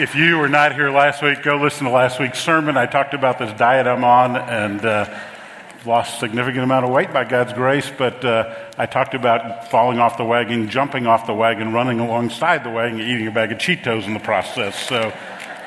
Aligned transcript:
If 0.00 0.14
you 0.14 0.38
were 0.38 0.48
not 0.48 0.74
here 0.74 0.88
last 0.88 1.22
week, 1.22 1.42
go 1.42 1.58
listen 1.58 1.84
to 1.84 1.92
last 1.92 2.18
week's 2.18 2.42
sermon. 2.42 2.78
I 2.78 2.86
talked 2.86 3.12
about 3.12 3.38
this 3.38 3.52
diet 3.58 3.86
I'm 3.86 4.02
on 4.02 4.36
and 4.36 4.82
uh, 4.82 5.04
lost 5.86 6.18
significant 6.18 6.64
amount 6.64 6.84
of 6.84 6.90
weight 6.90 7.12
by 7.12 7.24
God's 7.24 7.52
grace, 7.52 7.90
but 7.96 8.24
uh, 8.24 8.54
I 8.76 8.86
talked 8.86 9.14
about 9.14 9.70
falling 9.70 9.98
off 9.98 10.16
the 10.16 10.24
wagon, 10.24 10.68
jumping 10.68 11.06
off 11.06 11.26
the 11.26 11.34
wagon, 11.34 11.72
running 11.72 12.00
alongside 12.00 12.64
the 12.64 12.70
wagon, 12.70 13.00
eating 13.00 13.26
a 13.26 13.30
bag 13.30 13.52
of 13.52 13.58
Cheetos 13.58 14.04
in 14.06 14.14
the 14.14 14.20
process. 14.20 14.76
So 14.88 15.12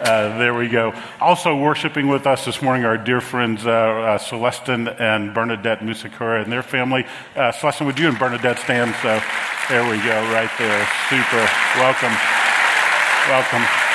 uh, 0.02 0.38
there 0.38 0.54
we 0.54 0.68
go. 0.68 0.94
Also 1.20 1.56
worshiping 1.56 2.08
with 2.08 2.28
us 2.28 2.46
this 2.46 2.62
morning 2.62 2.86
are 2.86 2.90
our 2.90 2.98
dear 2.98 3.22
friends 3.22 3.66
uh, 3.66 3.70
uh 3.70 4.18
Celestin 4.18 5.00
and 5.00 5.34
Bernadette 5.34 5.80
Musakura 5.80 6.44
and 6.44 6.52
their 6.52 6.64
family. 6.64 7.06
Uh, 7.36 7.52
Celestin, 7.52 7.86
would 7.86 8.00
you 8.00 8.08
and 8.08 8.20
Bernadette 8.20 8.60
stand? 8.60 8.96
So 9.02 9.22
there 9.70 9.84
we 9.90 9.98
go, 10.04 10.22
right 10.34 10.52
there. 10.58 10.88
Super. 11.10 11.50
Welcome. 11.78 12.16
Welcome. 13.30 13.89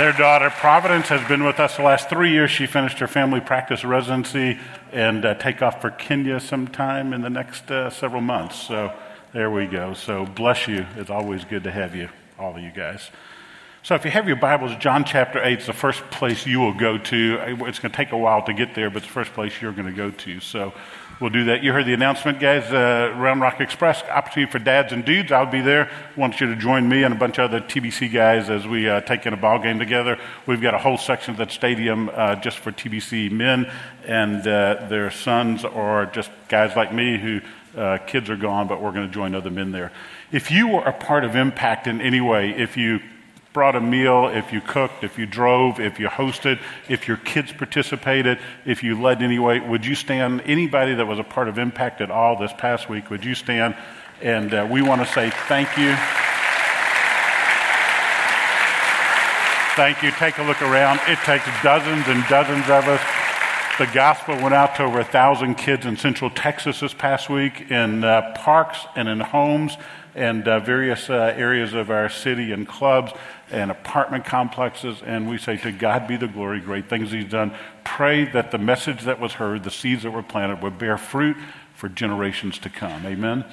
Their 0.00 0.12
daughter, 0.12 0.48
Providence, 0.48 1.08
has 1.08 1.28
been 1.28 1.44
with 1.44 1.60
us 1.60 1.76
the 1.76 1.82
last 1.82 2.08
three 2.08 2.30
years. 2.30 2.50
She 2.50 2.64
finished 2.64 3.00
her 3.00 3.06
family 3.06 3.38
practice 3.38 3.84
residency 3.84 4.58
and 4.92 5.22
uh, 5.26 5.34
take 5.34 5.60
off 5.60 5.82
for 5.82 5.90
Kenya 5.90 6.40
sometime 6.40 7.12
in 7.12 7.20
the 7.20 7.28
next 7.28 7.70
uh, 7.70 7.90
several 7.90 8.22
months. 8.22 8.56
So 8.56 8.94
there 9.34 9.50
we 9.50 9.66
go. 9.66 9.92
So 9.92 10.24
bless 10.24 10.66
you. 10.66 10.86
It's 10.96 11.10
always 11.10 11.44
good 11.44 11.64
to 11.64 11.70
have 11.70 11.94
you, 11.94 12.08
all 12.38 12.56
of 12.56 12.62
you 12.62 12.70
guys. 12.70 13.10
So 13.82 13.94
if 13.94 14.06
you 14.06 14.10
have 14.10 14.26
your 14.26 14.36
Bibles, 14.36 14.74
John 14.76 15.04
chapter 15.04 15.38
8 15.44 15.58
is 15.58 15.66
the 15.66 15.74
first 15.74 16.00
place 16.10 16.46
you 16.46 16.60
will 16.60 16.72
go 16.72 16.96
to. 16.96 17.38
It's 17.66 17.78
going 17.78 17.92
to 17.92 17.96
take 17.96 18.12
a 18.12 18.16
while 18.16 18.42
to 18.44 18.54
get 18.54 18.74
there, 18.74 18.88
but 18.88 19.02
it's 19.02 19.06
the 19.06 19.12
first 19.12 19.34
place 19.34 19.60
you're 19.60 19.72
going 19.72 19.84
to 19.84 19.92
go 19.92 20.10
to. 20.10 20.40
So 20.40 20.72
we'll 21.20 21.30
do 21.30 21.44
that. 21.44 21.62
You 21.62 21.72
heard 21.72 21.86
the 21.86 21.92
announcement, 21.92 22.40
guys. 22.40 22.64
Uh, 22.72 23.14
Round 23.16 23.40
Rock 23.40 23.60
Express, 23.60 24.02
opportunity 24.04 24.50
for 24.50 24.58
dads 24.58 24.92
and 24.92 25.04
dudes. 25.04 25.30
I'll 25.30 25.46
be 25.46 25.60
there. 25.60 25.90
Want 26.16 26.40
you 26.40 26.46
to 26.48 26.56
join 26.56 26.88
me 26.88 27.02
and 27.02 27.14
a 27.14 27.16
bunch 27.16 27.38
of 27.38 27.50
other 27.50 27.60
TBC 27.60 28.12
guys 28.12 28.48
as 28.50 28.66
we 28.66 28.88
uh, 28.88 29.02
take 29.02 29.26
in 29.26 29.34
a 29.34 29.36
ball 29.36 29.58
game 29.58 29.78
together. 29.78 30.18
We've 30.46 30.60
got 30.60 30.74
a 30.74 30.78
whole 30.78 30.98
section 30.98 31.32
of 31.32 31.38
that 31.38 31.52
stadium 31.52 32.10
uh, 32.12 32.36
just 32.36 32.58
for 32.58 32.72
TBC 32.72 33.30
men 33.30 33.70
and 34.06 34.40
uh, 34.46 34.86
their 34.88 35.10
sons, 35.10 35.64
or 35.64 36.06
just 36.06 36.30
guys 36.48 36.74
like 36.74 36.92
me 36.92 37.18
who 37.18 37.40
uh, 37.76 37.98
kids 37.98 38.30
are 38.30 38.36
gone, 38.36 38.66
but 38.66 38.82
we're 38.82 38.92
going 38.92 39.06
to 39.06 39.12
join 39.12 39.34
other 39.34 39.50
men 39.50 39.70
there. 39.72 39.92
If 40.32 40.50
you 40.50 40.68
were 40.68 40.82
a 40.82 40.92
part 40.92 41.24
of 41.24 41.36
Impact 41.36 41.86
in 41.86 42.00
any 42.00 42.20
way, 42.20 42.50
if 42.50 42.76
you 42.76 43.00
brought 43.52 43.74
a 43.74 43.80
meal, 43.80 44.28
if 44.28 44.52
you 44.52 44.60
cooked, 44.60 45.02
if 45.02 45.18
you 45.18 45.26
drove, 45.26 45.80
if 45.80 45.98
you 45.98 46.08
hosted, 46.08 46.60
if 46.88 47.08
your 47.08 47.16
kids 47.16 47.52
participated, 47.52 48.38
if 48.64 48.82
you 48.82 49.00
led 49.00 49.22
anyway, 49.22 49.58
would 49.58 49.84
you 49.84 49.94
stand? 49.94 50.42
Anybody 50.42 50.94
that 50.94 51.06
was 51.06 51.18
a 51.18 51.24
part 51.24 51.48
of 51.48 51.58
Impact 51.58 52.00
at 52.00 52.10
all 52.10 52.38
this 52.38 52.52
past 52.58 52.88
week, 52.88 53.10
would 53.10 53.24
you 53.24 53.34
stand? 53.34 53.74
And 54.22 54.54
uh, 54.54 54.68
we 54.70 54.82
want 54.82 55.00
to 55.00 55.12
say 55.12 55.30
thank 55.48 55.76
you. 55.76 55.96
Thank 59.76 60.02
you. 60.02 60.10
Take 60.12 60.38
a 60.38 60.42
look 60.42 60.60
around. 60.62 61.00
It 61.06 61.18
takes 61.20 61.44
dozens 61.62 62.06
and 62.06 62.24
dozens 62.28 62.68
of 62.68 62.86
us. 62.86 63.00
The 63.78 63.86
gospel 63.94 64.34
went 64.36 64.52
out 64.52 64.76
to 64.76 64.84
over 64.84 65.00
a 65.00 65.04
thousand 65.04 65.54
kids 65.54 65.86
in 65.86 65.96
Central 65.96 66.28
Texas 66.28 66.80
this 66.80 66.92
past 66.92 67.30
week 67.30 67.70
in 67.70 68.04
uh, 68.04 68.32
parks 68.36 68.78
and 68.94 69.08
in 69.08 69.20
homes 69.20 69.76
and 70.14 70.46
uh, 70.46 70.60
various 70.60 71.08
uh, 71.08 71.34
areas 71.36 71.74
of 71.74 71.90
our 71.90 72.08
city 72.08 72.52
and 72.52 72.66
clubs 72.66 73.12
and 73.50 73.70
apartment 73.70 74.24
complexes. 74.24 75.02
And 75.04 75.28
we 75.28 75.38
say, 75.38 75.56
To 75.58 75.72
God 75.72 76.06
be 76.06 76.16
the 76.16 76.28
glory, 76.28 76.60
great 76.60 76.88
things 76.88 77.10
He's 77.10 77.30
done. 77.30 77.54
Pray 77.84 78.24
that 78.32 78.50
the 78.50 78.58
message 78.58 79.02
that 79.02 79.20
was 79.20 79.34
heard, 79.34 79.64
the 79.64 79.70
seeds 79.70 80.02
that 80.02 80.10
were 80.10 80.22
planted, 80.22 80.62
would 80.62 80.78
bear 80.78 80.98
fruit 80.98 81.36
for 81.74 81.88
generations 81.88 82.58
to 82.60 82.70
come. 82.70 83.06
Amen. 83.06 83.44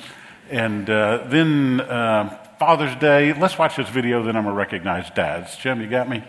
And 0.49 0.89
uh, 0.89 1.25
then 1.27 1.81
uh, 1.81 2.37
Father's 2.59 2.95
Day. 2.95 3.33
Let's 3.33 3.57
watch 3.57 3.75
this 3.75 3.89
video, 3.89 4.23
then 4.23 4.35
I'm 4.35 4.43
going 4.43 4.55
to 4.55 4.57
recognize 4.57 5.09
dads. 5.11 5.55
Jim, 5.57 5.79
you 5.79 5.87
got 5.87 6.09
me? 6.09 6.23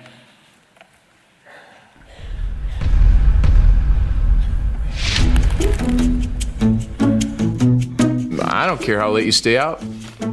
I 8.50 8.66
don't 8.66 8.81
care 8.81 9.00
how 9.00 9.10
late 9.10 9.25
you 9.25 9.32
stay 9.32 9.56
out. 9.56 9.82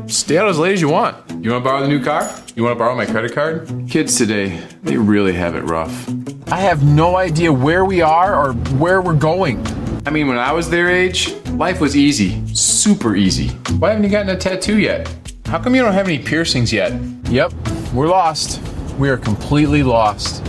Stay 0.07 0.37
out 0.37 0.47
as 0.47 0.59
late 0.59 0.73
as 0.73 0.81
you 0.81 0.89
want. 0.89 1.15
You 1.43 1.51
want 1.51 1.63
to 1.63 1.69
borrow 1.69 1.81
the 1.81 1.87
new 1.87 2.03
car? 2.03 2.29
You 2.55 2.63
want 2.63 2.75
to 2.75 2.79
borrow 2.79 2.95
my 2.95 3.05
credit 3.05 3.33
card? 3.33 3.69
Kids 3.89 4.17
today, 4.17 4.61
they 4.83 4.97
really 4.97 5.33
have 5.33 5.55
it 5.55 5.61
rough. 5.63 6.07
I 6.51 6.57
have 6.57 6.83
no 6.83 7.17
idea 7.17 7.51
where 7.51 7.85
we 7.85 8.01
are 8.01 8.35
or 8.35 8.53
where 8.77 9.01
we're 9.01 9.15
going. 9.15 9.65
I 10.05 10.11
mean, 10.11 10.27
when 10.27 10.37
I 10.37 10.51
was 10.51 10.69
their 10.69 10.89
age, 10.89 11.33
life 11.51 11.81
was 11.81 11.97
easy. 11.97 12.45
Super 12.53 13.15
easy. 13.15 13.49
Why 13.79 13.89
haven't 13.89 14.03
you 14.03 14.09
gotten 14.09 14.29
a 14.29 14.37
tattoo 14.37 14.77
yet? 14.77 15.11
How 15.47 15.59
come 15.59 15.75
you 15.75 15.81
don't 15.81 15.93
have 15.93 16.07
any 16.07 16.19
piercings 16.19 16.71
yet? 16.71 16.93
Yep, 17.29 17.53
we're 17.93 18.07
lost. 18.07 18.61
We 18.99 19.09
are 19.09 19.17
completely 19.17 19.83
lost. 19.83 20.43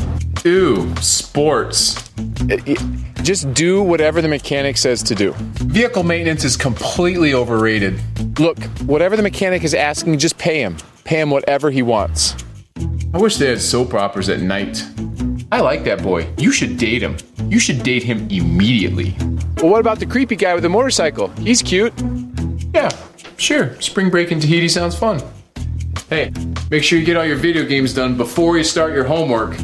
Ooh, 0.46 0.94
sports. 0.98 1.96
It, 2.48 2.62
it, 2.68 2.78
just 3.24 3.52
do 3.52 3.82
whatever 3.82 4.22
the 4.22 4.28
mechanic 4.28 4.76
says 4.76 5.02
to 5.02 5.14
do. 5.16 5.32
Vehicle 5.32 6.04
maintenance 6.04 6.44
is 6.44 6.56
completely 6.56 7.34
overrated. 7.34 8.00
Look, 8.38 8.62
whatever 8.82 9.16
the 9.16 9.24
mechanic 9.24 9.64
is 9.64 9.74
asking, 9.74 10.18
just 10.18 10.38
pay 10.38 10.60
him. 10.60 10.76
Pay 11.02 11.20
him 11.20 11.30
whatever 11.30 11.72
he 11.72 11.82
wants. 11.82 12.36
I 13.12 13.18
wish 13.18 13.38
they 13.38 13.48
had 13.48 13.60
soap 13.60 13.94
operas 13.94 14.28
at 14.28 14.40
night. 14.40 14.84
I 15.50 15.62
like 15.62 15.82
that 15.82 16.00
boy. 16.00 16.28
You 16.38 16.52
should 16.52 16.76
date 16.76 17.02
him. 17.02 17.16
You 17.50 17.58
should 17.58 17.82
date 17.82 18.04
him 18.04 18.28
immediately. 18.30 19.16
Well, 19.56 19.72
what 19.72 19.80
about 19.80 19.98
the 19.98 20.06
creepy 20.06 20.36
guy 20.36 20.54
with 20.54 20.62
the 20.62 20.68
motorcycle? 20.68 21.26
He's 21.38 21.60
cute. 21.60 21.92
Yeah, 22.72 22.90
sure. 23.36 23.80
Spring 23.80 24.10
break 24.10 24.30
in 24.30 24.38
Tahiti 24.38 24.68
sounds 24.68 24.96
fun. 24.96 25.20
Hey, 26.08 26.32
make 26.70 26.84
sure 26.84 27.00
you 27.00 27.04
get 27.04 27.16
all 27.16 27.24
your 27.24 27.36
video 27.36 27.64
games 27.64 27.92
done 27.92 28.16
before 28.16 28.56
you 28.56 28.62
start 28.62 28.92
your 28.92 29.04
homework. 29.04 29.56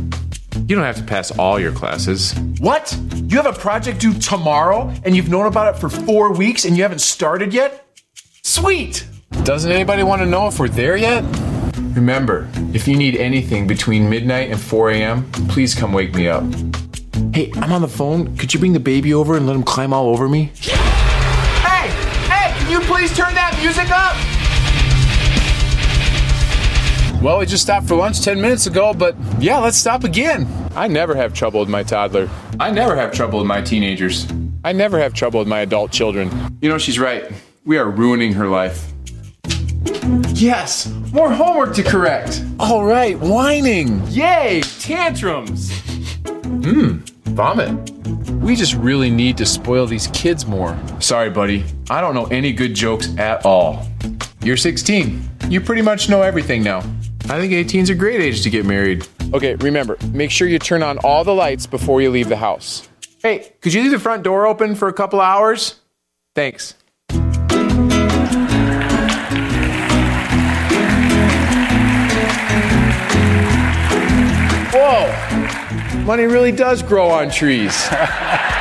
You 0.55 0.77
don't 0.77 0.85
have 0.85 0.97
to 0.97 1.03
pass 1.03 1.31
all 1.39 1.59
your 1.59 1.73
classes. 1.73 2.35
What? 2.59 2.97
You 3.15 3.37
have 3.37 3.47
a 3.47 3.53
project 3.53 4.01
due 4.01 4.15
tomorrow 4.15 4.93
and 5.05 5.17
you've 5.17 5.29
known 5.29 5.47
about 5.47 5.75
it 5.75 5.79
for 5.79 5.89
four 5.89 6.33
weeks 6.33 6.65
and 6.65 6.77
you 6.77 6.83
haven't 6.83 7.01
started 7.01 7.53
yet? 7.55 7.87
Sweet! 8.43 9.07
Doesn't 9.45 9.73
anybody 9.73 10.03
want 10.03 10.21
to 10.23 10.27
know 10.27 10.47
if 10.47 10.59
we're 10.59 10.69
there 10.69 10.97
yet? 10.97 11.25
Remember, 11.95 12.49
if 12.73 12.87
you 12.87 12.97
need 12.97 13.17
anything 13.17 13.67
between 13.67 14.09
midnight 14.09 14.51
and 14.51 14.61
4 14.61 14.91
a.m., 14.91 15.31
please 15.49 15.75
come 15.75 15.93
wake 15.93 16.15
me 16.15 16.29
up. 16.29 16.45
Hey, 17.35 17.51
I'm 17.57 17.73
on 17.73 17.81
the 17.81 17.89
phone. 17.89 18.37
Could 18.37 18.53
you 18.53 18.61
bring 18.61 18.73
the 18.73 18.81
baby 18.81 19.15
over 19.15 19.37
and 19.37 19.47
let 19.47 19.57
him 19.57 19.62
climb 19.62 19.93
all 19.93 20.09
over 20.09 20.29
me? 20.29 20.53
Hey! 20.55 21.89
Hey, 22.29 22.59
can 22.59 22.71
you 22.71 22.81
please 22.81 23.17
turn 23.17 23.35
that 23.35 23.59
music 23.61 23.91
up? 23.91 24.42
Well, 27.22 27.38
we 27.38 27.47
just 27.47 27.62
stopped 27.62 27.87
for 27.87 27.94
lunch 27.94 28.21
10 28.21 28.41
minutes 28.41 28.66
ago, 28.66 28.93
but 28.93 29.15
yeah, 29.38 29.59
let's 29.59 29.77
stop 29.77 30.03
again. 30.03 30.44
I 30.75 30.88
never 30.88 31.15
have 31.15 31.33
trouble 31.33 31.60
with 31.60 31.69
my 31.69 31.84
toddler. 31.84 32.28
I 32.59 32.72
never 32.72 32.97
have 32.97 33.12
trouble 33.12 33.38
with 33.38 33.47
my 33.47 33.62
teenagers. 33.62 34.27
I 34.65 34.72
never 34.72 34.99
have 34.99 35.15
trouble 35.15 35.38
with 35.38 35.47
my 35.47 35.61
adult 35.61 35.93
children. 35.93 36.32
You 36.61 36.69
know, 36.69 36.78
she's 36.78 36.99
right. 36.99 37.31
We 37.65 37.78
are 37.78 37.88
ruining 37.88 38.32
her 38.32 38.49
life. 38.49 38.93
Yes, 40.34 40.93
more 41.12 41.32
homework 41.32 41.77
to 41.77 41.84
correct. 41.84 42.43
All 42.59 42.84
right, 42.84 43.16
whining. 43.21 44.05
Yay, 44.09 44.62
tantrums. 44.81 45.71
Hmm, 46.27 46.97
vomit. 47.27 47.91
We 48.43 48.56
just 48.56 48.75
really 48.75 49.11
need 49.11 49.37
to 49.37 49.47
spoil 49.47 49.87
these 49.87 50.09
kids 50.09 50.44
more. 50.44 50.77
Sorry, 50.99 51.31
buddy. 51.31 51.65
I 51.88 52.00
don't 52.00 52.16
know 52.16 52.27
any 52.27 52.53
good 52.53 52.75
jokes 52.75 53.16
at 53.16 53.47
all. 53.47 53.87
You're 54.43 54.56
16. 54.56 55.23
You 55.49 55.61
pretty 55.61 55.82
much 55.82 56.08
know 56.08 56.23
everything 56.23 56.64
now. 56.64 56.82
I 57.31 57.41
think 57.41 57.53
18's 57.53 57.89
a 57.89 57.95
great 57.95 58.21
age 58.21 58.43
to 58.43 58.51
get 58.51 58.67
married. 58.67 59.07
Okay, 59.33 59.55
remember, 59.55 59.97
make 60.13 60.31
sure 60.31 60.47
you 60.49 60.59
turn 60.59 60.83
on 60.83 60.99
all 60.99 61.25
the 61.25 61.35
lights 61.35 61.67
before 61.67 62.03
you 62.03 62.11
leave 62.11 62.29
the 62.29 62.37
house. 62.37 62.89
Hey, 63.23 63.53
could 63.61 63.73
you 63.73 63.83
leave 63.83 63.93
the 63.93 63.99
front 63.99 64.23
door 64.23 64.47
open 64.47 64.75
for 64.75 64.89
a 64.89 64.93
couple 64.93 65.21
hours? 65.21 65.81
Thanks. 66.35 66.75
Whoa! 74.75 76.05
Money 76.05 76.25
really 76.25 76.53
does 76.53 76.83
grow 76.83 77.09
on 77.09 77.31
trees. 77.31 77.89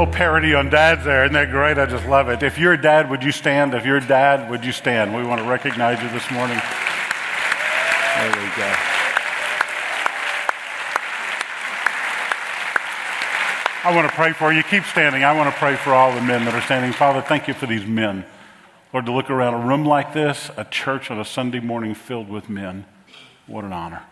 little 0.00 0.14
parody 0.14 0.54
on 0.54 0.70
dads 0.70 1.04
there. 1.04 1.24
Isn't 1.24 1.34
that 1.34 1.50
great? 1.50 1.76
I 1.76 1.84
just 1.84 2.06
love 2.06 2.30
it. 2.30 2.42
If 2.42 2.58
you're 2.58 2.72
a 2.72 2.80
dad, 2.80 3.10
would 3.10 3.22
you 3.22 3.32
stand? 3.32 3.74
If 3.74 3.84
you're 3.84 3.98
a 3.98 4.06
dad, 4.06 4.48
would 4.48 4.64
you 4.64 4.72
stand? 4.72 5.14
We 5.14 5.22
want 5.22 5.42
to 5.42 5.46
recognize 5.46 6.02
you 6.02 6.08
this 6.08 6.30
morning. 6.30 6.56
There 8.16 8.30
we 8.30 8.48
go. 8.56 8.72
I 13.82 13.92
want 13.94 14.08
to 14.08 14.14
pray 14.14 14.32
for 14.32 14.50
you. 14.50 14.62
Keep 14.62 14.84
standing. 14.84 15.22
I 15.22 15.34
want 15.34 15.52
to 15.52 15.58
pray 15.58 15.76
for 15.76 15.92
all 15.92 16.14
the 16.14 16.22
men 16.22 16.46
that 16.46 16.54
are 16.54 16.62
standing. 16.62 16.94
Father, 16.94 17.20
thank 17.20 17.46
you 17.46 17.52
for 17.52 17.66
these 17.66 17.84
men. 17.84 18.24
Lord, 18.94 19.04
to 19.04 19.12
look 19.12 19.28
around 19.28 19.52
a 19.52 19.66
room 19.66 19.84
like 19.84 20.14
this, 20.14 20.50
a 20.56 20.64
church 20.64 21.10
on 21.10 21.20
a 21.20 21.26
Sunday 21.26 21.60
morning 21.60 21.94
filled 21.94 22.30
with 22.30 22.48
men, 22.48 22.86
what 23.46 23.64
an 23.64 23.74
honor. 23.74 24.04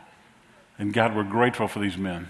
And 0.78 0.92
God, 0.92 1.16
we're 1.16 1.24
grateful 1.24 1.66
for 1.66 1.78
these 1.78 1.96
men. 1.96 2.28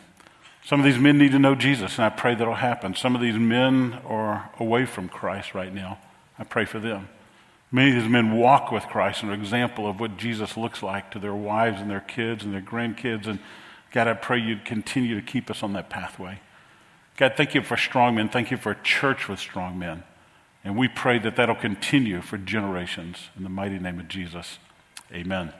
Some 0.68 0.80
of 0.80 0.84
these 0.84 0.98
men 0.98 1.16
need 1.16 1.32
to 1.32 1.38
know 1.38 1.54
Jesus, 1.54 1.96
and 1.96 2.04
I 2.04 2.10
pray 2.10 2.34
that'll 2.34 2.52
happen. 2.52 2.94
Some 2.94 3.14
of 3.14 3.22
these 3.22 3.38
men 3.38 4.02
are 4.04 4.50
away 4.58 4.84
from 4.84 5.08
Christ 5.08 5.54
right 5.54 5.72
now. 5.72 5.98
I 6.38 6.44
pray 6.44 6.66
for 6.66 6.78
them. 6.78 7.08
Many 7.72 7.96
of 7.96 8.02
these 8.02 8.12
men 8.12 8.36
walk 8.36 8.70
with 8.70 8.84
Christ 8.84 9.22
and 9.22 9.30
are 9.30 9.34
an 9.34 9.40
example 9.40 9.88
of 9.88 9.98
what 9.98 10.18
Jesus 10.18 10.58
looks 10.58 10.82
like 10.82 11.10
to 11.12 11.18
their 11.18 11.34
wives 11.34 11.80
and 11.80 11.90
their 11.90 12.00
kids 12.00 12.44
and 12.44 12.52
their 12.52 12.60
grandkids. 12.60 13.26
And 13.26 13.38
God, 13.92 14.08
I 14.08 14.12
pray 14.12 14.40
you'd 14.40 14.66
continue 14.66 15.18
to 15.18 15.26
keep 15.26 15.50
us 15.50 15.62
on 15.62 15.72
that 15.72 15.88
pathway. 15.88 16.38
God, 17.16 17.32
thank 17.34 17.54
you 17.54 17.62
for 17.62 17.78
strong 17.78 18.16
men. 18.16 18.28
Thank 18.28 18.50
you 18.50 18.58
for 18.58 18.72
a 18.72 18.82
church 18.82 19.26
with 19.26 19.38
strong 19.38 19.78
men. 19.78 20.02
And 20.64 20.76
we 20.76 20.86
pray 20.86 21.18
that 21.20 21.36
that'll 21.36 21.54
continue 21.54 22.20
for 22.20 22.36
generations. 22.36 23.30
In 23.38 23.42
the 23.42 23.48
mighty 23.48 23.78
name 23.78 23.98
of 23.98 24.08
Jesus, 24.08 24.58
amen. 25.14 25.54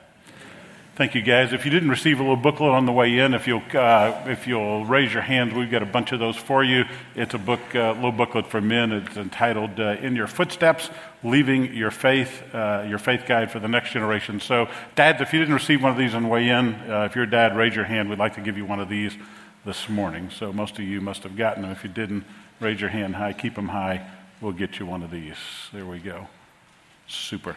Thank 0.99 1.15
you, 1.15 1.21
guys. 1.21 1.53
If 1.53 1.63
you 1.63 1.71
didn't 1.71 1.91
receive 1.91 2.19
a 2.19 2.23
little 2.23 2.35
booklet 2.35 2.71
on 2.71 2.85
the 2.85 2.91
way 2.91 3.19
in, 3.19 3.33
if 3.33 3.47
you'll, 3.47 3.63
uh, 3.73 4.21
if 4.25 4.47
you'll 4.47 4.83
raise 4.83 5.13
your 5.13 5.21
hands, 5.21 5.53
we've 5.53 5.71
got 5.71 5.81
a 5.81 5.85
bunch 5.85 6.11
of 6.11 6.19
those 6.19 6.35
for 6.35 6.61
you. 6.61 6.83
It's 7.15 7.33
a 7.33 7.37
book, 7.37 7.61
uh, 7.73 7.93
little 7.93 8.11
booklet 8.11 8.47
for 8.47 8.59
men. 8.59 8.91
It's 8.91 9.15
entitled 9.15 9.79
uh, 9.79 9.95
"In 10.01 10.13
Your 10.13 10.27
Footsteps: 10.27 10.89
Leaving 11.23 11.73
Your 11.73 11.89
Faith," 11.89 12.43
uh, 12.53 12.85
your 12.85 12.97
faith 12.97 13.23
guide 13.25 13.49
for 13.49 13.59
the 13.59 13.69
next 13.69 13.91
generation. 13.91 14.41
So, 14.41 14.67
dads, 14.95 15.21
if 15.21 15.31
you 15.31 15.39
didn't 15.39 15.53
receive 15.53 15.81
one 15.81 15.93
of 15.93 15.97
these 15.97 16.13
on 16.13 16.23
the 16.23 16.27
way 16.27 16.49
in, 16.49 16.75
uh, 16.75 17.07
if 17.09 17.15
you're 17.15 17.23
a 17.23 17.29
dad, 17.29 17.55
raise 17.55 17.77
your 17.77 17.85
hand. 17.85 18.09
We'd 18.09 18.19
like 18.19 18.35
to 18.35 18.41
give 18.41 18.57
you 18.57 18.65
one 18.65 18.81
of 18.81 18.89
these 18.89 19.15
this 19.63 19.87
morning. 19.87 20.29
So, 20.29 20.51
most 20.51 20.79
of 20.79 20.83
you 20.83 20.99
must 20.99 21.23
have 21.23 21.37
gotten 21.37 21.61
them. 21.61 21.71
If 21.71 21.81
you 21.85 21.89
didn't, 21.89 22.25
raise 22.59 22.81
your 22.81 22.89
hand 22.89 23.15
high. 23.15 23.31
Keep 23.31 23.55
them 23.55 23.69
high. 23.69 24.05
We'll 24.41 24.51
get 24.51 24.79
you 24.79 24.85
one 24.85 25.01
of 25.03 25.11
these. 25.11 25.37
There 25.71 25.85
we 25.85 25.99
go. 25.99 26.27
Super. 27.07 27.55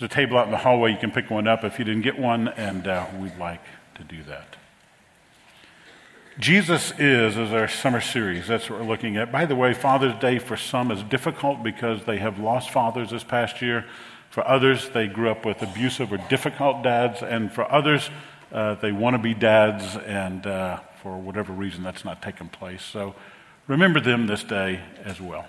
There's 0.00 0.10
a 0.12 0.14
table 0.14 0.38
out 0.38 0.46
in 0.46 0.50
the 0.50 0.56
hallway. 0.56 0.92
You 0.92 0.96
can 0.96 1.10
pick 1.10 1.30
one 1.30 1.46
up 1.46 1.62
if 1.62 1.78
you 1.78 1.84
didn't 1.84 2.00
get 2.00 2.18
one, 2.18 2.48
and 2.48 2.88
uh, 2.88 3.06
we'd 3.20 3.36
like 3.36 3.62
to 3.96 4.02
do 4.02 4.22
that. 4.22 4.56
Jesus 6.38 6.94
is, 6.98 7.36
is 7.36 7.52
our 7.52 7.68
summer 7.68 8.00
series. 8.00 8.46
That's 8.46 8.70
what 8.70 8.80
we're 8.80 8.86
looking 8.86 9.18
at. 9.18 9.30
By 9.30 9.44
the 9.44 9.54
way, 9.54 9.74
Father's 9.74 10.18
Day 10.18 10.38
for 10.38 10.56
some 10.56 10.90
is 10.90 11.02
difficult 11.02 11.62
because 11.62 12.06
they 12.06 12.16
have 12.16 12.38
lost 12.38 12.70
fathers 12.70 13.10
this 13.10 13.24
past 13.24 13.60
year. 13.60 13.84
For 14.30 14.46
others, 14.48 14.88
they 14.88 15.06
grew 15.06 15.28
up 15.28 15.44
with 15.44 15.60
abusive 15.60 16.10
or 16.14 16.16
difficult 16.30 16.82
dads. 16.82 17.22
And 17.22 17.52
for 17.52 17.70
others, 17.70 18.08
uh, 18.52 18.76
they 18.76 18.92
want 18.92 19.16
to 19.16 19.18
be 19.18 19.34
dads, 19.34 19.96
and 19.96 20.46
uh, 20.46 20.80
for 21.02 21.18
whatever 21.18 21.52
reason, 21.52 21.82
that's 21.82 22.06
not 22.06 22.22
taken 22.22 22.48
place. 22.48 22.82
So 22.82 23.14
remember 23.66 24.00
them 24.00 24.28
this 24.28 24.44
day 24.44 24.80
as 25.04 25.20
well. 25.20 25.46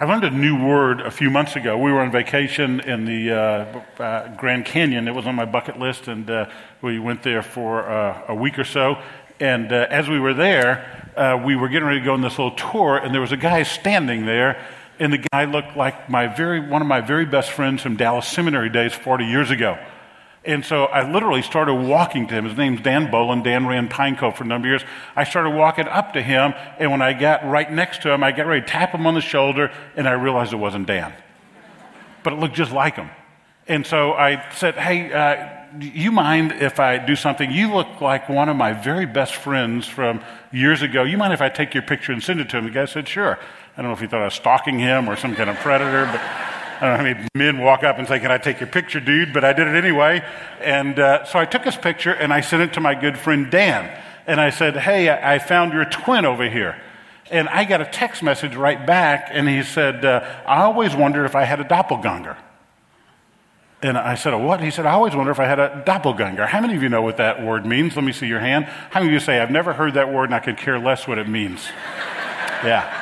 I 0.00 0.04
learned 0.04 0.22
a 0.22 0.30
new 0.30 0.64
word 0.64 1.00
a 1.00 1.10
few 1.10 1.28
months 1.28 1.56
ago. 1.56 1.76
We 1.76 1.90
were 1.90 1.98
on 1.98 2.12
vacation 2.12 2.78
in 2.78 3.04
the 3.04 3.32
uh, 3.32 4.00
uh, 4.00 4.36
Grand 4.36 4.64
Canyon. 4.64 5.08
It 5.08 5.10
was 5.10 5.26
on 5.26 5.34
my 5.34 5.44
bucket 5.44 5.76
list, 5.76 6.06
and 6.06 6.30
uh, 6.30 6.48
we 6.80 7.00
went 7.00 7.24
there 7.24 7.42
for 7.42 7.82
uh, 7.82 8.26
a 8.28 8.34
week 8.36 8.60
or 8.60 8.64
so. 8.64 9.02
And 9.40 9.72
uh, 9.72 9.88
as 9.90 10.08
we 10.08 10.20
were 10.20 10.34
there, 10.34 11.12
uh, 11.16 11.42
we 11.44 11.56
were 11.56 11.68
getting 11.68 11.88
ready 11.88 11.98
to 11.98 12.04
go 12.04 12.12
on 12.12 12.20
this 12.20 12.38
little 12.38 12.54
tour, 12.54 12.96
and 12.96 13.12
there 13.12 13.20
was 13.20 13.32
a 13.32 13.36
guy 13.36 13.64
standing 13.64 14.24
there, 14.24 14.64
and 15.00 15.12
the 15.12 15.26
guy 15.32 15.46
looked 15.46 15.76
like 15.76 16.08
my 16.08 16.28
very 16.28 16.60
one 16.60 16.80
of 16.80 16.86
my 16.86 17.00
very 17.00 17.26
best 17.26 17.50
friends 17.50 17.82
from 17.82 17.96
Dallas 17.96 18.28
Seminary 18.28 18.70
days 18.70 18.92
40 18.92 19.24
years 19.24 19.50
ago. 19.50 19.84
And 20.48 20.64
so 20.64 20.86
I 20.86 21.06
literally 21.06 21.42
started 21.42 21.74
walking 21.74 22.26
to 22.28 22.34
him. 22.34 22.46
His 22.46 22.56
name's 22.56 22.80
Dan 22.80 23.08
Bolin. 23.08 23.44
Dan 23.44 23.66
ran 23.66 23.86
Pine 23.86 24.16
Cove 24.16 24.34
for 24.34 24.44
a 24.44 24.46
number 24.46 24.66
of 24.66 24.80
years. 24.80 24.90
I 25.14 25.24
started 25.24 25.50
walking 25.50 25.86
up 25.86 26.14
to 26.14 26.22
him, 26.22 26.54
and 26.78 26.90
when 26.90 27.02
I 27.02 27.12
got 27.12 27.46
right 27.46 27.70
next 27.70 28.00
to 28.02 28.10
him, 28.10 28.24
I 28.24 28.32
got 28.32 28.46
ready 28.46 28.62
to 28.62 28.66
tap 28.66 28.92
him 28.92 29.06
on 29.06 29.12
the 29.12 29.20
shoulder, 29.20 29.70
and 29.94 30.08
I 30.08 30.12
realized 30.12 30.54
it 30.54 30.56
wasn't 30.56 30.86
Dan. 30.86 31.12
But 32.22 32.32
it 32.32 32.38
looked 32.38 32.54
just 32.54 32.72
like 32.72 32.96
him. 32.96 33.10
And 33.66 33.86
so 33.86 34.14
I 34.14 34.42
said, 34.52 34.76
Hey, 34.76 35.12
uh, 35.12 35.66
you 35.78 36.10
mind 36.10 36.52
if 36.52 36.80
I 36.80 36.96
do 36.96 37.14
something? 37.14 37.50
You 37.50 37.70
look 37.74 38.00
like 38.00 38.30
one 38.30 38.48
of 38.48 38.56
my 38.56 38.72
very 38.72 39.04
best 39.04 39.34
friends 39.34 39.86
from 39.86 40.22
years 40.50 40.80
ago. 40.80 41.02
You 41.02 41.18
mind 41.18 41.34
if 41.34 41.42
I 41.42 41.50
take 41.50 41.74
your 41.74 41.82
picture 41.82 42.12
and 42.12 42.22
send 42.22 42.40
it 42.40 42.48
to 42.48 42.56
him? 42.56 42.64
The 42.64 42.70
guy 42.70 42.86
said, 42.86 43.06
Sure. 43.06 43.38
I 43.76 43.82
don't 43.82 43.90
know 43.90 43.92
if 43.92 44.00
he 44.00 44.06
thought 44.06 44.22
I 44.22 44.24
was 44.24 44.34
stalking 44.34 44.78
him 44.78 45.10
or 45.10 45.16
some 45.16 45.36
kind 45.36 45.50
of 45.50 45.56
predator, 45.56 46.06
but. 46.06 46.57
I 46.80 46.80
don't 46.80 46.90
know 46.90 46.96
how 46.96 47.02
many 47.02 47.28
men 47.34 47.58
walk 47.58 47.82
up 47.82 47.98
and 47.98 48.06
say, 48.06 48.20
Can 48.20 48.30
I 48.30 48.38
take 48.38 48.60
your 48.60 48.68
picture, 48.68 49.00
dude? 49.00 49.32
But 49.32 49.44
I 49.44 49.52
did 49.52 49.66
it 49.66 49.74
anyway. 49.74 50.24
And 50.60 50.98
uh, 50.98 51.24
so 51.24 51.38
I 51.38 51.44
took 51.44 51.64
his 51.64 51.76
picture 51.76 52.12
and 52.12 52.32
I 52.32 52.40
sent 52.40 52.62
it 52.62 52.74
to 52.74 52.80
my 52.80 52.94
good 52.94 53.18
friend 53.18 53.50
Dan. 53.50 53.90
And 54.26 54.40
I 54.40 54.50
said, 54.50 54.76
Hey, 54.76 55.10
I 55.10 55.38
found 55.40 55.72
your 55.72 55.84
twin 55.84 56.24
over 56.24 56.48
here. 56.48 56.80
And 57.30 57.48
I 57.48 57.64
got 57.64 57.80
a 57.80 57.84
text 57.84 58.22
message 58.22 58.54
right 58.56 58.86
back, 58.86 59.28
and 59.30 59.48
he 59.48 59.62
said, 59.62 60.04
uh, 60.04 60.24
I 60.46 60.62
always 60.62 60.96
wondered 60.96 61.26
if 61.26 61.34
I 61.34 61.44
had 61.44 61.60
a 61.60 61.64
doppelganger. 61.64 62.38
And 63.82 63.96
I 63.96 64.16
said, 64.16 64.34
what? 64.34 64.60
He 64.60 64.70
said, 64.70 64.86
I 64.86 64.92
always 64.92 65.14
wonder 65.14 65.30
if 65.30 65.38
I 65.38 65.44
had 65.44 65.60
a 65.60 65.82
doppelganger. 65.86 66.46
How 66.46 66.60
many 66.60 66.74
of 66.74 66.82
you 66.82 66.88
know 66.88 67.02
what 67.02 67.18
that 67.18 67.44
word 67.44 67.64
means? 67.64 67.94
Let 67.94 68.04
me 68.04 68.12
see 68.12 68.26
your 68.26 68.40
hand. 68.40 68.64
How 68.64 69.00
many 69.00 69.08
of 69.08 69.12
you 69.12 69.20
say, 69.20 69.38
I've 69.38 69.52
never 69.52 69.72
heard 69.72 69.94
that 69.94 70.12
word 70.12 70.24
and 70.24 70.34
I 70.34 70.40
could 70.40 70.56
care 70.56 70.80
less 70.80 71.06
what 71.06 71.16
it 71.18 71.28
means? 71.28 71.64
yeah. 72.64 72.97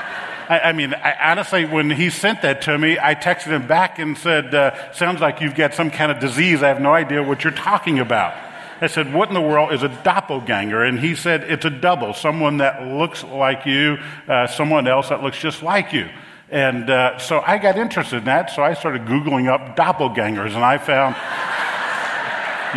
I, 0.48 0.60
I 0.60 0.72
mean, 0.72 0.94
I, 0.94 1.31
honestly, 1.31 1.64
when 1.64 1.90
he 1.90 2.10
sent 2.10 2.43
that 2.43 2.62
to 2.62 2.78
me, 2.78 2.98
I 3.00 3.14
texted 3.14 3.48
him 3.48 3.66
back 3.66 3.98
and 3.98 4.16
said, 4.16 4.54
uh, 4.54 4.93
Sounds 4.93 5.20
like 5.20 5.40
you've 5.40 5.54
got 5.54 5.75
some 5.75 5.90
kind 5.90 6.12
of 6.12 6.20
disease. 6.20 6.62
I 6.62 6.69
have 6.69 6.81
no 6.81 6.94
idea 6.94 7.22
what 7.22 7.44
you're 7.44 7.52
talking 7.52 7.98
about. 7.98 8.34
I 8.81 8.87
said, 8.87 9.12
What 9.12 9.28
in 9.28 9.34
the 9.34 9.40
world 9.40 9.72
is 9.72 9.82
a 9.82 9.88
doppelganger? 9.88 10.84
And 10.84 11.00
he 11.00 11.14
said, 11.14 11.44
It's 11.44 11.64
a 11.64 11.70
double, 11.70 12.14
someone 12.14 12.58
that 12.58 12.87
looks 12.87 13.25
like 13.25 13.66
you, 13.66 13.98
uh, 14.28 14.46
someone 14.46 14.87
else 14.87 15.08
that 15.08 15.22
looks 15.22 15.38
just 15.38 15.62
like 15.62 15.93
you. 15.93 16.08
And 16.48 16.88
uh, 16.90 17.19
so 17.19 17.40
I 17.40 17.58
got 17.58 17.76
interested 17.76 18.19
in 18.19 18.25
that, 18.26 18.50
so 18.50 18.62
I 18.62 18.75
started 18.75 19.04
Googling 19.06 19.48
up 19.48 19.76
doppelgangers, 19.76 20.54
and 20.54 20.64
I 20.64 20.78
found 20.78 21.16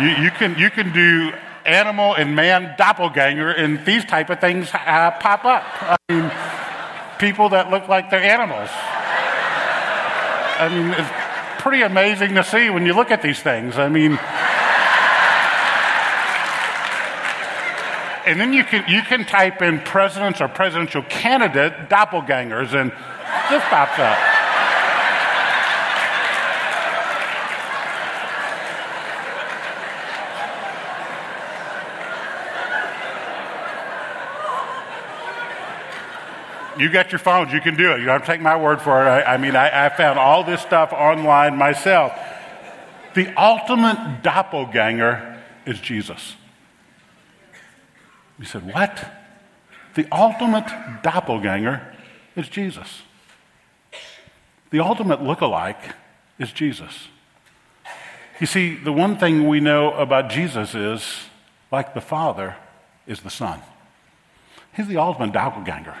you, 0.02 0.24
you, 0.24 0.30
can, 0.32 0.58
you 0.58 0.70
can 0.70 0.92
do 0.92 1.32
animal 1.64 2.14
and 2.14 2.34
man 2.34 2.74
doppelganger, 2.76 3.50
and 3.50 3.84
these 3.86 4.04
type 4.04 4.28
of 4.30 4.40
things 4.40 4.68
uh, 4.74 5.12
pop 5.20 5.44
up. 5.44 5.64
I 5.82 5.96
mean, 6.08 6.32
people 7.20 7.50
that 7.50 7.70
look 7.70 7.86
like 7.86 8.10
they're 8.10 8.24
animals. 8.24 8.70
I 10.58 10.68
mean, 10.68 10.90
it's 10.90 11.62
pretty 11.62 11.82
amazing 11.82 12.34
to 12.34 12.42
see 12.42 12.70
when 12.70 12.86
you 12.86 12.94
look 12.94 13.10
at 13.10 13.20
these 13.22 13.38
things. 13.40 13.78
I 13.78 13.88
mean, 13.88 14.18
and 18.26 18.40
then 18.40 18.52
you 18.52 18.64
can, 18.64 18.84
you 18.88 19.02
can 19.02 19.24
type 19.24 19.60
in 19.60 19.80
presidents 19.80 20.40
or 20.40 20.48
presidential 20.48 21.02
candidate 21.02 21.90
doppelgangers, 21.90 22.74
and 22.74 22.90
this 22.90 23.62
pops 23.68 23.98
up. 23.98 24.18
You 36.80 36.88
got 36.88 37.12
your 37.12 37.18
phones, 37.18 37.52
you 37.52 37.60
can 37.60 37.76
do 37.76 37.92
it. 37.92 38.00
You 38.00 38.06
don't 38.06 38.24
take 38.24 38.40
my 38.40 38.56
word 38.56 38.80
for 38.80 39.02
it. 39.02 39.06
I, 39.06 39.34
I 39.34 39.36
mean, 39.36 39.54
I, 39.54 39.86
I 39.86 39.88
found 39.90 40.18
all 40.18 40.44
this 40.44 40.62
stuff 40.62 40.94
online 40.94 41.56
myself. 41.56 42.12
The 43.14 43.38
ultimate 43.38 44.22
doppelganger 44.22 45.42
is 45.66 45.78
Jesus. 45.78 46.36
You 48.38 48.46
said, 48.46 48.72
What? 48.72 49.04
The 49.94 50.06
ultimate 50.10 51.02
doppelganger 51.02 51.82
is 52.34 52.48
Jesus. 52.48 53.02
The 54.70 54.80
ultimate 54.80 55.22
look-alike 55.22 55.94
is 56.38 56.50
Jesus. 56.50 57.08
You 58.40 58.46
see, 58.46 58.76
the 58.76 58.92
one 58.92 59.18
thing 59.18 59.48
we 59.48 59.60
know 59.60 59.92
about 59.92 60.30
Jesus 60.30 60.74
is, 60.74 61.04
like 61.70 61.92
the 61.92 62.00
Father, 62.00 62.56
is 63.06 63.20
the 63.20 63.28
Son. 63.28 63.60
He's 64.72 64.86
the 64.86 64.96
ultimate 64.96 65.32
doppelganger. 65.32 65.96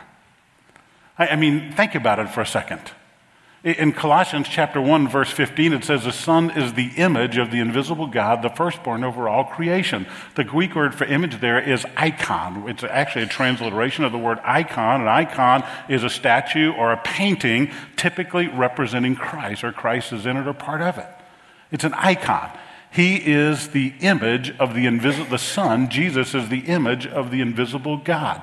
I, 1.20 1.36
mean, 1.36 1.72
think 1.72 1.94
about 1.94 2.18
it 2.18 2.30
for 2.30 2.40
a 2.40 2.46
second. 2.46 2.80
In 3.62 3.92
Colossians 3.92 4.48
chapter 4.48 4.80
1, 4.80 5.06
verse 5.06 5.30
15, 5.30 5.74
it 5.74 5.84
says, 5.84 6.04
The 6.04 6.12
Son 6.12 6.50
is 6.50 6.72
the 6.72 6.92
image 6.96 7.36
of 7.36 7.50
the 7.50 7.60
invisible 7.60 8.06
God, 8.06 8.40
the 8.40 8.48
firstborn 8.48 9.04
over 9.04 9.28
all 9.28 9.44
creation. 9.44 10.06
The 10.34 10.44
Greek 10.44 10.74
word 10.74 10.94
for 10.94 11.04
image 11.04 11.38
there 11.42 11.60
is 11.60 11.84
icon. 11.94 12.66
It's 12.70 12.82
actually 12.82 13.24
a 13.24 13.28
transliteration 13.28 14.04
of 14.04 14.12
the 14.12 14.18
word 14.18 14.38
icon. 14.44 15.02
An 15.02 15.08
icon 15.08 15.62
is 15.90 16.04
a 16.04 16.08
statue 16.08 16.72
or 16.72 16.90
a 16.90 16.96
painting 16.96 17.70
typically 17.96 18.48
representing 18.48 19.14
Christ, 19.14 19.62
or 19.62 19.72
Christ 19.72 20.14
is 20.14 20.24
in 20.24 20.38
it 20.38 20.48
or 20.48 20.54
part 20.54 20.80
of 20.80 20.96
it. 20.96 21.08
It's 21.70 21.84
an 21.84 21.92
icon. 21.92 22.50
He 22.90 23.16
is 23.16 23.68
the 23.68 23.92
image 24.00 24.56
of 24.58 24.74
the 24.74 24.86
invisible, 24.86 25.28
the 25.28 25.38
Son. 25.38 25.90
Jesus 25.90 26.34
is 26.34 26.48
the 26.48 26.60
image 26.60 27.06
of 27.06 27.30
the 27.30 27.42
invisible 27.42 27.98
God. 27.98 28.42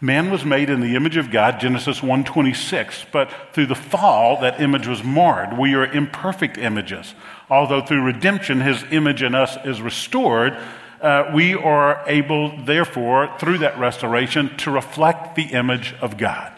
Man 0.00 0.30
was 0.30 0.44
made 0.44 0.68
in 0.68 0.80
the 0.80 0.94
image 0.94 1.16
of 1.16 1.30
God, 1.30 1.58
Genesis 1.58 2.02
1:26, 2.02 3.06
but 3.10 3.30
through 3.52 3.66
the 3.66 3.74
fall 3.74 4.38
that 4.40 4.60
image 4.60 4.86
was 4.86 5.02
marred. 5.02 5.56
We 5.56 5.74
are 5.74 5.86
imperfect 5.86 6.58
images. 6.58 7.14
Although 7.48 7.80
through 7.80 8.02
redemption 8.02 8.60
his 8.60 8.84
image 8.90 9.22
in 9.22 9.34
us 9.34 9.56
is 9.64 9.80
restored, 9.80 10.56
uh, 11.00 11.30
we 11.32 11.54
are 11.54 12.02
able, 12.06 12.56
therefore, 12.64 13.30
through 13.38 13.58
that 13.58 13.78
restoration, 13.78 14.54
to 14.58 14.70
reflect 14.70 15.34
the 15.34 15.44
image 15.44 15.94
of 16.00 16.18
God. 16.18 16.52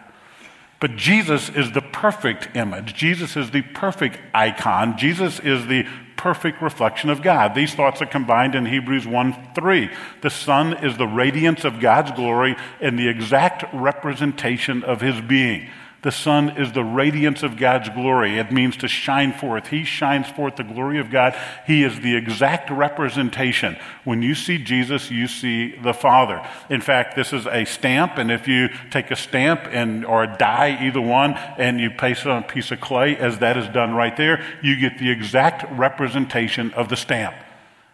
But 0.80 0.96
Jesus 0.96 1.48
is 1.48 1.72
the 1.72 1.82
perfect 1.82 2.56
image. 2.56 2.94
Jesus 2.94 3.36
is 3.36 3.50
the 3.50 3.62
perfect 3.62 4.18
icon. 4.32 4.96
Jesus 4.96 5.40
is 5.40 5.66
the 5.66 5.86
perfect 6.18 6.60
reflection 6.60 7.08
of 7.08 7.22
God. 7.22 7.54
These 7.54 7.74
thoughts 7.74 8.02
are 8.02 8.06
combined 8.06 8.54
in 8.54 8.66
Hebrews 8.66 9.06
1 9.06 9.54
3. 9.54 9.90
The 10.20 10.30
Son 10.30 10.84
is 10.84 10.98
the 10.98 11.06
radiance 11.06 11.64
of 11.64 11.80
God's 11.80 12.10
glory 12.12 12.56
and 12.80 12.98
the 12.98 13.08
exact 13.08 13.64
representation 13.72 14.84
of 14.84 15.00
his 15.00 15.20
being. 15.22 15.70
The 16.02 16.12
sun 16.12 16.50
is 16.50 16.70
the 16.72 16.84
radiance 16.84 17.42
of 17.42 17.56
God's 17.56 17.88
glory. 17.88 18.38
It 18.38 18.52
means 18.52 18.76
to 18.78 18.88
shine 18.88 19.32
forth. 19.32 19.66
He 19.66 19.82
shines 19.82 20.28
forth 20.28 20.54
the 20.54 20.62
glory 20.62 21.00
of 21.00 21.10
God. 21.10 21.36
He 21.66 21.82
is 21.82 21.98
the 21.98 22.14
exact 22.14 22.70
representation. 22.70 23.76
When 24.04 24.22
you 24.22 24.36
see 24.36 24.58
Jesus, 24.58 25.10
you 25.10 25.26
see 25.26 25.74
the 25.74 25.92
Father. 25.92 26.46
In 26.70 26.80
fact, 26.80 27.16
this 27.16 27.32
is 27.32 27.46
a 27.46 27.64
stamp, 27.64 28.16
and 28.16 28.30
if 28.30 28.46
you 28.46 28.68
take 28.90 29.10
a 29.10 29.16
stamp 29.16 29.62
and 29.72 30.04
or 30.04 30.22
a 30.22 30.36
die, 30.38 30.78
either 30.80 31.00
one, 31.00 31.34
and 31.34 31.80
you 31.80 31.90
place 31.90 32.20
it 32.20 32.28
on 32.28 32.44
a 32.44 32.46
piece 32.46 32.70
of 32.70 32.80
clay, 32.80 33.16
as 33.16 33.38
that 33.38 33.56
is 33.56 33.68
done 33.70 33.92
right 33.92 34.16
there, 34.16 34.44
you 34.62 34.76
get 34.76 34.98
the 34.98 35.10
exact 35.10 35.68
representation 35.76 36.72
of 36.74 36.88
the 36.90 36.96
stamp. 36.96 37.34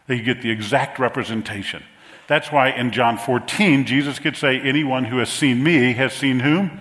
You 0.08 0.22
get 0.22 0.42
the 0.42 0.50
exact 0.50 0.98
representation. 0.98 1.82
That's 2.26 2.52
why 2.52 2.70
in 2.70 2.90
John 2.90 3.16
14, 3.16 3.86
Jesus 3.86 4.18
could 4.18 4.36
say, 4.36 4.60
Anyone 4.60 5.04
who 5.04 5.18
has 5.18 5.30
seen 5.30 5.62
me 5.62 5.94
has 5.94 6.12
seen 6.12 6.40
whom? 6.40 6.80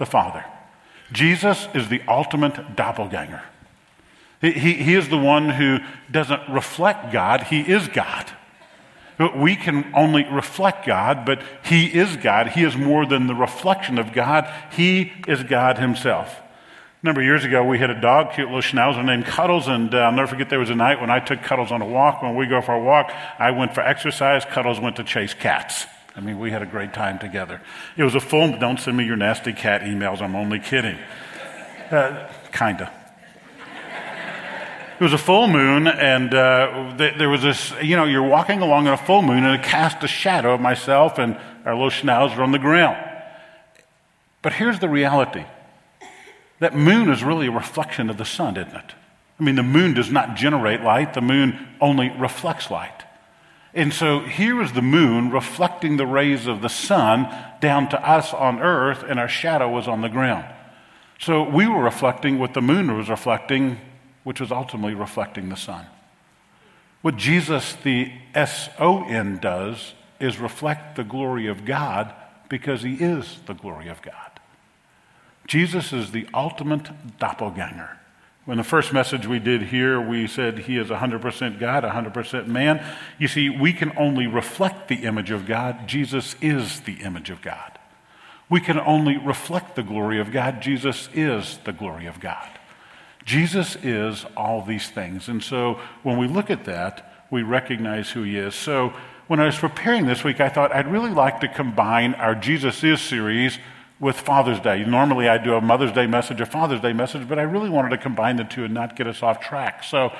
The 0.00 0.06
Father. 0.06 0.44
Jesus 1.12 1.68
is 1.74 1.88
the 1.88 2.02
ultimate 2.08 2.74
doppelganger. 2.74 3.42
He, 4.40 4.50
he, 4.50 4.94
is 4.94 5.08
the 5.08 5.18
one 5.18 5.50
who 5.50 5.78
doesn't 6.10 6.48
reflect 6.48 7.12
God, 7.12 7.44
He 7.44 7.60
is 7.60 7.86
God. 7.88 8.26
We 9.36 9.54
can 9.54 9.92
only 9.94 10.24
reflect 10.24 10.86
God, 10.86 11.26
but 11.26 11.42
He 11.62 11.86
is 11.86 12.16
God. 12.16 12.48
He 12.48 12.64
is 12.64 12.74
more 12.74 13.04
than 13.04 13.26
the 13.26 13.34
reflection 13.34 13.98
of 13.98 14.14
God. 14.14 14.50
He 14.72 15.12
is 15.28 15.42
God 15.42 15.76
Himself. 15.76 16.40
A 17.02 17.06
number 17.06 17.20
of 17.20 17.26
years 17.26 17.44
ago, 17.44 17.62
we 17.62 17.78
had 17.78 17.90
a 17.90 18.00
dog, 18.00 18.32
cute 18.32 18.46
little 18.48 18.62
schnauzer 18.62 19.04
named 19.04 19.26
Cuddles, 19.26 19.68
and 19.68 19.94
uh, 19.94 19.98
I'll 19.98 20.12
never 20.12 20.28
forget 20.28 20.48
there 20.48 20.58
was 20.58 20.70
a 20.70 20.74
night 20.74 21.02
when 21.02 21.10
I 21.10 21.20
took 21.20 21.42
Cuddles 21.42 21.70
on 21.70 21.82
a 21.82 21.86
walk. 21.86 22.22
When 22.22 22.34
we 22.34 22.46
go 22.46 22.62
for 22.62 22.72
a 22.72 22.82
walk, 22.82 23.12
I 23.38 23.50
went 23.50 23.74
for 23.74 23.82
exercise, 23.82 24.46
Cuddles 24.46 24.80
went 24.80 24.96
to 24.96 25.04
chase 25.04 25.34
cats. 25.34 25.86
I 26.16 26.20
mean, 26.20 26.38
we 26.38 26.50
had 26.50 26.62
a 26.62 26.66
great 26.66 26.92
time 26.92 27.18
together. 27.18 27.60
It 27.96 28.02
was 28.02 28.14
a 28.14 28.20
full, 28.20 28.58
don't 28.58 28.80
send 28.80 28.96
me 28.96 29.04
your 29.04 29.16
nasty 29.16 29.52
cat 29.52 29.82
emails, 29.82 30.20
I'm 30.20 30.34
only 30.34 30.58
kidding. 30.58 30.98
Uh, 31.90 32.28
kinda. 32.52 32.92
It 35.00 35.04
was 35.04 35.14
a 35.14 35.18
full 35.18 35.48
moon, 35.48 35.86
and 35.86 36.34
uh, 36.34 36.94
th- 36.98 37.16
there 37.16 37.30
was 37.30 37.42
this, 37.42 37.72
you 37.82 37.96
know, 37.96 38.04
you're 38.04 38.22
walking 38.22 38.60
along 38.60 38.86
in 38.86 38.92
a 38.92 38.98
full 38.98 39.22
moon, 39.22 39.44
and 39.44 39.58
it 39.58 39.64
cast 39.64 40.04
a 40.04 40.08
shadow 40.08 40.52
of 40.52 40.60
myself 40.60 41.18
and 41.18 41.38
our 41.64 41.74
little 41.74 41.88
schnauzer 41.88 42.38
on 42.40 42.52
the 42.52 42.58
ground. 42.58 42.98
But 44.42 44.52
here's 44.52 44.78
the 44.78 44.88
reality 44.90 45.44
that 46.58 46.76
moon 46.76 47.08
is 47.08 47.24
really 47.24 47.46
a 47.46 47.50
reflection 47.50 48.10
of 48.10 48.18
the 48.18 48.26
sun, 48.26 48.58
isn't 48.58 48.74
it? 48.76 48.94
I 49.38 49.42
mean, 49.42 49.54
the 49.54 49.62
moon 49.62 49.94
does 49.94 50.10
not 50.10 50.36
generate 50.36 50.82
light, 50.82 51.14
the 51.14 51.22
moon 51.22 51.66
only 51.80 52.10
reflects 52.10 52.70
light. 52.70 53.04
And 53.72 53.92
so 53.92 54.20
here 54.20 54.60
is 54.60 54.72
the 54.72 54.82
moon 54.82 55.30
reflecting 55.30 55.96
the 55.96 56.06
rays 56.06 56.46
of 56.46 56.60
the 56.60 56.68
sun 56.68 57.32
down 57.60 57.88
to 57.90 58.08
us 58.08 58.34
on 58.34 58.60
earth, 58.60 59.04
and 59.08 59.20
our 59.20 59.28
shadow 59.28 59.68
was 59.68 59.86
on 59.86 60.00
the 60.00 60.08
ground. 60.08 60.44
So 61.20 61.48
we 61.48 61.68
were 61.68 61.82
reflecting 61.82 62.38
what 62.38 62.54
the 62.54 62.62
moon 62.62 62.96
was 62.96 63.08
reflecting, 63.08 63.78
which 64.24 64.40
was 64.40 64.50
ultimately 64.50 64.94
reflecting 64.94 65.50
the 65.50 65.56
sun. 65.56 65.86
What 67.02 67.16
Jesus, 67.16 67.74
the 67.84 68.12
S 68.34 68.68
O 68.78 69.04
N, 69.04 69.38
does 69.38 69.94
is 70.18 70.38
reflect 70.38 70.96
the 70.96 71.04
glory 71.04 71.46
of 71.46 71.64
God 71.64 72.12
because 72.48 72.82
he 72.82 72.94
is 72.94 73.38
the 73.46 73.54
glory 73.54 73.88
of 73.88 74.02
God. 74.02 74.14
Jesus 75.46 75.92
is 75.92 76.10
the 76.10 76.26
ultimate 76.34 77.18
doppelganger. 77.18 77.99
When 78.46 78.56
the 78.56 78.64
first 78.64 78.92
message 78.92 79.26
we 79.26 79.38
did 79.38 79.62
here, 79.64 80.00
we 80.00 80.26
said 80.26 80.60
he 80.60 80.78
is 80.78 80.88
100% 80.88 81.60
God, 81.60 81.84
100% 81.84 82.46
man. 82.46 82.84
You 83.18 83.28
see, 83.28 83.50
we 83.50 83.72
can 83.72 83.92
only 83.98 84.26
reflect 84.26 84.88
the 84.88 85.04
image 85.04 85.30
of 85.30 85.46
God. 85.46 85.86
Jesus 85.86 86.34
is 86.40 86.80
the 86.80 86.94
image 86.94 87.30
of 87.30 87.42
God. 87.42 87.78
We 88.48 88.60
can 88.60 88.80
only 88.80 89.18
reflect 89.18 89.76
the 89.76 89.82
glory 89.82 90.20
of 90.20 90.32
God. 90.32 90.60
Jesus 90.60 91.08
is 91.14 91.58
the 91.64 91.72
glory 91.72 92.06
of 92.06 92.18
God. 92.18 92.48
Jesus 93.24 93.76
is 93.82 94.24
all 94.36 94.62
these 94.62 94.88
things. 94.90 95.28
And 95.28 95.42
so 95.42 95.78
when 96.02 96.18
we 96.18 96.26
look 96.26 96.50
at 96.50 96.64
that, 96.64 97.26
we 97.30 97.42
recognize 97.42 98.10
who 98.10 98.22
he 98.22 98.36
is. 98.36 98.54
So 98.54 98.92
when 99.28 99.38
I 99.38 99.46
was 99.46 99.58
preparing 99.58 100.06
this 100.06 100.24
week, 100.24 100.40
I 100.40 100.48
thought 100.48 100.74
I'd 100.74 100.90
really 100.90 101.10
like 101.10 101.40
to 101.40 101.48
combine 101.48 102.14
our 102.14 102.34
Jesus 102.34 102.82
is 102.82 103.00
series 103.00 103.58
with 104.00 104.18
Father's 104.18 104.58
Day. 104.58 104.82
Normally 104.84 105.28
I 105.28 105.36
do 105.36 105.54
a 105.54 105.60
Mother's 105.60 105.92
Day 105.92 106.06
message, 106.06 106.40
a 106.40 106.46
Father's 106.46 106.80
Day 106.80 106.94
message, 106.94 107.28
but 107.28 107.38
I 107.38 107.42
really 107.42 107.68
wanted 107.68 107.90
to 107.90 107.98
combine 107.98 108.36
the 108.36 108.44
two 108.44 108.64
and 108.64 108.72
not 108.72 108.96
get 108.96 109.06
us 109.06 109.22
off 109.22 109.40
track. 109.40 109.84
So, 109.84 110.10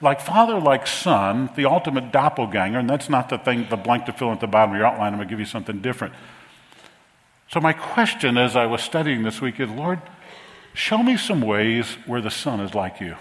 like 0.00 0.20
father, 0.20 0.58
like 0.60 0.86
son, 0.86 1.50
the 1.56 1.64
ultimate 1.64 2.12
doppelganger, 2.12 2.78
and 2.78 2.88
that's 2.88 3.08
not 3.08 3.28
the 3.28 3.38
thing, 3.38 3.66
the 3.68 3.76
blank 3.76 4.06
to 4.06 4.12
fill 4.12 4.32
at 4.32 4.40
the 4.40 4.46
bottom 4.46 4.72
of 4.72 4.78
your 4.78 4.86
outline. 4.86 5.12
I'm 5.12 5.18
going 5.18 5.28
to 5.28 5.32
give 5.32 5.40
you 5.40 5.46
something 5.46 5.80
different. 5.80 6.14
So, 7.50 7.60
my 7.60 7.72
question 7.72 8.38
as 8.38 8.54
I 8.54 8.66
was 8.66 8.82
studying 8.82 9.24
this 9.24 9.40
week 9.40 9.58
is 9.58 9.68
Lord, 9.68 10.00
show 10.72 11.02
me 11.02 11.16
some 11.16 11.40
ways 11.40 11.96
where 12.06 12.20
the 12.20 12.30
son 12.30 12.60
is 12.60 12.74
like 12.74 13.00
you. 13.00 13.16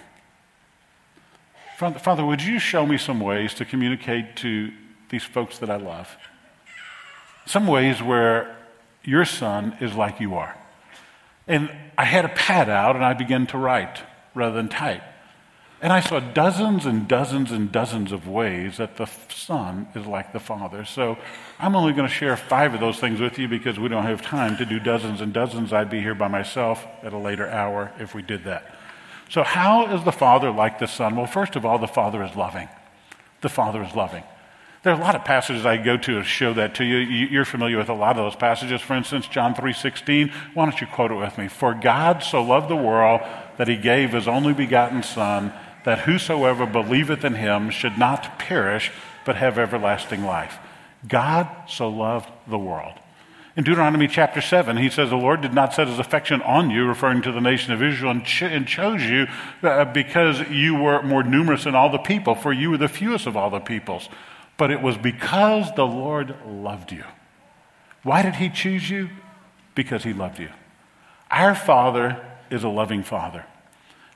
Father, 1.77 2.23
would 2.23 2.41
you 2.41 2.59
show 2.59 2.85
me 2.85 2.97
some 2.97 3.19
ways 3.19 3.53
to 3.55 3.65
communicate 3.65 4.37
to 4.37 4.71
these 5.09 5.23
folks 5.23 5.57
that 5.57 5.69
I 5.69 5.75
love? 5.75 6.15
Some 7.45 7.67
ways 7.67 8.01
where 8.01 8.55
your 9.03 9.25
son 9.25 9.77
is 9.81 9.93
like 9.95 10.19
you 10.19 10.35
are. 10.35 10.55
And 11.47 11.69
I 11.97 12.05
had 12.05 12.25
a 12.25 12.29
pad 12.29 12.69
out 12.69 12.95
and 12.95 13.03
I 13.03 13.13
began 13.13 13.47
to 13.47 13.57
write 13.57 14.01
rather 14.33 14.55
than 14.55 14.69
type. 14.69 15.03
And 15.83 15.91
I 15.91 15.99
saw 15.99 16.21
dozens 16.21 16.85
and 16.85 17.09
dozens 17.09 17.51
and 17.51 17.69
dozens 17.69 18.13
of 18.13 18.25
ways 18.25 18.77
that 18.77 18.95
the 18.95 19.05
Son 19.27 19.89
is 19.93 20.05
like 20.05 20.31
the 20.31 20.39
Father. 20.39 20.85
So 20.85 21.17
I'm 21.59 21.75
only 21.75 21.91
going 21.91 22.07
to 22.07 22.13
share 22.13 22.37
five 22.37 22.73
of 22.73 22.79
those 22.79 22.99
things 22.99 23.19
with 23.19 23.37
you 23.37 23.49
because 23.49 23.77
we 23.77 23.89
don't 23.89 24.05
have 24.05 24.21
time 24.21 24.55
to 24.57 24.65
do 24.65 24.79
dozens 24.79 25.19
and 25.19 25.33
dozens. 25.33 25.73
I'd 25.73 25.89
be 25.89 25.99
here 25.99 26.15
by 26.15 26.29
myself 26.29 26.87
at 27.03 27.11
a 27.11 27.17
later 27.17 27.49
hour 27.49 27.91
if 27.99 28.15
we 28.15 28.21
did 28.21 28.45
that. 28.45 28.73
So, 29.29 29.43
how 29.43 29.93
is 29.93 30.05
the 30.05 30.13
Father 30.13 30.51
like 30.51 30.79
the 30.79 30.87
Son? 30.87 31.17
Well, 31.17 31.27
first 31.27 31.57
of 31.57 31.65
all, 31.65 31.77
the 31.77 31.87
Father 31.87 32.23
is 32.23 32.33
loving. 32.33 32.69
The 33.41 33.49
Father 33.49 33.83
is 33.83 33.93
loving. 33.93 34.23
There 34.83 34.91
are 34.91 34.99
a 34.99 35.01
lot 35.01 35.15
of 35.15 35.23
passages 35.23 35.65
I 35.65 35.77
go 35.77 35.95
to 35.95 36.15
to 36.15 36.23
show 36.25 36.53
that 36.55 36.75
to 36.75 36.83
you. 36.83 36.97
You're 36.97 37.45
familiar 37.45 37.77
with 37.77 37.87
a 37.87 37.93
lot 37.93 38.17
of 38.17 38.25
those 38.25 38.35
passages. 38.35 38.81
For 38.81 38.95
instance, 38.95 39.27
John 39.27 39.55
3.16. 39.55 40.29
Why 40.53 40.65
don't 40.65 40.81
you 40.81 40.87
quote 40.87 41.09
it 41.09 41.15
with 41.15 41.37
me? 41.37 41.47
For 41.47 41.73
God 41.73 42.21
so 42.21 42.43
loved 42.43 42.69
the 42.69 42.75
world 42.75 43.21
that 43.57 43.69
he 43.69 43.77
gave 43.77 44.11
his 44.11 44.27
only 44.27 44.53
begotten 44.53 45.01
Son, 45.01 45.53
that 45.85 45.99
whosoever 45.99 46.65
believeth 46.65 47.23
in 47.23 47.35
him 47.35 47.69
should 47.69 47.97
not 47.97 48.37
perish, 48.37 48.91
but 49.25 49.37
have 49.37 49.57
everlasting 49.57 50.25
life. 50.25 50.57
God 51.07 51.47
so 51.69 51.87
loved 51.87 52.29
the 52.45 52.59
world. 52.59 52.99
In 53.55 53.63
Deuteronomy 53.63 54.09
chapter 54.09 54.41
7, 54.41 54.75
he 54.75 54.89
says, 54.89 55.11
The 55.11 55.15
Lord 55.15 55.39
did 55.39 55.53
not 55.53 55.73
set 55.73 55.87
his 55.87 55.99
affection 55.99 56.41
on 56.41 56.71
you, 56.71 56.85
referring 56.85 57.21
to 57.21 57.31
the 57.31 57.39
nation 57.39 57.71
of 57.71 57.81
Israel, 57.81 58.11
and, 58.11 58.25
and 58.41 58.67
chose 58.67 59.03
you 59.03 59.27
uh, 59.61 59.85
because 59.85 60.41
you 60.49 60.75
were 60.75 61.01
more 61.03 61.23
numerous 61.23 61.63
than 61.63 61.75
all 61.75 61.89
the 61.89 61.99
people, 61.99 62.35
for 62.35 62.51
you 62.51 62.71
were 62.71 62.77
the 62.77 62.89
fewest 62.89 63.27
of 63.27 63.37
all 63.37 63.49
the 63.49 63.59
peoples 63.59 64.09
but 64.63 64.71
it 64.71 64.81
was 64.81 64.97
because 64.97 65.75
the 65.75 65.85
Lord 65.85 66.33
loved 66.47 66.93
you. 66.93 67.03
Why 68.01 68.21
did 68.21 68.35
He 68.35 68.47
choose 68.47 68.89
you? 68.89 69.09
Because 69.75 70.05
He 70.05 70.13
loved 70.13 70.39
you. 70.39 70.51
Our 71.29 71.53
Father 71.53 72.25
is 72.49 72.63
a 72.63 72.69
loving 72.69 73.03
Father. 73.03 73.45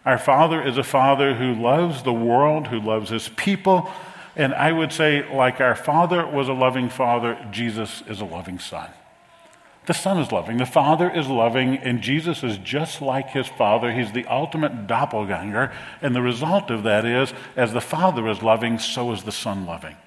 Our 0.06 0.18
Father 0.18 0.66
is 0.66 0.77
a 0.77 0.86
Father 0.86 1.34
who 1.34 1.54
loves 1.54 2.04
the 2.04 2.13
world, 2.13 2.68
who 2.68 2.80
loves 2.80 3.10
His 3.10 3.27
people. 3.27 3.92
And 4.38 4.54
I 4.54 4.72
would 4.72 4.94
say, 4.94 5.30
like 5.36 5.60
our 5.60 5.75
Father 5.75 6.25
was 6.25 6.48
a 6.48 6.54
loving 6.54 6.88
Father, 6.88 7.38
Jesus 7.51 8.01
is 8.08 8.22
a 8.22 8.25
loving 8.25 8.58
Son. 8.58 8.89
The 9.86 9.94
Son 9.94 10.18
is 10.18 10.32
loving, 10.32 10.60
the 10.60 10.66
Father 10.66 11.10
is 11.10 11.27
loving, 11.27 11.75
and 11.75 12.01
Jesus 12.01 12.42
is 12.42 12.58
just 12.58 13.01
like 13.01 13.32
his 13.32 13.50
Father. 13.50 13.92
He's 13.92 14.13
the 14.13 14.25
ultimate 14.27 14.88
doppelganger. 14.88 15.74
And 16.01 16.16
the 16.16 16.22
result 16.22 16.72
of 16.72 16.84
that 16.84 17.04
is, 17.04 17.34
as 17.58 17.74
the 17.74 17.82
Father 17.82 18.30
is 18.30 18.42
loving, 18.42 18.80
so 18.80 19.12
is 19.12 19.24
the 19.24 19.34
Son 19.34 19.66
loving 19.66 19.98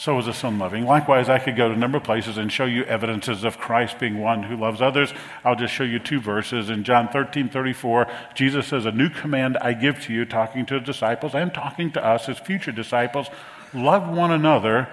so 0.00 0.18
is 0.18 0.24
the 0.24 0.32
Son 0.32 0.58
loving. 0.58 0.86
Likewise, 0.86 1.28
I 1.28 1.38
could 1.38 1.56
go 1.56 1.68
to 1.68 1.74
a 1.74 1.76
number 1.76 1.98
of 1.98 2.04
places 2.04 2.38
and 2.38 2.50
show 2.50 2.64
you 2.64 2.84
evidences 2.84 3.44
of 3.44 3.58
Christ 3.58 3.98
being 3.98 4.18
one 4.18 4.44
who 4.44 4.56
loves 4.56 4.80
others. 4.80 5.12
I'll 5.44 5.56
just 5.56 5.74
show 5.74 5.84
you 5.84 5.98
two 5.98 6.22
verses. 6.22 6.70
In 6.70 6.84
John 6.84 7.10
13 7.10 7.50
34, 7.50 8.06
Jesus 8.34 8.66
says, 8.66 8.86
A 8.86 8.92
new 8.92 9.10
command 9.10 9.58
I 9.58 9.74
give 9.74 10.00
to 10.04 10.14
you, 10.14 10.24
talking 10.24 10.64
to 10.64 10.78
his 10.78 10.86
disciples 10.86 11.34
and 11.34 11.52
talking 11.52 11.92
to 11.92 12.02
us, 12.02 12.24
his 12.24 12.38
future 12.38 12.72
disciples. 12.72 13.26
Love 13.74 14.08
one 14.08 14.30
another. 14.30 14.88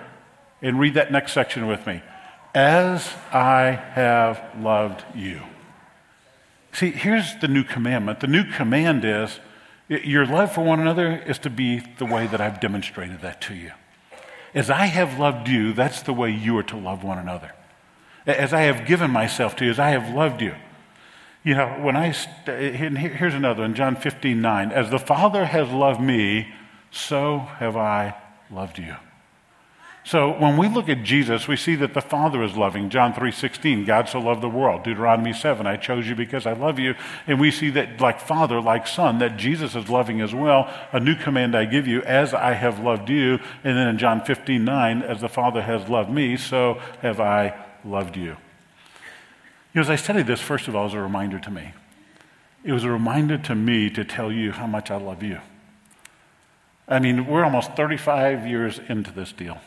And 0.62 0.78
read 0.78 0.96
that 0.96 1.10
next 1.10 1.32
section 1.32 1.68
with 1.68 1.88
me. 1.88 2.02
As 2.54 3.14
I 3.32 3.82
have 3.94 4.44
loved 4.60 5.06
you. 5.16 5.42
See, 6.74 6.92
here's 6.92 7.34
the 7.38 7.48
new 7.48 7.64
commandment. 7.64 8.20
The 8.20 8.28
new 8.28 8.44
command 8.44 9.06
is 9.06 9.40
your 9.88 10.26
love 10.26 10.52
for 10.52 10.66
one 10.66 10.82
another 10.82 11.24
is 11.26 11.40
to 11.40 11.50
be 11.50 11.80
the 11.98 12.06
way 12.06 12.28
that 12.28 12.42
I've 12.42 12.60
demonstrated 12.60 13.22
that 13.22 13.40
to 13.44 13.54
you. 13.54 13.72
As 14.58 14.72
I 14.72 14.88
have 14.88 15.20
loved 15.20 15.48
you, 15.48 15.72
that's 15.72 16.02
the 16.02 16.14
way 16.14 16.32
you 16.32 16.58
are 16.58 16.64
to 16.64 16.78
love 16.78 17.04
one 17.04 17.20
another. 17.20 17.52
As 18.26 18.54
I 18.54 18.62
have 18.62 18.88
given 18.88 19.12
myself 19.12 19.56
to 19.58 19.66
you, 19.66 19.70
as 19.70 19.78
I 19.78 19.92
have 19.92 20.16
loved 20.16 20.42
you. 20.42 20.56
You 21.44 21.54
know, 21.54 21.68
when 21.80 21.96
I, 21.96 22.12
st- 22.12 22.98
here's 22.98 23.36
another 23.36 23.64
in 23.64 23.76
John 23.76 23.96
15, 23.96 24.42
9. 24.42 24.72
As 24.72 24.90
the 24.90 24.98
Father 24.98 25.46
has 25.46 25.70
loved 25.70 26.02
me, 26.02 26.56
so 26.90 27.38
have 27.38 27.78
I 27.78 28.16
loved 28.50 28.80
you. 28.80 28.96
So 30.08 30.32
when 30.32 30.56
we 30.56 30.70
look 30.70 30.88
at 30.88 31.04
Jesus, 31.04 31.50
we 31.50 31.58
see 31.58 31.76
that 31.76 31.94
the 31.94 32.00
Father 32.00 32.42
is 32.42 32.56
loving. 32.56 32.90
John 32.90 33.14
3:16, 33.14 33.84
God 33.84 34.08
so 34.08 34.22
loved 34.22 34.42
the 34.42 34.48
world. 34.48 34.84
Deuteronomy 34.84 35.34
7, 35.34 35.68
I 35.68 35.76
chose 35.76 36.08
you 36.08 36.16
because 36.16 36.46
I 36.46 36.54
love 36.54 36.80
you. 36.80 36.96
And 37.28 37.42
we 37.42 37.52
see 37.52 37.70
that 37.72 38.00
like 38.00 38.22
Father, 38.22 38.62
like 38.62 38.88
Son, 38.88 39.18
that 39.18 39.36
Jesus 39.36 39.76
is 39.76 39.90
loving 39.90 40.22
as 40.22 40.34
well. 40.34 40.74
A 40.94 41.00
new 41.02 41.14
command 41.14 41.58
I 41.58 41.66
give 41.66 41.90
you, 41.90 42.04
as 42.04 42.34
I 42.34 42.54
have 42.54 42.80
loved 42.80 43.10
you. 43.10 43.40
And 43.66 43.78
then 43.78 43.90
in 43.90 43.98
John 43.98 44.22
15:9, 44.22 45.02
as 45.02 45.20
the 45.20 45.28
Father 45.28 45.62
has 45.64 45.90
loved 45.90 46.10
me, 46.10 46.38
so 46.38 46.80
have 47.02 47.20
I 47.20 47.54
loved 47.84 48.16
you. 48.16 48.38
You 49.74 49.76
know, 49.76 49.82
as 49.82 49.90
I 49.90 49.98
studied 49.98 50.28
this, 50.28 50.40
first 50.40 50.70
of 50.70 50.76
all, 50.78 50.86
as 50.86 50.94
a 50.94 51.02
reminder 51.02 51.38
to 51.38 51.52
me. 51.52 51.74
It 52.64 52.72
was 52.72 52.86
a 52.86 52.90
reminder 52.90 53.38
to 53.40 53.56
me 53.56 53.90
to 53.90 54.06
tell 54.06 54.32
you 54.32 54.54
how 54.54 54.68
much 54.68 54.90
I 54.90 54.96
love 54.96 55.22
you. 55.22 55.42
I 56.88 57.00
mean, 57.00 57.28
we're 57.28 57.44
almost 57.44 57.74
35 57.74 58.48
years 58.48 58.80
into 58.88 59.12
this 59.12 59.34
deal. 59.34 59.60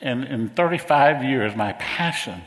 And 0.00 0.24
in 0.24 0.48
35 0.50 1.24
years, 1.24 1.56
my 1.56 1.72
passion 1.74 2.42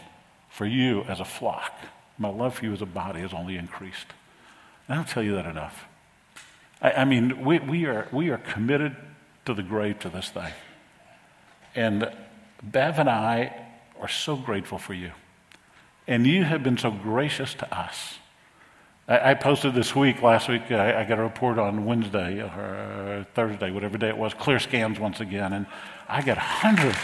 for 0.49 0.65
you 0.65 1.03
as 1.03 1.19
a 1.19 1.25
flock, 1.25 1.73
my 2.17 2.29
love 2.29 2.55
for 2.55 2.65
you 2.65 2.73
as 2.73 2.81
a 2.81 2.85
body 2.85 3.21
has 3.21 3.33
only 3.33 3.57
increased. 3.57 4.07
I 4.87 4.95
don't 4.95 5.07
tell 5.07 5.23
you 5.23 5.35
that 5.35 5.45
enough. 5.45 5.85
I, 6.81 6.91
I 6.91 7.05
mean, 7.05 7.43
we, 7.45 7.59
we, 7.59 7.85
are, 7.85 8.07
we 8.11 8.29
are 8.29 8.37
committed 8.37 8.95
to 9.45 9.53
the 9.53 9.63
grave 9.63 9.99
to 9.99 10.09
this 10.09 10.29
thing. 10.29 10.51
And 11.75 12.11
Bev 12.61 12.99
and 12.99 13.09
I 13.09 13.65
are 13.99 14.07
so 14.07 14.35
grateful 14.35 14.77
for 14.77 14.93
you. 14.93 15.11
And 16.07 16.25
you 16.25 16.43
have 16.43 16.63
been 16.63 16.77
so 16.77 16.91
gracious 16.91 17.53
to 17.55 17.77
us. 17.77 18.15
I, 19.07 19.31
I 19.31 19.33
posted 19.35 19.73
this 19.73 19.95
week, 19.95 20.21
last 20.21 20.49
week, 20.49 20.71
I, 20.71 21.01
I, 21.01 21.03
got 21.05 21.19
a 21.19 21.23
report 21.23 21.59
on 21.59 21.85
Wednesday 21.85 22.41
or 22.41 23.25
Thursday, 23.33 23.71
whatever 23.71 23.97
day 23.97 24.09
it 24.09 24.17
was, 24.17 24.33
clear 24.33 24.59
scans 24.59 24.99
once 24.99 25.19
again. 25.19 25.53
And 25.53 25.67
I 26.07 26.21
got 26.21 26.37
hundreds. 26.37 26.97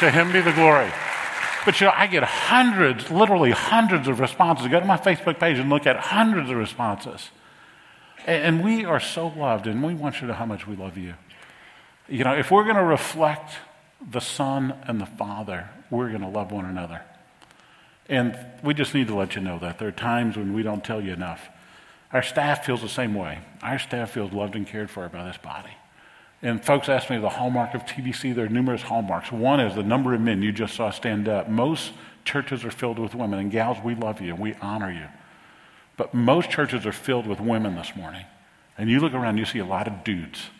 To 0.00 0.10
him 0.10 0.32
be 0.32 0.40
the 0.40 0.52
glory. 0.52 0.90
But 1.64 1.80
you 1.80 1.86
know, 1.86 1.92
I 1.94 2.06
get 2.06 2.22
hundreds, 2.22 3.10
literally 3.10 3.50
hundreds 3.50 4.08
of 4.08 4.20
responses. 4.20 4.68
Go 4.68 4.80
to 4.80 4.86
my 4.86 4.96
Facebook 4.96 5.38
page 5.38 5.58
and 5.58 5.68
look 5.68 5.86
at 5.86 5.96
hundreds 5.96 6.50
of 6.50 6.56
responses. 6.56 7.30
And, 8.26 8.62
we 8.62 8.84
are 8.84 9.00
so 9.00 9.28
loved, 9.28 9.66
and 9.66 9.82
we 9.82 9.94
want 9.94 10.16
you 10.16 10.20
to 10.22 10.26
know 10.28 10.34
how 10.34 10.44
much 10.44 10.66
we 10.66 10.76
love 10.76 10.98
you. 10.98 11.14
You 12.08 12.24
know, 12.24 12.34
if 12.34 12.50
we're 12.50 12.64
going 12.64 12.76
to 12.76 12.84
reflect 12.84 13.52
the 14.10 14.20
Son 14.20 14.74
and 14.86 15.00
the 15.00 15.06
Father, 15.06 15.70
we're 15.90 16.08
going 16.08 16.20
to 16.20 16.28
love 16.28 16.52
one 16.52 16.64
another. 16.64 17.02
And 18.08 18.38
we 18.62 18.74
just 18.74 18.94
need 18.94 19.08
to 19.08 19.14
let 19.14 19.34
you 19.34 19.40
know 19.40 19.58
that. 19.58 19.78
There 19.78 19.88
are 19.88 19.92
times 19.92 20.36
when 20.36 20.54
we 20.54 20.62
don't 20.62 20.84
tell 20.84 21.00
you 21.00 21.12
enough. 21.12 21.48
Our 22.12 22.22
staff 22.22 22.64
feels 22.64 22.82
the 22.82 22.88
same 22.88 23.14
way. 23.14 23.40
Our 23.62 23.78
staff 23.78 24.10
feels 24.10 24.32
loved 24.32 24.54
and 24.56 24.66
cared 24.66 24.90
for 24.90 25.08
by 25.08 25.24
this 25.24 25.36
body. 25.38 25.72
And 26.40 26.64
folks 26.64 26.88
ask 26.88 27.10
me 27.10 27.18
the 27.18 27.28
hallmark 27.28 27.74
of 27.74 27.84
TBC. 27.84 28.34
There 28.34 28.44
are 28.44 28.48
numerous 28.48 28.82
hallmarks. 28.82 29.32
One 29.32 29.58
is 29.58 29.74
the 29.74 29.82
number 29.82 30.14
of 30.14 30.20
men 30.20 30.42
you 30.42 30.52
just 30.52 30.74
saw 30.74 30.90
stand 30.90 31.28
up. 31.28 31.48
Most 31.48 31.92
churches 32.24 32.64
are 32.64 32.70
filled 32.70 32.98
with 32.98 33.14
women. 33.14 33.40
And 33.40 33.50
gals, 33.50 33.78
we 33.82 33.94
love 33.94 34.20
you 34.20 34.34
we 34.36 34.54
honor 34.60 34.90
you. 34.90 35.06
But 35.96 36.14
most 36.14 36.48
churches 36.48 36.86
are 36.86 36.92
filled 36.92 37.26
with 37.26 37.40
women 37.40 37.74
this 37.74 37.96
morning. 37.96 38.24
And 38.76 38.88
you 38.88 39.00
look 39.00 39.14
around, 39.14 39.38
you 39.38 39.44
see 39.44 39.58
a 39.58 39.64
lot 39.64 39.88
of 39.88 40.04
dudes. 40.04 40.50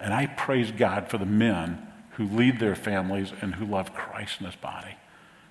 And 0.00 0.12
I 0.12 0.26
praise 0.26 0.72
God 0.72 1.08
for 1.08 1.18
the 1.18 1.26
men 1.26 1.86
who 2.12 2.24
lead 2.26 2.58
their 2.58 2.74
families 2.74 3.32
and 3.40 3.54
who 3.54 3.64
love 3.64 3.94
Christ 3.94 4.40
in 4.40 4.46
his 4.46 4.56
body. 4.56 4.96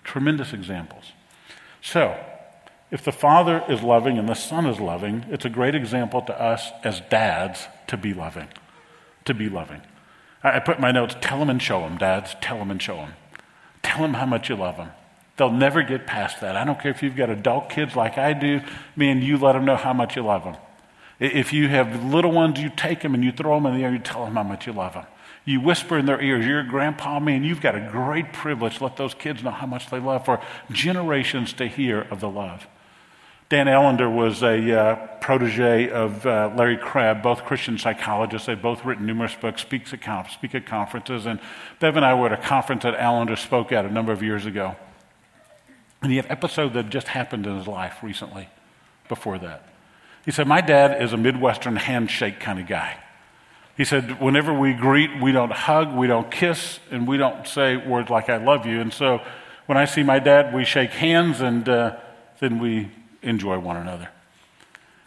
Tremendous 0.04 0.52
examples. 0.52 1.14
So, 1.82 2.18
if 2.92 3.04
the 3.04 3.14
Father 3.14 3.64
is 3.70 3.82
loving 3.82 4.18
and 4.18 4.28
the 4.28 4.34
Son 4.34 4.66
is 4.66 4.80
loving, 4.80 5.26
it's 5.30 5.46
a 5.46 5.50
great 5.50 5.76
example 5.76 6.22
to 6.24 6.42
us 6.42 6.72
as 6.84 7.02
dads 7.10 7.68
to 7.88 7.96
be 7.96 8.14
loving 8.14 8.50
to 9.28 9.34
be 9.34 9.50
loving. 9.50 9.82
I, 10.44 10.60
put 10.60 10.78
in 10.78 10.82
my 10.82 10.92
notes, 10.92 11.16
tell 11.22 11.40
them 11.40 11.50
and 11.50 11.62
show 11.62 11.82
them, 11.82 11.98
dads, 11.98 12.36
tell 12.42 12.58
them 12.58 12.72
and 12.72 12.82
show 12.82 12.98
them. 12.98 13.14
Tell 13.84 14.02
them 14.02 14.16
how 14.16 14.26
much 14.26 14.50
you 14.50 14.56
love 14.56 14.78
them. 14.78 14.92
They'll 15.38 15.52
never 15.52 15.84
get 15.84 16.08
past 16.08 16.42
that. 16.42 16.56
I 16.56 16.66
don't 16.66 16.80
care 16.80 16.92
if 16.92 17.04
you've 17.04 17.16
got 17.16 17.30
adult 17.30 17.70
kids 17.70 17.96
like 17.96 18.18
I 18.18 18.34
do, 18.34 18.62
man, 18.96 19.22
you 19.22 19.38
let 19.38 19.54
them 19.54 19.66
know 19.66 19.76
how 19.76 19.94
much 19.94 20.16
you 20.16 20.24
love 20.24 20.44
them. 20.44 20.58
If 21.20 21.54
you 21.54 21.68
have 21.70 22.04
little 22.04 22.32
ones, 22.32 22.60
you 22.60 22.70
take 22.70 23.02
them 23.02 23.14
and 23.14 23.24
you 23.24 23.32
throw 23.32 23.56
them 23.56 23.66
in 23.68 23.78
the 23.78 23.84
air, 23.84 23.92
you 23.92 24.00
tell 24.00 24.26
them 24.26 24.36
how 24.36 24.44
much 24.44 24.68
you 24.68 24.74
love 24.74 24.94
them. 24.94 25.06
You 25.46 25.62
whisper 25.62 25.98
in 25.98 26.06
their 26.06 26.22
ears, 26.22 26.46
you're 26.46 26.64
grandpa, 26.64 27.20
man, 27.20 27.44
you've 27.44 27.62
got 27.62 27.76
a 27.76 27.90
great 27.92 28.34
privilege. 28.34 28.82
Let 28.82 28.98
those 28.98 29.14
kids 29.14 29.44
know 29.44 29.52
how 29.52 29.66
much 29.66 29.90
they 29.90 30.00
love 30.00 30.26
for 30.26 30.42
generations 30.72 31.54
to 31.54 31.68
hear 31.68 32.02
of 32.02 32.20
the 32.20 32.30
love. 32.30 32.68
Dan 33.50 33.70
Allender 33.70 34.10
was 34.10 34.44
a 34.44 34.78
uh, 34.78 34.96
protege 35.22 35.90
of 35.90 36.26
uh, 36.26 36.52
Larry 36.58 36.76
Crabb, 36.76 37.24
both 37.24 37.46
Christian 37.46 37.78
psychologists. 37.78 38.48
They've 38.48 38.62
both 38.62 38.84
written 38.84 39.06
numerous 39.06 39.36
books, 39.36 39.62
speaks 39.62 39.94
at 39.94 40.02
conf- 40.02 40.32
speak 40.32 40.54
at 40.54 40.66
conferences. 40.66 41.26
And 41.26 41.40
Bev 41.80 41.96
and 41.96 42.06
I 42.06 42.14
were 42.14 42.28
at 42.28 42.34
a 42.34 42.42
conference 42.42 42.84
that 42.84 42.96
Allender 42.96 43.38
spoke 43.38 43.72
at 43.72 43.86
a 43.86 43.92
number 43.92 44.12
of 44.12 44.22
years 44.22 44.46
ago. 44.46 44.76
And 46.02 46.12
he 46.12 46.18
had 46.18 46.26
an 46.26 46.32
episode 46.32 46.74
that 46.74 46.90
just 46.90 47.08
happened 47.08 47.48
in 47.48 47.58
his 47.58 47.68
life 47.68 48.04
recently, 48.04 48.50
before 49.08 49.38
that. 49.40 49.64
He 50.26 50.32
said, 50.32 50.46
My 50.46 50.60
dad 50.60 51.02
is 51.02 51.14
a 51.14 51.18
Midwestern 51.18 51.78
handshake 51.78 52.42
kind 52.42 52.60
of 52.60 52.68
guy. 52.68 52.98
He 53.78 53.86
said, 53.86 54.20
Whenever 54.20 54.54
we 54.54 54.74
greet, 54.74 55.22
we 55.22 55.32
don't 55.32 55.54
hug, 55.54 55.96
we 55.96 56.08
don't 56.08 56.30
kiss, 56.30 56.82
and 56.92 57.08
we 57.08 57.16
don't 57.16 57.48
say 57.48 57.78
words 57.78 58.10
like 58.10 58.28
I 58.28 58.38
love 58.38 58.66
you. 58.66 58.82
And 58.82 58.94
so 58.94 59.22
when 59.68 59.78
I 59.78 59.86
see 59.86 60.04
my 60.04 60.20
dad, 60.20 60.54
we 60.54 60.66
shake 60.66 60.92
hands 60.92 61.40
and 61.40 61.68
uh, 61.70 61.96
then 62.40 62.60
we 62.60 62.92
enjoy 63.28 63.60
one 63.60 63.78
another. 63.78 64.10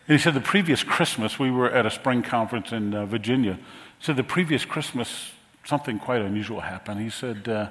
And 0.07 0.19
he 0.19 0.23
said 0.23 0.35
the 0.35 0.41
previous 0.41 0.83
Christmas, 0.83 1.39
we 1.39 1.51
were 1.51 1.71
at 1.71 1.87
a 1.87 1.91
spring 1.91 2.23
conference 2.23 2.73
in 2.73 2.95
uh, 2.95 3.07
Virginia. 3.07 3.55
He 3.55 4.05
said 4.05 4.17
the 4.17 4.25
previous 4.25 4.65
Christmas, 4.65 5.33
something 5.65 5.99
quite 5.99 6.21
unusual 6.21 6.61
happened. 6.61 7.01
He 7.01 7.11
said, 7.11 7.49
uh, 7.49 7.71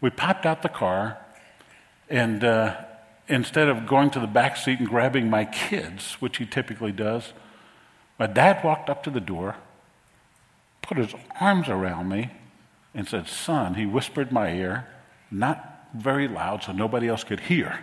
We 0.00 0.10
popped 0.10 0.46
out 0.46 0.62
the 0.62 0.68
car, 0.68 1.18
and 2.10 2.42
uh, 2.42 2.76
instead 3.28 3.68
of 3.68 3.86
going 3.86 4.10
to 4.10 4.20
the 4.20 4.26
back 4.26 4.56
seat 4.56 4.78
and 4.78 4.88
grabbing 4.88 5.30
my 5.30 5.44
kids, 5.44 6.14
which 6.14 6.38
he 6.38 6.46
typically 6.46 6.92
does, 6.92 7.32
my 8.18 8.26
dad 8.26 8.64
walked 8.64 8.90
up 8.90 9.02
to 9.04 9.10
the 9.10 9.20
door, 9.20 9.56
put 10.82 10.98
his 10.98 11.14
arms 11.40 11.68
around 11.68 12.08
me, 12.08 12.30
and 12.94 13.06
said, 13.06 13.28
Son, 13.28 13.74
he 13.74 13.86
whispered 13.86 14.32
my 14.32 14.52
ear, 14.52 14.86
not 15.30 15.88
very 15.94 16.26
loud 16.26 16.62
so 16.62 16.72
nobody 16.72 17.08
else 17.08 17.24
could 17.24 17.40
hear. 17.40 17.78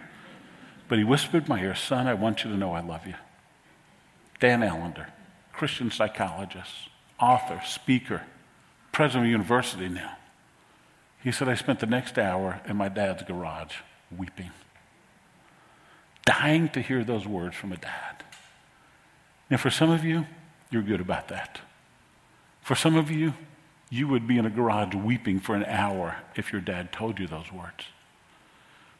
But 0.93 0.99
he 0.99 1.05
whispered 1.05 1.49
my 1.49 1.59
ear, 1.59 1.73
Son, 1.73 2.05
I 2.05 2.13
want 2.13 2.43
you 2.43 2.51
to 2.51 2.55
know 2.55 2.73
I 2.73 2.81
love 2.81 3.07
you. 3.07 3.15
Dan 4.39 4.61
Allender, 4.61 5.07
Christian 5.51 5.89
psychologist, 5.89 6.69
author, 7.19 7.59
speaker, 7.65 8.21
president 8.91 9.25
of 9.25 9.31
university 9.31 9.89
now. 9.89 10.17
He 11.23 11.31
said, 11.31 11.49
I 11.49 11.55
spent 11.55 11.79
the 11.79 11.87
next 11.87 12.19
hour 12.19 12.61
in 12.67 12.77
my 12.77 12.89
dad's 12.89 13.23
garage 13.23 13.73
weeping, 14.15 14.51
dying 16.25 16.69
to 16.69 16.79
hear 16.79 17.03
those 17.03 17.25
words 17.25 17.55
from 17.55 17.71
a 17.71 17.77
dad. 17.77 18.23
And 19.49 19.59
for 19.59 19.71
some 19.71 19.89
of 19.89 20.03
you, 20.03 20.27
you're 20.69 20.83
good 20.83 21.01
about 21.01 21.29
that. 21.29 21.59
For 22.61 22.75
some 22.75 22.95
of 22.95 23.09
you, 23.09 23.33
you 23.89 24.07
would 24.09 24.27
be 24.27 24.37
in 24.37 24.45
a 24.45 24.51
garage 24.51 24.93
weeping 24.93 25.39
for 25.39 25.55
an 25.55 25.65
hour 25.65 26.17
if 26.35 26.51
your 26.51 26.61
dad 26.61 26.91
told 26.91 27.17
you 27.17 27.25
those 27.25 27.51
words. 27.51 27.85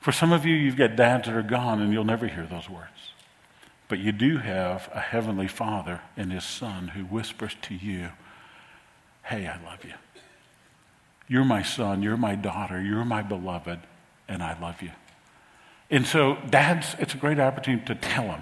For 0.04 0.12
some 0.12 0.34
of 0.34 0.46
you, 0.46 0.54
you've 0.54 0.76
got 0.76 0.98
dads 0.98 1.28
that 1.28 1.34
are 1.34 1.42
gone 1.42 1.82
and 1.82 1.94
you'll 1.94 2.04
never 2.04 2.28
hear 2.28 2.46
those 2.46 2.70
words. 2.70 3.14
But 3.88 4.00
you 4.00 4.12
do 4.12 4.36
have 4.40 4.90
a 4.94 5.00
heavenly 5.00 5.48
father 5.48 6.02
and 6.18 6.30
his 6.30 6.44
son 6.44 6.90
who 6.90 7.04
whispers 7.04 7.56
to 7.62 7.74
you, 7.74 8.10
Hey, 9.24 9.48
I 9.48 9.64
love 9.64 9.86
you. 9.86 9.94
You're 11.30 11.46
my 11.46 11.64
son, 11.64 12.04
you're 12.04 12.18
my 12.18 12.36
daughter, 12.36 12.82
you're 12.82 13.06
my 13.06 13.22
beloved, 13.22 13.80
and 14.28 14.44
I 14.44 14.60
love 14.60 14.82
you. 14.82 14.92
And 15.90 16.06
so, 16.06 16.38
dads, 16.50 16.98
it's 17.00 17.14
a 17.14 17.18
great 17.18 17.40
opportunity 17.40 17.86
to 17.86 17.96
tell 17.96 18.24
them. 18.24 18.42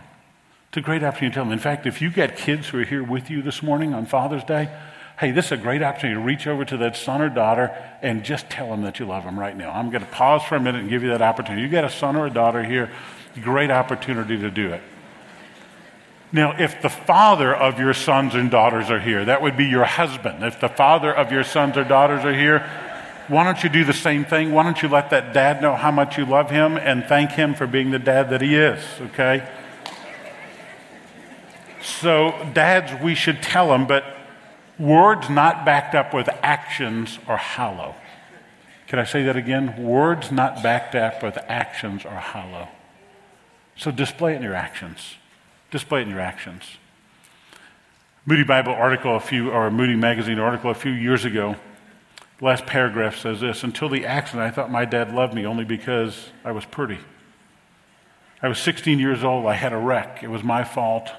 It's 0.70 0.78
a 0.78 0.82
great 0.82 1.04
opportunity 1.04 1.30
to 1.30 1.36
tell 1.36 1.44
them. 1.44 1.54
In 1.54 1.60
fact, 1.60 1.86
if 1.86 2.02
you've 2.02 2.16
got 2.16 2.36
kids 2.36 2.70
who 2.70 2.80
are 2.80 2.86
here 2.86 3.04
with 3.04 3.30
you 3.30 3.44
this 3.44 3.62
morning 3.62 3.94
on 3.94 4.08
Father's 4.08 4.44
Day, 4.44 4.76
hey, 5.22 5.30
this 5.30 5.46
is 5.46 5.52
a 5.52 5.58
great 5.58 5.84
opportunity 5.84 6.20
to 6.20 6.26
reach 6.26 6.48
over 6.48 6.66
to 6.66 6.78
that 6.78 6.98
son 6.98 7.22
or 7.22 7.30
daughter 7.30 7.70
and 8.02 8.24
just 8.24 8.50
tell 8.50 8.72
them 8.72 8.82
that 8.82 8.98
you 8.98 9.06
love 9.06 9.24
them 9.24 9.40
right 9.40 9.56
now. 9.56 9.72
I'm 9.72 9.92
going 9.92 10.02
to 10.02 10.10
pause 10.10 10.42
for 10.42 10.56
a 10.56 10.60
minute 10.60 10.82
and 10.82 10.90
give 10.90 11.04
you 11.04 11.10
that 11.10 11.22
opportunity. 11.22 11.62
You 11.62 11.70
got 11.70 11.84
a 11.84 11.92
son 11.92 12.16
or 12.16 12.26
a 12.26 12.32
daughter 12.32 12.64
here, 12.64 12.90
great 13.40 13.70
opportunity 13.70 14.40
to 14.40 14.50
do 14.50 14.74
it. 14.74 14.82
Now, 16.32 16.56
if 16.58 16.82
the 16.82 16.90
father 16.90 17.56
of 17.56 17.78
your 17.78 17.94
sons 17.94 18.34
and 18.34 18.50
daughters 18.50 18.90
are 18.90 19.00
here, 19.00 19.24
that 19.26 19.44
would 19.44 19.56
be 19.56 19.66
your 19.66 19.86
husband. 19.86 20.44
If 20.44 20.60
the 20.60 20.70
father 20.70 21.14
of 21.14 21.32
your 21.32 21.44
sons 21.44 21.78
or 21.78 21.84
daughters 21.84 22.26
are 22.26 22.34
here, 22.34 22.68
why 23.28 23.44
don't 23.44 23.64
you 23.64 23.70
do 23.70 23.84
the 23.84 23.94
same 23.94 24.26
thing? 24.26 24.52
Why 24.52 24.64
don't 24.64 24.82
you 24.82 24.90
let 24.90 25.12
that 25.12 25.36
dad 25.36 25.62
know 25.62 25.76
how 25.76 25.92
much 25.92 26.18
you 26.18 26.26
love 26.26 26.50
him 26.50 26.78
and 26.78 27.06
thank 27.06 27.30
him 27.30 27.54
for 27.54 27.68
being 27.68 27.92
the 27.92 28.00
dad 28.00 28.32
that 28.32 28.42
he 28.42 28.56
is, 28.56 28.84
okay? 29.00 29.48
So, 31.84 32.34
dads, 32.56 33.00
we 33.04 33.14
should 33.14 33.44
tell 33.44 33.68
them, 33.68 33.86
but 33.86 34.18
words 34.82 35.30
not 35.30 35.64
backed 35.64 35.96
up 35.96 36.14
with 36.14 36.28
actions 36.42 37.20
are 37.28 37.38
hollow. 37.38 37.96
Can 38.88 39.00
I 39.00 39.06
say 39.06 39.24
that 39.24 39.38
again? 39.38 39.82
Words 39.82 40.32
not 40.32 40.62
backed 40.64 40.96
up 40.96 41.24
with 41.24 41.38
actions 41.48 42.06
are 42.06 42.20
hollow. 42.20 42.68
So 43.78 43.92
display 43.92 44.34
it 44.34 44.38
in 44.38 44.44
your 44.44 44.56
actions. 44.56 45.16
Display 45.70 46.00
it 46.00 46.04
in 46.04 46.10
your 46.10 46.20
actions. 46.20 46.64
Moody 48.26 48.44
Bible 48.44 48.74
article 48.74 49.16
a 49.16 49.20
few, 49.20 49.52
or 49.52 49.72
Moody 49.72 49.96
Magazine 49.96 50.40
article 50.40 50.70
a 50.72 50.76
few 50.76 50.92
years 50.92 51.26
ago, 51.26 51.56
last 52.42 52.66
paragraph 52.66 53.18
says 53.18 53.40
this 53.40 53.64
Until 53.64 53.88
the 53.88 54.06
accident, 54.06 54.44
I 54.44 54.52
thought 54.52 54.70
my 54.70 54.86
dad 54.86 55.14
loved 55.14 55.34
me 55.34 55.46
only 55.46 55.64
because 55.64 56.30
I 56.44 56.52
was 56.52 56.66
pretty. 56.66 57.00
I 58.42 58.48
was 58.48 58.60
16 58.60 59.00
years 59.00 59.24
old. 59.24 59.46
I 59.46 59.54
had 59.54 59.72
a 59.74 59.78
wreck. 59.78 60.24
It 60.24 60.28
was 60.30 60.44
my 60.44 60.64
fault, 60.64 61.12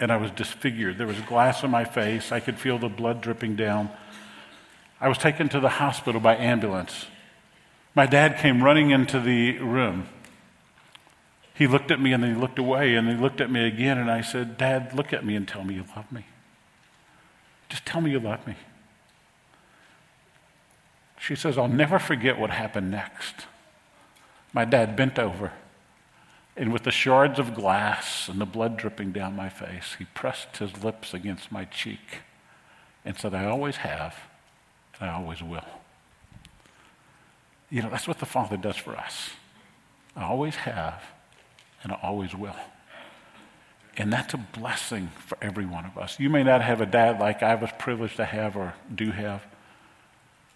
and 0.00 0.12
I 0.12 0.16
was 0.16 0.30
disfigured. 0.30 0.98
There 0.98 1.06
was 1.06 1.20
glass 1.20 1.62
in 1.62 1.70
my 1.70 1.84
face. 1.84 2.32
I 2.32 2.40
could 2.40 2.58
feel 2.58 2.78
the 2.78 2.88
blood 2.88 3.20
dripping 3.20 3.56
down. 3.56 3.90
I 5.00 5.08
was 5.08 5.18
taken 5.18 5.48
to 5.50 5.60
the 5.60 5.68
hospital 5.68 6.20
by 6.20 6.36
ambulance. 6.36 7.06
My 7.94 8.06
dad 8.06 8.38
came 8.38 8.62
running 8.62 8.90
into 8.90 9.20
the 9.20 9.58
room. 9.58 10.08
He 11.54 11.66
looked 11.66 11.90
at 11.90 12.00
me 12.00 12.12
and 12.12 12.22
then 12.22 12.34
he 12.34 12.40
looked 12.40 12.58
away 12.58 12.94
and 12.94 13.08
he 13.08 13.16
looked 13.16 13.40
at 13.40 13.50
me 13.50 13.66
again, 13.66 13.98
and 13.98 14.08
I 14.08 14.20
said, 14.20 14.56
Dad, 14.56 14.94
look 14.94 15.12
at 15.12 15.24
me 15.24 15.34
and 15.34 15.46
tell 15.46 15.64
me 15.64 15.74
you 15.74 15.84
love 15.96 16.10
me. 16.12 16.24
Just 17.68 17.84
tell 17.84 18.00
me 18.00 18.12
you 18.12 18.20
love 18.20 18.46
me. 18.46 18.54
She 21.18 21.34
says, 21.34 21.58
I'll 21.58 21.66
never 21.66 21.98
forget 21.98 22.38
what 22.38 22.50
happened 22.50 22.92
next. 22.92 23.46
My 24.52 24.64
dad 24.64 24.94
bent 24.94 25.18
over, 25.18 25.52
and 26.58 26.72
with 26.72 26.82
the 26.82 26.90
shards 26.90 27.38
of 27.38 27.54
glass 27.54 28.28
and 28.28 28.40
the 28.40 28.44
blood 28.44 28.76
dripping 28.76 29.12
down 29.12 29.36
my 29.36 29.48
face, 29.48 29.94
he 29.96 30.06
pressed 30.06 30.56
his 30.56 30.82
lips 30.82 31.14
against 31.14 31.52
my 31.52 31.64
cheek 31.64 32.22
and 33.04 33.16
said, 33.16 33.32
I 33.32 33.44
always 33.44 33.76
have, 33.76 34.16
and 35.00 35.08
I 35.08 35.14
always 35.14 35.40
will. 35.40 35.64
You 37.70 37.82
know, 37.82 37.90
that's 37.90 38.08
what 38.08 38.18
the 38.18 38.26
Father 38.26 38.56
does 38.56 38.76
for 38.76 38.96
us. 38.96 39.30
I 40.16 40.24
always 40.24 40.56
have, 40.56 41.00
and 41.84 41.92
I 41.92 41.98
always 42.02 42.34
will. 42.34 42.56
And 43.96 44.12
that's 44.12 44.34
a 44.34 44.38
blessing 44.38 45.10
for 45.26 45.38
every 45.40 45.64
one 45.64 45.84
of 45.84 45.96
us. 45.96 46.18
You 46.18 46.28
may 46.28 46.42
not 46.42 46.60
have 46.62 46.80
a 46.80 46.86
dad 46.86 47.20
like 47.20 47.40
I 47.40 47.54
was 47.54 47.70
privileged 47.78 48.16
to 48.16 48.24
have 48.24 48.56
or 48.56 48.74
do 48.92 49.12
have, 49.12 49.44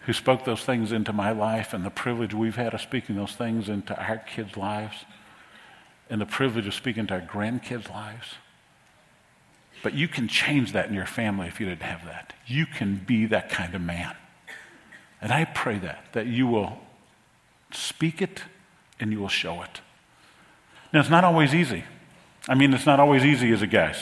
who 0.01 0.13
spoke 0.13 0.45
those 0.45 0.65
things 0.65 0.91
into 0.91 1.13
my 1.13 1.31
life, 1.31 1.73
and 1.73 1.85
the 1.85 1.91
privilege 1.91 2.35
we've 2.35 2.57
had 2.57 2.75
of 2.75 2.81
speaking 2.81 3.15
those 3.15 3.37
things 3.37 3.69
into 3.69 3.97
our 3.97 4.19
kids' 4.19 4.57
lives, 4.57 5.05
and 6.13 6.21
the 6.21 6.27
privilege 6.27 6.67
of 6.67 6.75
speaking 6.75 7.07
to 7.07 7.15
our 7.15 7.23
grandkids' 7.23 7.89
lives. 7.89 8.35
But 9.83 9.95
you 9.95 10.09
can 10.09 10.29
change 10.29 10.73
that 10.73 10.87
in 10.87 10.95
your 10.95 11.07
family 11.07 11.49
if 11.49 11.59
you 11.59 11.65
didn't 11.65 11.85
have 11.85 12.05
that. 12.05 12.35
You 12.47 12.67
can 12.67 12.97
be 12.97 13.25
that 13.27 13.49
kind 13.49 13.75
of 13.75 13.81
man. 13.81 14.15
And 15.23 15.33
I 15.33 15.47
pray 15.47 15.79
that, 15.79 16.13
that 16.13 16.27
you 16.27 16.47
will 16.47 16.81
speak 17.71 18.21
it 18.21 18.43
and 19.01 19.11
you 19.11 19.21
will 19.21 19.29
show 19.29 19.63
it. 19.63 19.81
Now, 20.93 21.01
it's 21.01 21.09
not 21.09 21.25
always 21.25 21.55
easy. 21.55 21.85
I 22.47 22.57
mean, 22.57 22.75
it's 22.75 22.85
not 22.85 23.01
always 23.01 23.25
easy 23.25 23.51
as 23.51 23.63
a 23.63 23.67
guy. 23.67 23.97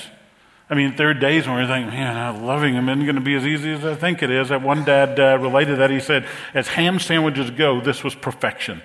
I 0.68 0.74
mean, 0.74 0.96
there 0.96 1.10
are 1.10 1.14
days 1.14 1.46
when 1.46 1.54
we're 1.54 1.68
thinking, 1.68 1.92
man, 1.94 2.44
loving 2.44 2.74
him 2.74 2.88
isn't 2.88 3.04
going 3.04 3.14
to 3.14 3.20
be 3.20 3.36
as 3.36 3.46
easy 3.46 3.70
as 3.70 3.84
I 3.84 3.94
think 3.94 4.24
it 4.24 4.30
is. 4.30 4.48
That 4.48 4.62
one 4.62 4.84
dad 4.84 5.20
uh, 5.20 5.38
related 5.40 5.78
that. 5.78 5.90
He 5.90 6.00
said, 6.00 6.26
as 6.54 6.66
ham 6.66 6.98
sandwiches 6.98 7.52
go, 7.52 7.80
this 7.80 8.02
was 8.02 8.16
perfection. 8.16 8.82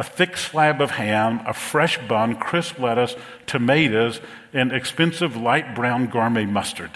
A 0.00 0.02
thick 0.02 0.38
slab 0.38 0.80
of 0.80 0.92
ham, 0.92 1.42
a 1.46 1.52
fresh 1.52 1.98
bun, 2.08 2.36
crisp 2.36 2.78
lettuce, 2.78 3.16
tomatoes, 3.44 4.22
and 4.50 4.72
expensive 4.72 5.36
light 5.36 5.74
brown 5.74 6.06
gourmet 6.06 6.46
mustard. 6.46 6.92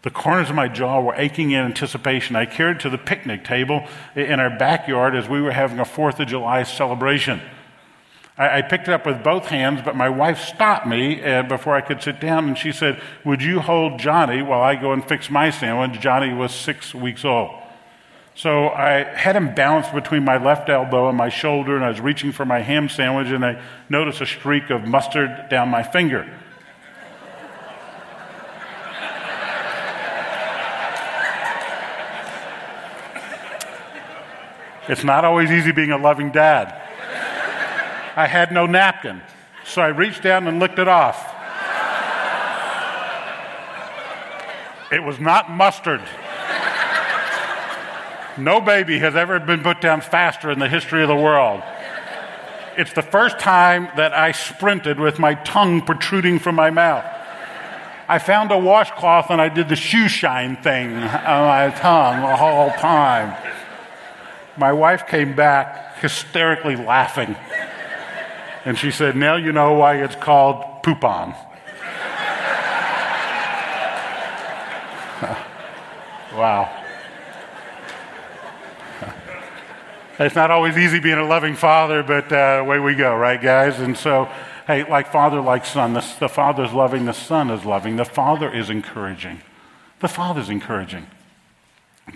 The 0.00 0.10
corners 0.10 0.48
of 0.48 0.56
my 0.56 0.66
jaw 0.66 1.02
were 1.02 1.14
aching 1.16 1.50
in 1.50 1.62
anticipation. 1.62 2.36
I 2.36 2.46
carried 2.46 2.80
to 2.80 2.88
the 2.88 2.96
picnic 2.96 3.44
table 3.44 3.86
in 4.16 4.40
our 4.40 4.48
backyard 4.48 5.14
as 5.14 5.28
we 5.28 5.42
were 5.42 5.50
having 5.50 5.78
a 5.78 5.84
Fourth 5.84 6.20
of 6.20 6.28
July 6.28 6.62
celebration. 6.62 7.42
I, 8.38 8.60
I, 8.60 8.62
picked 8.62 8.88
it 8.88 8.94
up 8.94 9.04
with 9.04 9.22
both 9.22 9.48
hands, 9.48 9.82
but 9.84 9.94
my 9.94 10.08
wife 10.08 10.40
stopped 10.40 10.86
me 10.86 11.22
uh, 11.22 11.42
before 11.42 11.76
I 11.76 11.82
could 11.82 12.02
sit 12.02 12.18
down, 12.18 12.48
and 12.48 12.56
she 12.56 12.72
said, 12.72 12.98
Would 13.26 13.42
you 13.42 13.60
hold 13.60 14.00
Johnny 14.00 14.40
while 14.40 14.62
I 14.62 14.74
go 14.74 14.92
and 14.92 15.06
fix 15.06 15.28
my 15.28 15.50
sandwich? 15.50 16.00
Johnny 16.00 16.32
was 16.32 16.54
six 16.54 16.94
weeks 16.94 17.26
old. 17.26 17.50
So 18.38 18.68
I 18.68 19.02
had 19.02 19.34
him 19.34 19.52
balanced 19.52 19.92
between 19.92 20.24
my 20.24 20.36
left 20.36 20.68
elbow 20.68 21.08
and 21.08 21.18
my 21.18 21.28
shoulder, 21.28 21.74
and 21.74 21.84
I 21.84 21.88
was 21.88 22.00
reaching 22.00 22.30
for 22.30 22.44
my 22.44 22.60
ham 22.60 22.88
sandwich, 22.88 23.26
and 23.26 23.44
I 23.44 23.60
noticed 23.88 24.20
a 24.20 24.26
streak 24.26 24.70
of 24.70 24.86
mustard 24.86 25.48
down 25.50 25.70
my 25.70 25.82
finger. 25.82 26.24
It's 34.86 35.02
not 35.02 35.24
always 35.24 35.50
easy 35.50 35.72
being 35.72 35.90
a 35.90 35.98
loving 35.98 36.30
dad. 36.30 36.80
I 38.14 38.28
had 38.28 38.52
no 38.52 38.66
napkin. 38.66 39.20
So 39.64 39.82
I 39.82 39.88
reached 39.88 40.22
down 40.22 40.46
and 40.46 40.60
licked 40.60 40.78
it 40.78 40.86
off. 40.86 41.34
It 44.92 45.02
was 45.02 45.18
not 45.18 45.50
mustard. 45.50 46.02
No 48.38 48.60
baby 48.60 49.00
has 49.00 49.16
ever 49.16 49.40
been 49.40 49.62
put 49.62 49.80
down 49.80 50.00
faster 50.00 50.50
in 50.50 50.58
the 50.58 50.68
history 50.68 51.02
of 51.02 51.08
the 51.08 51.16
world. 51.16 51.62
It's 52.76 52.92
the 52.92 53.02
first 53.02 53.40
time 53.40 53.88
that 53.96 54.14
I 54.14 54.30
sprinted 54.30 55.00
with 55.00 55.18
my 55.18 55.34
tongue 55.34 55.82
protruding 55.82 56.38
from 56.38 56.54
my 56.54 56.70
mouth. 56.70 57.04
I 58.06 58.20
found 58.20 58.52
a 58.52 58.58
washcloth 58.58 59.30
and 59.30 59.40
I 59.40 59.48
did 59.48 59.68
the 59.68 59.76
shoe 59.76 60.08
shine 60.08 60.56
thing 60.56 60.94
on 60.94 61.48
my 61.48 61.70
tongue 61.76 62.22
the 62.22 62.36
whole 62.36 62.70
time. 62.70 63.36
My 64.56 64.72
wife 64.72 65.08
came 65.08 65.34
back 65.34 65.98
hysterically 65.98 66.76
laughing. 66.76 67.34
And 68.64 68.78
she 68.78 68.92
said, 68.92 69.16
Now 69.16 69.36
you 69.36 69.52
know 69.52 69.72
why 69.72 69.96
it's 69.96 70.14
called 70.14 70.82
poop 70.82 71.02
on. 71.02 71.30
wow. 76.32 76.77
It's 80.18 80.34
not 80.34 80.50
always 80.50 80.76
easy 80.76 80.98
being 80.98 81.18
a 81.18 81.26
loving 81.26 81.54
father, 81.54 82.02
but 82.02 82.32
uh, 82.32 82.60
away 82.60 82.80
we 82.80 82.94
go, 82.96 83.14
right, 83.14 83.40
guys? 83.40 83.78
And 83.78 83.96
so, 83.96 84.28
hey, 84.66 84.88
like 84.88 85.12
father, 85.12 85.40
like 85.40 85.64
son, 85.64 85.92
the, 85.92 86.04
the 86.18 86.28
father's 86.28 86.72
loving, 86.72 87.04
the 87.04 87.12
son 87.12 87.50
is 87.50 87.64
loving, 87.64 87.96
the 87.96 88.04
father 88.04 88.52
is 88.52 88.68
encouraging. 88.68 89.40
The 90.00 90.08
father's 90.08 90.48
encouraging. 90.48 91.06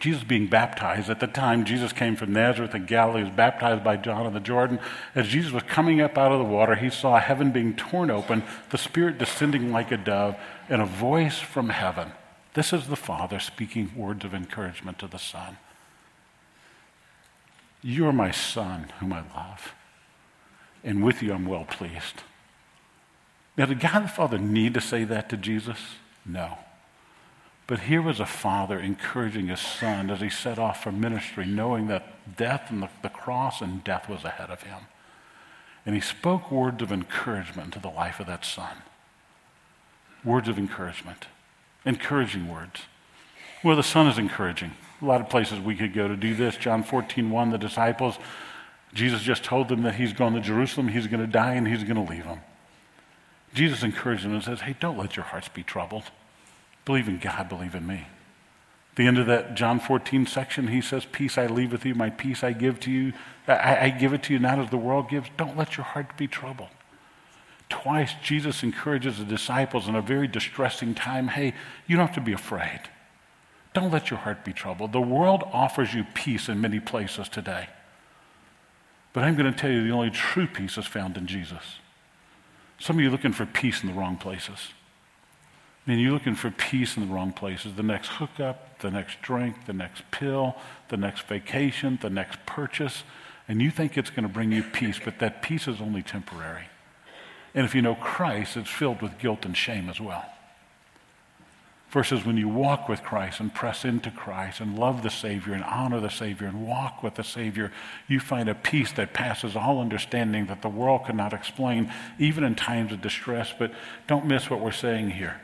Jesus 0.01 0.25
being 0.25 0.47
baptized. 0.47 1.11
At 1.11 1.21
the 1.21 1.27
time, 1.27 1.65
Jesus 1.65 1.93
came 1.93 2.17
from 2.17 2.33
Nazareth 2.33 2.75
in 2.75 2.87
Galilee, 2.87 3.25
was 3.25 3.33
baptized 3.35 3.85
by 3.85 3.97
John 3.97 4.27
in 4.27 4.33
the 4.33 4.41
Jordan. 4.41 4.81
As 5.15 5.29
Jesus 5.29 5.53
was 5.53 5.63
coming 5.65 6.01
up 6.01 6.17
out 6.17 6.33
of 6.33 6.39
the 6.39 6.45
water, 6.45 6.75
he 6.75 6.91
saw 6.91 7.21
heaven 7.21 7.53
being 7.53 7.75
torn 7.75 8.11
open, 8.11 8.43
the 8.71 8.79
Spirit 8.79 9.19
descending 9.19 9.71
like 9.71 9.93
a 9.93 9.97
dove, 9.97 10.37
and 10.69 10.81
a 10.81 10.87
voice 10.87 11.39
from 11.39 11.69
heaven. 11.69 12.13
This 12.55 12.73
is 12.73 12.89
the 12.89 12.97
Father 12.97 13.39
speaking 13.39 13.93
words 13.95 14.25
of 14.25 14.35
encouragement 14.35 14.99
to 15.01 15.07
the 15.07 15.19
Son. 15.19 15.59
You 17.83 18.07
are 18.07 18.13
my 18.13 18.31
Son, 18.31 18.93
whom 19.01 19.13
I 19.13 19.23
love, 19.35 19.75
and 20.85 21.03
with 21.03 21.23
you 21.23 21.33
I'm 21.33 21.47
well 21.47 21.65
pleased. 21.65 22.23
Now, 23.57 23.67
did 23.67 23.81
God 23.81 24.05
the 24.05 24.09
Father 24.09 24.39
need 24.39 24.75
to 24.75 24.81
say 24.81 25.05
that 25.05 25.29
to 25.31 25.37
Jesus? 25.37 25.79
No. 26.25 26.59
But 27.67 27.81
here 27.81 28.03
was 28.03 28.21
a 28.21 28.27
father 28.27 28.79
encouraging 28.79 29.49
his 29.49 29.61
son 29.61 30.11
as 30.11 30.21
he 30.21 30.29
set 30.29 30.59
off 30.59 30.83
for 30.83 30.93
ministry, 30.93 31.47
knowing 31.47 31.87
that 31.87 32.37
death 32.37 32.71
and 32.71 32.83
the, 32.83 32.89
the 33.03 33.09
cross 33.09 33.61
and 33.61 33.85
death 33.85 34.09
was 34.09 34.25
ahead 34.25 34.51
of 34.51 34.63
him. 34.63 34.81
And 35.87 35.95
he 35.95 36.01
spoke 36.01 36.51
words 36.51 36.83
of 36.83 36.93
encouragement 36.93 37.73
to 37.73 37.79
the 37.79 37.89
life 37.89 38.21
of 38.21 38.27
that 38.27 38.45
son. 38.45 38.77
Words 40.25 40.49
of 40.49 40.59
encouragement, 40.59 41.27
encouraging 41.85 42.49
words. 42.49 42.83
Well, 43.65 43.77
the 43.77 43.83
son 43.83 44.07
is 44.07 44.19
encouraging. 44.19 44.73
A 45.03 45.05
lot 45.05 45.21
of 45.21 45.29
places 45.29 45.59
we 45.59 45.75
could 45.75 45.93
go 45.93 46.07
to 46.07 46.17
do 46.17 46.35
this. 46.35 46.57
John 46.57 46.85
14, 46.85 47.29
1, 47.29 47.51
the 47.51 47.59
disciples, 47.59 48.19
Jesus 48.95 49.23
just 49.23 49.43
told 49.43 49.69
them 49.69 49.83
that 49.83 49.97
he's 49.97 50.13
going 50.13 50.35
to 50.35 50.41
Jerusalem, 50.41 50.89
he's 50.89 51.09
going 51.09 51.21
to 51.21 51.27
die, 51.27 51.55
and 51.55 51.67
he's 51.67 51.83
going 51.83 52.05
to 52.05 52.11
leave 52.11 52.25
them. 52.25 52.41
Jesus 53.55 53.83
encouraged 53.83 54.25
them 54.25 54.33
and 54.33 54.43
says, 54.43 54.61
Hey, 54.61 54.77
don't 54.79 54.97
let 54.97 55.17
your 55.17 55.25
hearts 55.25 55.49
be 55.49 55.63
troubled. 55.63 56.05
Believe 56.85 57.09
in 57.09 57.19
God, 57.19 57.49
believe 57.49 57.75
in 57.75 57.87
me. 57.87 58.07
The 58.95 59.07
end 59.07 59.19
of 59.19 59.27
that 59.27 59.55
John 59.55 59.81
14 59.81 60.27
section, 60.27 60.69
he 60.69 60.81
says, 60.81 61.07
Peace 61.11 61.39
I 61.39 61.47
leave 61.47 61.73
with 61.73 61.85
you, 61.85 61.95
my 61.95 62.11
peace 62.11 62.45
I 62.45 62.53
give 62.53 62.79
to 62.81 62.91
you. 62.91 63.13
I, 63.49 63.87
I 63.87 63.91
give 63.91 64.13
it 64.13 64.23
to 64.25 64.33
you 64.33 64.39
not 64.39 64.59
as 64.59 64.71
the 64.71 64.77
world 64.77 65.09
gives. 65.09 65.29
Don't 65.37 65.57
let 65.57 65.77
your 65.77 65.85
heart 65.85 66.17
be 66.17 66.27
troubled. 66.27 66.69
Twice, 67.69 68.13
Jesus 68.23 68.63
encourages 68.63 69.19
the 69.19 69.25
disciples 69.25 69.89
in 69.89 69.95
a 69.95 70.03
very 70.03 70.29
distressing 70.29 70.95
time 70.95 71.29
hey, 71.29 71.55
you 71.87 71.97
don't 71.97 72.07
have 72.07 72.15
to 72.17 72.21
be 72.21 72.35
afraid. 72.35 72.81
Don't 73.75 73.91
let 73.91 74.11
your 74.11 74.19
heart 74.19 74.45
be 74.45 74.53
troubled. 74.53 74.93
The 74.93 75.01
world 75.01 75.45
offers 75.53 75.95
you 75.95 76.05
peace 76.15 76.49
in 76.49 76.61
many 76.61 76.81
places 76.81 77.29
today. 77.29 77.69
But 79.13 79.25
I'm 79.25 79.35
going 79.37 79.53
to 79.53 79.59
tell 79.59 79.71
you 79.71 79.85
the 79.85 79.93
only 79.93 80.11
true 80.11 80.47
peace 80.47 80.77
is 80.79 80.87
found 80.87 81.17
in 81.17 81.27
Jesus. 81.27 81.79
Some 82.79 82.97
of 82.97 83.03
you 83.03 83.09
are 83.09 83.13
looking 83.13 83.33
for 83.33 83.47
peace 83.47 83.83
in 83.83 83.89
the 83.89 83.95
wrong 83.95 84.17
places. 84.17 84.69
I 85.87 85.91
mean, 85.91 86.01
you're 86.01 86.13
looking 86.13 86.35
for 86.35 86.51
peace 86.51 86.97
in 86.97 87.09
the 87.09 87.15
wrong 87.15 87.33
places. 87.33 87.75
The 87.75 87.83
next 87.83 88.09
hookup, 88.09 88.79
the 88.81 88.91
next 88.91 89.21
drink, 89.21 89.67
the 89.67 89.73
next 89.73 90.03
pill, 90.11 90.57
the 90.89 90.97
next 90.97 91.27
vacation, 91.27 91.99
the 92.01 92.11
next 92.11 92.45
purchase. 92.47 93.03
And 93.49 93.61
you 93.61 93.71
think 93.71 93.99
it's 93.99 94.11
going 94.11 94.23
to 94.23 94.29
bring 94.29 94.53
you 94.53 94.63
peace, 94.63 95.01
but 95.05 95.19
that 95.19 95.43
peace 95.43 95.67
is 95.67 95.81
only 95.81 96.03
temporary. 96.03 96.67
And 97.55 97.65
if 97.65 97.75
you 97.75 97.83
know 97.83 97.97
Christ, 97.97 98.57
it's 98.57 98.71
filled 98.71 99.03
with 99.03 99.19
guilt 99.19 99.45
and 99.45 99.57
shame 99.57 99.91
as 99.91 100.01
well. 100.01 100.25
Versus 101.93 102.25
when 102.25 102.39
you 102.39 102.49
walk 102.49 102.89
with 102.89 103.03
Christ 103.03 103.39
and 103.39 103.53
press 103.53 103.85
into 103.85 104.11
Christ 104.11 104.61
and 104.61 104.79
love 104.79 105.03
the 105.03 105.11
Savior 105.11 105.53
and 105.53 105.63
honor 105.63 106.01
the 106.01 106.09
Savior 106.09 106.47
and 106.47 106.67
walk 106.67 107.03
with 107.03 107.17
the 107.17 107.23
Savior, 107.23 107.71
you 108.09 108.19
find 108.19 108.49
a 108.49 108.55
peace 108.55 108.93
that 108.93 109.13
passes 109.13 109.55
all 109.55 109.79
understanding 109.79 110.47
that 110.47 110.63
the 110.63 110.71
world 110.71 111.05
cannot 111.05 111.35
explain, 111.35 111.93
even 112.19 112.45
in 112.45 112.55
times 112.55 112.93
of 112.93 113.03
distress. 113.03 113.53
But 113.59 113.73
don't 114.07 114.25
miss 114.25 114.49
what 114.49 114.61
we're 114.61 114.73
saying 114.73 115.11
here. 115.11 115.39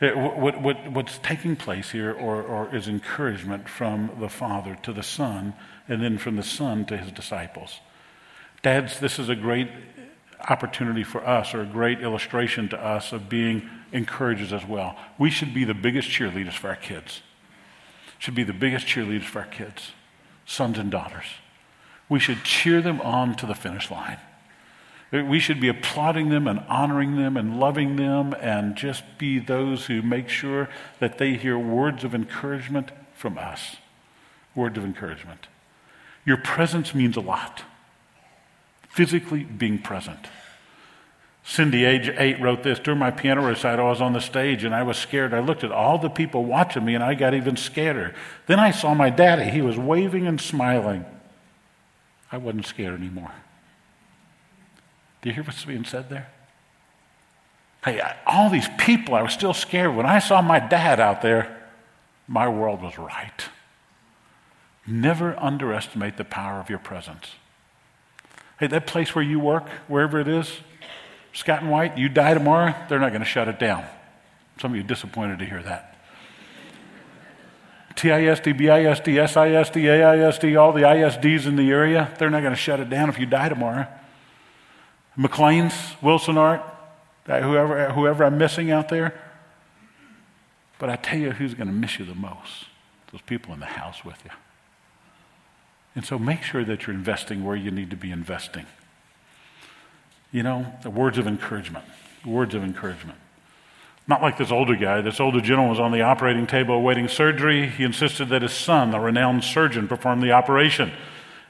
What, 0.00 0.62
what, 0.62 0.92
what's 0.92 1.18
taking 1.18 1.56
place 1.56 1.90
here 1.90 2.12
or, 2.12 2.40
or 2.40 2.72
is 2.72 2.86
encouragement 2.86 3.68
from 3.68 4.12
the 4.20 4.28
Father 4.28 4.78
to 4.84 4.92
the 4.92 5.02
Son, 5.02 5.54
and 5.88 6.00
then 6.00 6.18
from 6.18 6.36
the 6.36 6.44
Son 6.44 6.84
to 6.84 6.96
his 6.96 7.10
disciples. 7.10 7.80
Dads, 8.62 9.00
this 9.00 9.18
is 9.18 9.28
a 9.28 9.34
great 9.34 9.70
opportunity 10.48 11.04
for 11.04 11.26
us, 11.26 11.54
or 11.54 11.62
a 11.62 11.66
great 11.66 12.00
illustration 12.00 12.68
to 12.70 12.82
us 12.82 13.12
of 13.12 13.28
being 13.28 13.68
encouragers 13.92 14.52
as 14.52 14.64
well. 14.66 14.96
We 15.18 15.30
should 15.30 15.54
be 15.54 15.64
the 15.64 15.74
biggest 15.74 16.08
cheerleaders 16.08 16.54
for 16.54 16.68
our 16.68 16.76
kids. 16.76 17.22
Should 18.18 18.34
be 18.34 18.44
the 18.44 18.52
biggest 18.52 18.86
cheerleaders 18.86 19.24
for 19.24 19.40
our 19.40 19.46
kids, 19.46 19.92
sons 20.46 20.78
and 20.78 20.90
daughters. 20.90 21.26
We 22.08 22.18
should 22.18 22.44
cheer 22.44 22.80
them 22.80 23.00
on 23.00 23.36
to 23.36 23.46
the 23.46 23.54
finish 23.54 23.90
line. 23.90 24.18
We 25.12 25.38
should 25.38 25.60
be 25.60 25.68
applauding 25.68 26.30
them 26.30 26.48
and 26.48 26.60
honoring 26.68 27.16
them 27.16 27.36
and 27.36 27.60
loving 27.60 27.96
them 27.96 28.34
and 28.40 28.74
just 28.74 29.04
be 29.16 29.38
those 29.38 29.86
who 29.86 30.02
make 30.02 30.28
sure 30.28 30.68
that 30.98 31.18
they 31.18 31.34
hear 31.34 31.56
words 31.56 32.02
of 32.02 32.14
encouragement 32.14 32.90
from 33.14 33.38
us. 33.38 33.76
Words 34.56 34.76
of 34.76 34.84
encouragement. 34.84 35.46
Your 36.24 36.36
presence 36.36 36.94
means 36.94 37.16
a 37.16 37.20
lot. 37.20 37.62
Physically 38.94 39.42
being 39.42 39.80
present. 39.80 40.28
Cindy, 41.42 41.84
age 41.84 42.08
eight, 42.16 42.40
wrote 42.40 42.62
this 42.62 42.78
during 42.78 43.00
my 43.00 43.10
piano 43.10 43.44
recital. 43.44 43.86
I 43.86 43.90
was 43.90 44.00
on 44.00 44.12
the 44.12 44.20
stage 44.20 44.62
and 44.62 44.72
I 44.72 44.84
was 44.84 44.96
scared. 44.96 45.34
I 45.34 45.40
looked 45.40 45.64
at 45.64 45.72
all 45.72 45.98
the 45.98 46.08
people 46.08 46.44
watching 46.44 46.84
me 46.84 46.94
and 46.94 47.02
I 47.02 47.14
got 47.14 47.34
even 47.34 47.56
scarier. 47.56 48.14
Then 48.46 48.60
I 48.60 48.70
saw 48.70 48.94
my 48.94 49.10
daddy. 49.10 49.50
He 49.50 49.62
was 49.62 49.76
waving 49.76 50.28
and 50.28 50.40
smiling. 50.40 51.04
I 52.30 52.36
wasn't 52.36 52.66
scared 52.66 52.94
anymore. 53.00 53.32
Do 55.22 55.28
you 55.28 55.34
hear 55.34 55.42
what's 55.42 55.64
being 55.64 55.84
said 55.84 56.08
there? 56.08 56.28
Hey, 57.84 58.00
all 58.28 58.48
these 58.48 58.68
people, 58.78 59.16
I 59.16 59.22
was 59.22 59.32
still 59.32 59.54
scared. 59.54 59.96
When 59.96 60.06
I 60.06 60.20
saw 60.20 60.40
my 60.40 60.60
dad 60.60 61.00
out 61.00 61.20
there, 61.20 61.68
my 62.28 62.46
world 62.46 62.80
was 62.80 62.96
right. 62.96 63.44
Never 64.86 65.36
underestimate 65.36 66.16
the 66.16 66.24
power 66.24 66.60
of 66.60 66.70
your 66.70 66.78
presence. 66.78 67.32
Hey, 68.58 68.68
that 68.68 68.86
place 68.86 69.14
where 69.14 69.24
you 69.24 69.40
work, 69.40 69.68
wherever 69.88 70.20
it 70.20 70.28
is, 70.28 70.50
Scott 71.32 71.62
and 71.62 71.70
White, 71.70 71.98
you 71.98 72.08
die 72.08 72.34
tomorrow, 72.34 72.74
they're 72.88 73.00
not 73.00 73.10
going 73.10 73.22
to 73.22 73.28
shut 73.28 73.48
it 73.48 73.58
down. 73.58 73.84
Some 74.60 74.72
of 74.72 74.76
you 74.76 74.84
disappointed 74.84 75.40
to 75.40 75.44
hear 75.44 75.62
that. 75.62 75.96
TISD, 77.96 78.58
BISD, 78.58 79.16
SISD, 79.28 79.84
AISD, 79.84 80.60
all 80.60 80.72
the 80.72 80.82
ISDs 80.82 81.46
in 81.46 81.56
the 81.56 81.70
area, 81.70 82.12
they're 82.18 82.30
not 82.30 82.40
going 82.40 82.52
to 82.52 82.60
shut 82.60 82.80
it 82.80 82.90
down 82.90 83.08
if 83.08 83.18
you 83.18 83.26
die 83.26 83.48
tomorrow. 83.48 83.86
McLane's, 85.16 85.74
Wilson 86.02 86.38
Art, 86.38 86.62
whoever, 87.26 87.92
whoever 87.92 88.24
I'm 88.24 88.38
missing 88.38 88.70
out 88.70 88.88
there. 88.88 89.14
But 90.78 90.90
I 90.90 90.96
tell 90.96 91.18
you 91.18 91.30
who's 91.30 91.54
going 91.54 91.68
to 91.68 91.72
miss 91.72 91.98
you 91.98 92.04
the 92.04 92.14
most 92.14 92.66
those 93.12 93.22
people 93.22 93.54
in 93.54 93.60
the 93.60 93.66
house 93.66 94.04
with 94.04 94.20
you. 94.24 94.32
And 95.94 96.04
so 96.04 96.18
make 96.18 96.42
sure 96.42 96.64
that 96.64 96.86
you're 96.86 96.96
investing 96.96 97.44
where 97.44 97.56
you 97.56 97.70
need 97.70 97.90
to 97.90 97.96
be 97.96 98.10
investing. 98.10 98.66
You 100.32 100.42
know, 100.42 100.66
the 100.82 100.90
words 100.90 101.18
of 101.18 101.26
encouragement. 101.26 101.84
Words 102.24 102.54
of 102.54 102.64
encouragement. 102.64 103.18
Not 104.06 104.20
like 104.20 104.36
this 104.36 104.50
older 104.50 104.76
guy. 104.76 105.00
This 105.00 105.20
older 105.20 105.40
gentleman 105.40 105.70
was 105.70 105.80
on 105.80 105.92
the 105.92 106.02
operating 106.02 106.46
table 106.46 106.74
awaiting 106.74 107.08
surgery. 107.08 107.68
He 107.68 107.84
insisted 107.84 108.28
that 108.30 108.42
his 108.42 108.52
son, 108.52 108.92
a 108.94 109.00
renowned 109.00 109.44
surgeon, 109.44 109.88
perform 109.88 110.20
the 110.20 110.32
operation. 110.32 110.92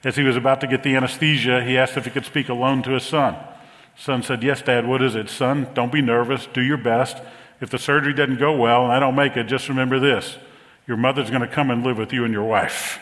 As 0.05 0.17
he 0.17 0.23
was 0.23 0.37
about 0.37 0.61
to 0.61 0.67
get 0.67 0.83
the 0.83 0.95
anesthesia, 0.95 1.65
he 1.65 1.79
asked 1.79 1.97
if 1.97 2.05
he 2.05 2.11
could 2.11 2.27
speak 2.27 2.49
alone 2.49 2.83
to 2.83 2.91
his 2.91 3.05
son. 3.05 3.37
Son 3.97 4.23
said, 4.23 4.43
Yes, 4.43 4.61
Dad, 4.61 4.87
what 4.87 5.03
is 5.03 5.15
it? 5.15 5.31
Son, 5.31 5.69
don't 5.75 5.91
be 5.91 6.03
nervous. 6.03 6.47
Do 6.53 6.61
your 6.61 6.77
best. 6.77 7.17
If 7.61 7.71
the 7.71 7.79
surgery 7.79 8.13
doesn't 8.13 8.39
go 8.39 8.55
well 8.55 8.85
and 8.85 8.93
I 8.93 9.01
don't 9.01 9.15
make 9.15 9.37
it, 9.37 9.45
just 9.45 9.69
remember 9.69 9.99
this 9.99 10.37
your 10.87 10.99
mother's 10.99 11.31
going 11.31 11.41
to 11.41 11.49
come 11.49 11.71
and 11.71 11.83
live 11.83 11.97
with 11.97 12.13
you 12.13 12.25
and 12.25 12.33
your 12.35 12.45
wife. 12.45 12.99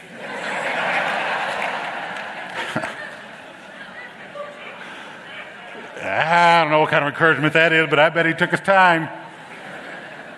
I 6.33 6.62
don't 6.62 6.71
know 6.71 6.81
what 6.81 6.90
kind 6.90 7.05
of 7.05 7.11
encouragement 7.11 7.53
that 7.53 7.73
is, 7.73 7.88
but 7.90 7.99
I 7.99 8.09
bet 8.09 8.27
he 8.27 8.33
took 8.33 8.51
his 8.51 8.61
time. 8.61 9.09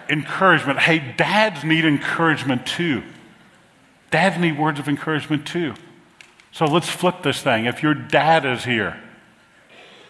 encouragement. 0.09 0.79
Hey, 0.81 1.15
dads 1.17 1.65
need 1.65 1.85
encouragement 1.85 2.67
too. 2.67 3.03
Dads 4.11 4.39
need 4.39 4.59
words 4.59 4.79
of 4.79 4.89
encouragement 4.89 5.47
too. 5.47 5.75
So 6.53 6.67
let's 6.67 6.89
flip 6.89 7.23
this 7.23 7.43
thing. 7.43 7.67
If 7.67 7.83
your 7.83 7.95
dad 7.95 8.45
is 8.45 8.65
here, 8.65 9.01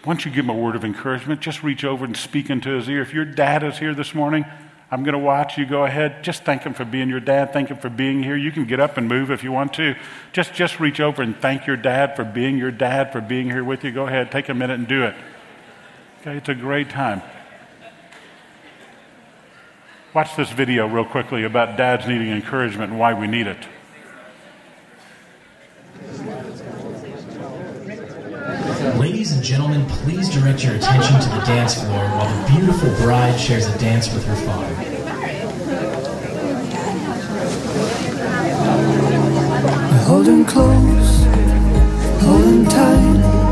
once 0.04 0.24
you 0.24 0.30
give 0.30 0.44
him 0.44 0.50
a 0.50 0.56
word 0.56 0.76
of 0.76 0.84
encouragement, 0.84 1.40
just 1.40 1.62
reach 1.62 1.84
over 1.84 2.04
and 2.04 2.16
speak 2.16 2.50
into 2.50 2.70
his 2.70 2.88
ear. 2.88 3.00
If 3.00 3.14
your 3.14 3.24
dad 3.24 3.62
is 3.62 3.78
here 3.78 3.94
this 3.94 4.14
morning, 4.14 4.44
I'm 4.90 5.02
going 5.02 5.14
to 5.14 5.18
watch 5.18 5.56
you 5.56 5.64
go 5.64 5.84
ahead. 5.84 6.22
Just 6.22 6.44
thank 6.44 6.62
him 6.62 6.74
for 6.74 6.84
being 6.84 7.08
your 7.08 7.20
dad. 7.20 7.52
Thank 7.52 7.70
him 7.70 7.78
for 7.78 7.88
being 7.88 8.22
here. 8.22 8.36
You 8.36 8.52
can 8.52 8.66
get 8.66 8.78
up 8.78 8.98
and 8.98 9.08
move 9.08 9.30
if 9.30 9.42
you 9.42 9.52
want 9.52 9.72
to. 9.74 9.96
Just, 10.32 10.52
just 10.52 10.78
reach 10.78 11.00
over 11.00 11.22
and 11.22 11.36
thank 11.36 11.66
your 11.66 11.76
dad 11.76 12.14
for 12.14 12.24
being 12.24 12.58
your 12.58 12.70
dad, 12.70 13.10
for 13.10 13.20
being 13.20 13.46
here 13.46 13.64
with 13.64 13.82
you. 13.82 13.90
Go 13.90 14.06
ahead, 14.06 14.30
take 14.30 14.48
a 14.48 14.54
minute 14.54 14.78
and 14.78 14.86
do 14.86 15.02
it. 15.04 15.14
Okay, 16.26 16.38
it's 16.38 16.48
a 16.48 16.54
great 16.54 16.88
time. 16.88 17.20
Watch 20.14 20.34
this 20.36 20.50
video 20.50 20.88
real 20.88 21.04
quickly 21.04 21.44
about 21.44 21.76
dads 21.76 22.08
needing 22.08 22.30
encouragement 22.30 22.92
and 22.92 22.98
why 22.98 23.12
we 23.12 23.26
need 23.26 23.46
it. 23.46 23.58
Ladies 28.98 29.32
and 29.32 29.44
gentlemen, 29.44 29.84
please 29.84 30.30
direct 30.30 30.64
your 30.64 30.76
attention 30.76 31.20
to 31.20 31.28
the 31.28 31.42
dance 31.44 31.74
floor 31.74 32.06
while 32.06 32.42
the 32.42 32.52
beautiful 32.56 32.88
bride 33.04 33.38
shares 33.38 33.66
a 33.66 33.78
dance 33.78 34.10
with 34.14 34.24
her 34.24 34.36
father. 34.36 34.74
Holding 40.06 40.46
close, 40.46 41.24
holding 42.22 42.64
tight, 42.64 43.43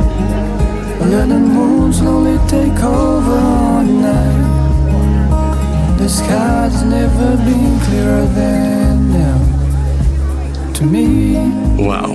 let 1.13 1.29
the 1.29 1.39
moon 1.39 1.93
slowly 1.93 2.39
take 2.49 2.83
over 2.83 3.37
on 3.37 4.01
night. 4.01 5.99
The 5.99 6.09
sky's 6.09 6.83
never 6.85 7.37
been 7.37 7.79
clearer 7.81 8.25
than 8.35 9.13
now. 9.13 10.73
To 10.73 10.85
me, 10.87 11.35
Wow. 11.87 12.09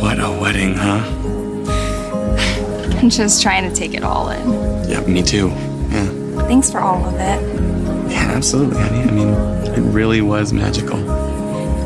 What 0.00 0.18
a 0.20 0.30
wedding, 0.40 0.74
huh? 0.74 1.02
I'm 3.00 3.10
just 3.10 3.42
trying 3.42 3.68
to 3.68 3.74
take 3.74 3.94
it 3.94 4.04
all 4.04 4.30
in. 4.30 4.88
Yeah, 4.88 5.00
me 5.00 5.22
too. 5.22 5.48
Yeah. 5.48 6.06
Thanks 6.46 6.70
for 6.70 6.78
all 6.80 7.04
of 7.04 7.14
it. 7.14 7.40
Yeah, 8.12 8.30
absolutely, 8.36 8.78
honey. 8.80 9.02
I 9.02 9.10
mean, 9.10 9.28
it 9.74 9.80
really 9.92 10.20
was 10.20 10.52
magical. 10.52 10.98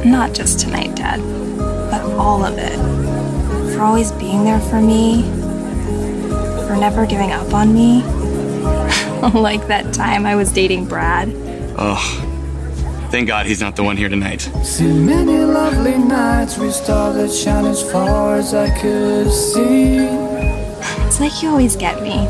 Not 0.05 0.35
just 0.35 0.61
tonight, 0.61 0.95
Dad, 0.97 1.21
but 1.91 2.03
all 2.19 2.45
of 2.45 2.59
it. 2.59 2.77
For 3.75 3.81
always 3.83 4.13
being 4.13 4.45
there 4.45 4.61
for 4.61 4.81
me, 4.83 5.23
for 6.67 6.77
never 6.77 7.07
giving 7.07 7.33
up 7.33 7.55
on 7.55 7.73
me. 7.73 8.03
like 9.35 9.67
that 9.69 9.95
time 9.95 10.27
I 10.27 10.35
was 10.37 10.53
dating 10.53 10.87
Brad. 10.87 11.33
Oh, 11.79 13.09
thank 13.11 13.29
God 13.29 13.47
he's 13.47 13.61
not 13.61 13.77
the 13.77 13.83
one 13.83 13.97
here 13.97 14.09
tonight. 14.09 14.41
see 14.63 14.93
many 14.93 15.39
lovely 15.39 15.97
nights 15.97 16.59
we 16.59 16.71
started 16.71 17.31
shining 17.33 17.71
as 17.71 17.83
far 17.91 18.37
as 18.37 18.55
I 18.55 18.69
could 18.79 19.31
see. 19.31 19.99
It's 21.07 21.21
like 21.21 21.43
you 21.43 21.51
always 21.51 21.77
get 21.77 22.03
me, 22.03 22.27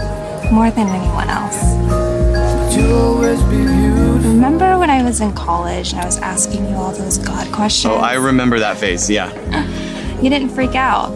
more 0.52 0.70
than 0.70 0.88
anyone 0.88 1.28
else. 1.28 2.76
You'll 2.76 2.92
always 2.92 3.42
be 3.44 3.56
beautiful. 3.56 4.30
Remember 4.30 4.78
when 4.78 4.90
I 4.90 5.02
was 5.02 5.20
in 5.20 5.32
college 5.32 5.92
and 5.92 6.00
I 6.02 6.04
was 6.04 6.18
asking 6.18 6.68
you 6.68 6.76
all 6.76 6.92
those 6.92 7.16
God 7.18 7.50
questions? 7.52 7.92
Oh, 7.92 7.96
I 7.98 8.14
remember 8.14 8.58
that 8.58 8.76
face, 8.76 9.08
yeah. 9.08 9.32
You 10.16 10.30
didn't 10.30 10.48
freak 10.48 10.74
out. 10.74 11.10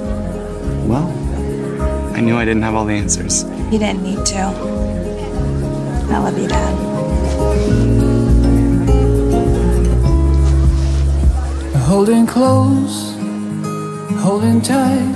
Well, 2.20 2.28
I 2.28 2.32
knew 2.32 2.38
I 2.38 2.44
didn't 2.44 2.64
have 2.64 2.74
all 2.74 2.84
the 2.84 2.92
answers. 2.92 3.44
You 3.72 3.78
didn't 3.78 4.02
need 4.02 4.26
to. 4.26 4.36
I 6.12 6.18
love 6.18 6.38
you, 6.38 6.48
Dad. 6.48 6.74
Holding 11.78 12.26
close, 12.26 13.14
holding 14.20 14.60
tight. 14.60 15.14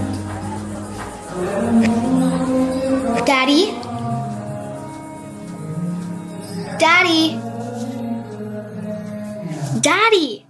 Daddy? 3.27 3.73
Daddy? 6.79 7.39
Daddy! 9.83 10.47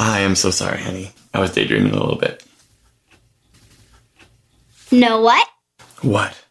I 0.00 0.18
am 0.18 0.34
so 0.34 0.50
sorry, 0.50 0.82
honey. 0.82 1.12
I 1.32 1.38
was 1.38 1.52
daydreaming 1.52 1.92
a 1.92 2.00
little 2.00 2.18
bit. 2.18 2.43
Know 4.94 5.20
what? 5.22 5.48
What? 6.02 6.44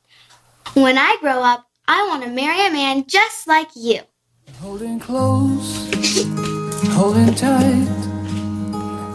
When 0.73 0.97
I 0.97 1.15
grow 1.21 1.41
up, 1.41 1.65
I 1.87 2.05
want 2.09 2.25
to 2.25 2.29
marry 2.29 2.67
a 2.67 2.71
man 2.71 3.05
just 3.07 3.47
like 3.47 3.69
you. 3.73 4.01
Holding 4.59 4.99
close, 4.99 5.89
holding 6.91 7.33
tight. 7.35 7.87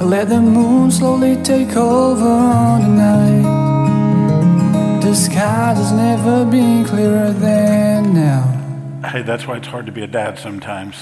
Let 0.01 0.31
the 0.31 0.41
moon 0.41 0.91
slowly 0.91 1.37
take 1.43 1.77
over 1.77 2.25
on 2.25 2.81
the 2.81 2.88
night. 2.88 3.43
The 5.03 5.14
sky 5.14 5.75
has 5.75 5.93
never 5.93 6.47
been 6.47 6.87
clearer 6.87 7.33
than 7.33 8.14
now. 8.14 8.45
Hey, 9.07 9.21
that's 9.21 9.47
why 9.47 9.59
it's 9.59 9.69
hard 9.69 9.85
to 9.85 9.93
be 9.93 10.03
a 10.03 10.07
dad 10.07 10.38
sometimes. 10.38 10.97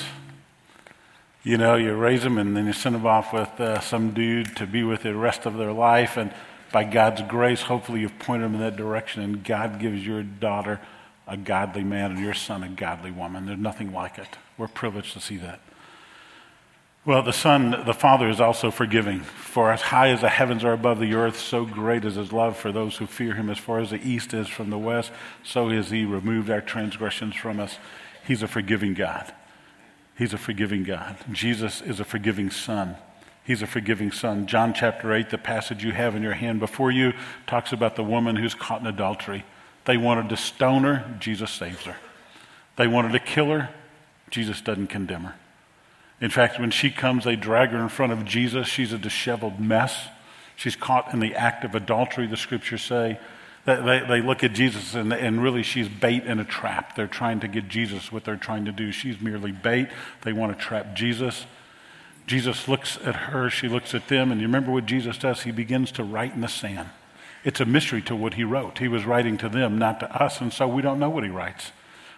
You 1.44 1.58
know, 1.58 1.76
you 1.76 1.94
raise 1.94 2.24
them 2.24 2.38
and 2.38 2.56
then 2.56 2.66
you 2.66 2.72
send 2.72 2.96
them 2.96 3.06
off 3.06 3.32
with 3.32 3.60
uh, 3.60 3.78
some 3.78 4.10
dude 4.10 4.56
to 4.56 4.66
be 4.66 4.82
with 4.82 5.04
the 5.04 5.14
rest 5.14 5.46
of 5.46 5.58
their 5.58 5.72
life. 5.72 6.16
And 6.16 6.34
by 6.72 6.84
God's 6.84 7.22
grace, 7.22 7.62
hopefully 7.62 8.00
you've 8.00 8.18
pointed 8.18 8.44
them 8.44 8.54
in 8.54 8.60
that 8.60 8.76
direction. 8.76 9.22
And 9.22 9.44
God 9.44 9.78
gives 9.80 10.06
your 10.06 10.22
daughter 10.22 10.80
a 11.26 11.36
godly 11.36 11.84
man 11.84 12.12
and 12.12 12.20
your 12.20 12.34
son 12.34 12.62
a 12.62 12.68
godly 12.68 13.10
woman. 13.10 13.46
There's 13.46 13.58
nothing 13.58 13.92
like 13.92 14.18
it. 14.18 14.28
We're 14.58 14.68
privileged 14.68 15.12
to 15.14 15.20
see 15.20 15.36
that. 15.38 15.60
Well, 17.04 17.22
the 17.22 17.32
Son, 17.32 17.84
the 17.86 17.94
Father 17.94 18.28
is 18.28 18.40
also 18.40 18.72
forgiving. 18.72 19.20
For 19.20 19.70
as 19.70 19.80
high 19.80 20.08
as 20.08 20.22
the 20.22 20.28
heavens 20.28 20.64
are 20.64 20.72
above 20.72 20.98
the 20.98 21.14
earth, 21.14 21.38
so 21.38 21.64
great 21.64 22.04
is 22.04 22.16
his 22.16 22.32
love 22.32 22.56
for 22.56 22.72
those 22.72 22.96
who 22.96 23.06
fear 23.06 23.34
him. 23.34 23.48
As 23.48 23.58
far 23.58 23.78
as 23.78 23.90
the 23.90 24.04
east 24.04 24.34
is 24.34 24.48
from 24.48 24.70
the 24.70 24.78
west, 24.78 25.12
so 25.44 25.68
has 25.68 25.90
he 25.90 26.04
removed 26.04 26.50
our 26.50 26.60
transgressions 26.60 27.36
from 27.36 27.60
us. 27.60 27.78
He's 28.26 28.42
a 28.42 28.48
forgiving 28.48 28.94
God. 28.94 29.32
He's 30.18 30.32
a 30.32 30.38
forgiving 30.38 30.82
God. 30.82 31.16
Jesus 31.30 31.80
is 31.80 32.00
a 32.00 32.04
forgiving 32.04 32.50
Son. 32.50 32.96
He's 33.46 33.62
a 33.62 33.66
forgiving 33.66 34.10
Son. 34.10 34.46
John 34.46 34.74
chapter 34.74 35.14
8, 35.14 35.30
the 35.30 35.38
passage 35.38 35.84
you 35.84 35.92
have 35.92 36.16
in 36.16 36.22
your 36.22 36.32
hand 36.32 36.58
before 36.58 36.90
you, 36.90 37.12
talks 37.46 37.72
about 37.72 37.94
the 37.94 38.02
woman 38.02 38.34
who's 38.34 38.54
caught 38.54 38.80
in 38.80 38.88
adultery. 38.88 39.44
They 39.84 39.96
wanted 39.96 40.28
to 40.30 40.36
stone 40.36 40.82
her, 40.82 41.16
Jesus 41.20 41.52
saves 41.52 41.84
her. 41.84 41.96
They 42.74 42.88
wanted 42.88 43.12
to 43.12 43.20
kill 43.20 43.50
her, 43.50 43.70
Jesus 44.30 44.60
doesn't 44.60 44.88
condemn 44.88 45.22
her. 45.22 45.34
In 46.20 46.30
fact, 46.30 46.58
when 46.58 46.72
she 46.72 46.90
comes, 46.90 47.24
they 47.24 47.36
drag 47.36 47.70
her 47.70 47.78
in 47.78 47.88
front 47.88 48.12
of 48.12 48.24
Jesus. 48.24 48.66
She's 48.66 48.92
a 48.92 48.98
disheveled 48.98 49.60
mess. 49.60 50.08
She's 50.56 50.74
caught 50.74 51.12
in 51.12 51.20
the 51.20 51.36
act 51.36 51.64
of 51.64 51.74
adultery, 51.76 52.26
the 52.26 52.36
scriptures 52.36 52.82
say. 52.82 53.20
They, 53.64 54.04
they 54.08 54.22
look 54.22 54.42
at 54.42 54.54
Jesus 54.54 54.94
and, 54.94 55.12
and 55.12 55.40
really 55.42 55.62
she's 55.62 55.88
bait 55.88 56.24
in 56.24 56.40
a 56.40 56.44
trap. 56.44 56.96
They're 56.96 57.06
trying 57.06 57.40
to 57.40 57.48
get 57.48 57.68
Jesus 57.68 58.10
what 58.10 58.24
they're 58.24 58.36
trying 58.36 58.64
to 58.64 58.72
do. 58.72 58.90
She's 58.90 59.20
merely 59.20 59.52
bait. 59.52 59.88
They 60.22 60.32
want 60.32 60.56
to 60.56 60.64
trap 60.64 60.96
Jesus. 60.96 61.46
Jesus 62.26 62.66
looks 62.66 62.98
at 63.04 63.14
her, 63.16 63.48
she 63.48 63.68
looks 63.68 63.94
at 63.94 64.08
them, 64.08 64.32
and 64.32 64.40
you 64.40 64.46
remember 64.46 64.72
what 64.72 64.86
Jesus 64.86 65.16
does? 65.16 65.42
He 65.42 65.52
begins 65.52 65.92
to 65.92 66.04
write 66.04 66.34
in 66.34 66.40
the 66.40 66.48
sand. 66.48 66.90
It's 67.44 67.60
a 67.60 67.64
mystery 67.64 68.02
to 68.02 68.16
what 68.16 68.34
he 68.34 68.42
wrote. 68.42 68.78
He 68.78 68.88
was 68.88 69.04
writing 69.04 69.38
to 69.38 69.48
them, 69.48 69.78
not 69.78 70.00
to 70.00 70.22
us, 70.22 70.40
and 70.40 70.52
so 70.52 70.66
we 70.66 70.82
don't 70.82 70.98
know 70.98 71.10
what 71.10 71.22
he 71.22 71.30
writes. 71.30 71.70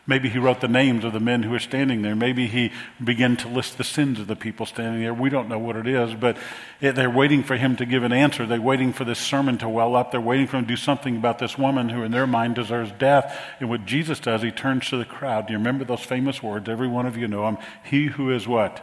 Maybe 0.06 0.30
he 0.30 0.38
wrote 0.38 0.62
the 0.62 0.68
names 0.68 1.04
of 1.04 1.12
the 1.12 1.20
men 1.20 1.42
who 1.42 1.52
are 1.54 1.58
standing 1.58 2.00
there. 2.00 2.16
Maybe 2.16 2.46
he 2.46 2.72
began 3.04 3.36
to 3.36 3.48
list 3.48 3.76
the 3.76 3.84
sins 3.84 4.18
of 4.18 4.26
the 4.26 4.36
people 4.36 4.64
standing 4.64 5.02
there. 5.02 5.12
We 5.12 5.28
don't 5.28 5.50
know 5.50 5.58
what 5.58 5.76
it 5.76 5.86
is, 5.86 6.14
but 6.14 6.38
it, 6.80 6.94
they're 6.94 7.10
waiting 7.10 7.42
for 7.42 7.56
him 7.56 7.76
to 7.76 7.84
give 7.84 8.04
an 8.04 8.12
answer. 8.12 8.46
They're 8.46 8.58
waiting 8.58 8.94
for 8.94 9.04
this 9.04 9.18
sermon 9.18 9.58
to 9.58 9.68
well 9.68 9.94
up. 9.94 10.10
They're 10.10 10.18
waiting 10.22 10.46
for 10.46 10.56
him 10.56 10.64
to 10.64 10.68
do 10.68 10.76
something 10.76 11.18
about 11.18 11.38
this 11.38 11.58
woman 11.58 11.90
who, 11.90 12.04
in 12.04 12.10
their 12.10 12.26
mind, 12.26 12.54
deserves 12.54 12.90
death. 12.98 13.38
And 13.60 13.68
what 13.68 13.84
Jesus 13.84 14.18
does, 14.18 14.40
he 14.40 14.50
turns 14.50 14.88
to 14.88 14.96
the 14.96 15.04
crowd. 15.04 15.48
Do 15.48 15.52
you 15.52 15.58
remember 15.58 15.84
those 15.84 16.00
famous 16.00 16.42
words? 16.42 16.70
Every 16.70 16.88
one 16.88 17.04
of 17.04 17.18
you 17.18 17.28
know 17.28 17.42
them. 17.42 17.58
He 17.84 18.06
who 18.06 18.32
is 18.32 18.48
what? 18.48 18.80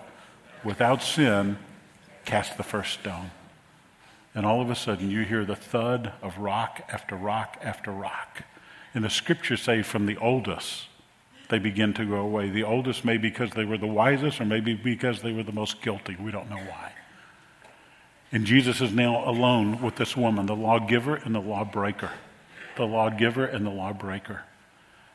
Without 0.66 1.04
sin, 1.04 1.58
cast 2.26 2.58
the 2.58 2.64
first 2.64 2.94
stone. 2.94 3.30
And 4.34 4.46
all 4.46 4.62
of 4.62 4.70
a 4.70 4.76
sudden, 4.76 5.10
you 5.10 5.24
hear 5.24 5.46
the 5.46 5.56
thud 5.56 6.12
of 6.22 6.40
rock 6.40 6.82
after 6.90 7.16
rock 7.16 7.58
after 7.62 7.92
rock. 7.92 8.42
And 8.94 9.06
the 9.06 9.10
scriptures 9.10 9.62
say, 9.62 9.82
from 9.84 10.08
the 10.08 10.18
oldest 10.18 10.88
they 11.50 11.60
begin 11.60 11.94
to 11.94 12.06
go 12.06 12.16
away. 12.16 12.50
The 12.50 12.64
oldest 12.64 13.06
may 13.06 13.18
because 13.18 13.52
they 13.52 13.66
were 13.66 13.78
the 13.78 13.86
wisest, 13.86 14.42
or 14.42 14.46
maybe 14.46 14.74
because 14.74 15.22
they 15.22 15.32
were 15.32 15.44
the 15.44 15.52
most 15.52 15.82
guilty. 15.82 16.16
We 16.20 16.32
don't 16.32 16.50
know 16.50 16.58
why. 16.58 16.92
And 18.32 18.46
Jesus 18.46 18.82
is 18.82 18.92
now 18.92 19.30
alone 19.30 19.82
with 19.82 19.96
this 19.96 20.18
woman, 20.18 20.48
the 20.48 20.56
lawgiver 20.56 21.16
and 21.16 21.36
the 21.36 21.40
lawbreaker. 21.40 22.10
The 22.76 22.86
lawgiver 22.86 23.46
and 23.46 23.66
the 23.66 23.70
lawbreaker. 23.70 24.42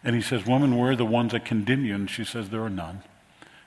And 0.04 0.14
he 0.14 0.22
says, 0.22 0.46
Woman, 0.46 0.78
where 0.78 0.92
are 0.92 0.96
the 0.96 1.04
ones 1.04 1.32
that 1.32 1.44
condemn 1.44 1.84
you? 1.84 1.94
And 1.96 2.08
she 2.08 2.24
says, 2.24 2.50
There 2.50 2.62
are 2.62 2.70
none. 2.70 3.02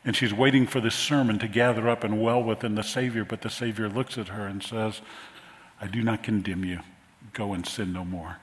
And 0.06 0.16
she's 0.16 0.34
waiting 0.34 0.68
for 0.68 0.82
this 0.82 0.96
sermon 0.96 1.40
to 1.40 1.48
gather 1.48 1.88
up 1.88 2.04
and 2.04 2.22
well 2.22 2.44
within 2.44 2.76
the 2.76 2.84
Savior, 2.84 3.24
but 3.24 3.42
the 3.42 3.50
Savior 3.50 3.88
looks 3.88 4.18
at 4.18 4.30
her 4.30 4.46
and 4.46 4.62
says, 4.62 5.02
I 5.80 5.88
do 5.88 6.04
not 6.04 6.24
condemn 6.24 6.66
you. 6.66 6.80
Go 7.32 7.54
and 7.54 7.66
sin 7.66 7.94
no 7.94 8.04
more. 8.04 8.38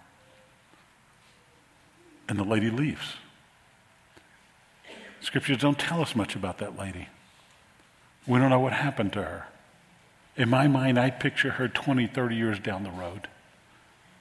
And 2.28 2.38
the 2.38 2.44
lady 2.44 2.70
leaves. 2.70 3.14
Scriptures 5.20 5.58
don't 5.58 5.78
tell 5.78 6.00
us 6.00 6.16
much 6.16 6.34
about 6.34 6.58
that 6.58 6.78
lady. 6.78 7.08
We 8.26 8.38
don't 8.38 8.50
know 8.50 8.60
what 8.60 8.72
happened 8.72 9.12
to 9.14 9.22
her. 9.22 9.46
In 10.36 10.48
my 10.48 10.66
mind, 10.66 10.98
I 10.98 11.10
picture 11.10 11.52
her 11.52 11.68
20, 11.68 12.06
30 12.06 12.36
years 12.36 12.58
down 12.58 12.84
the 12.84 12.90
road. 12.90 13.28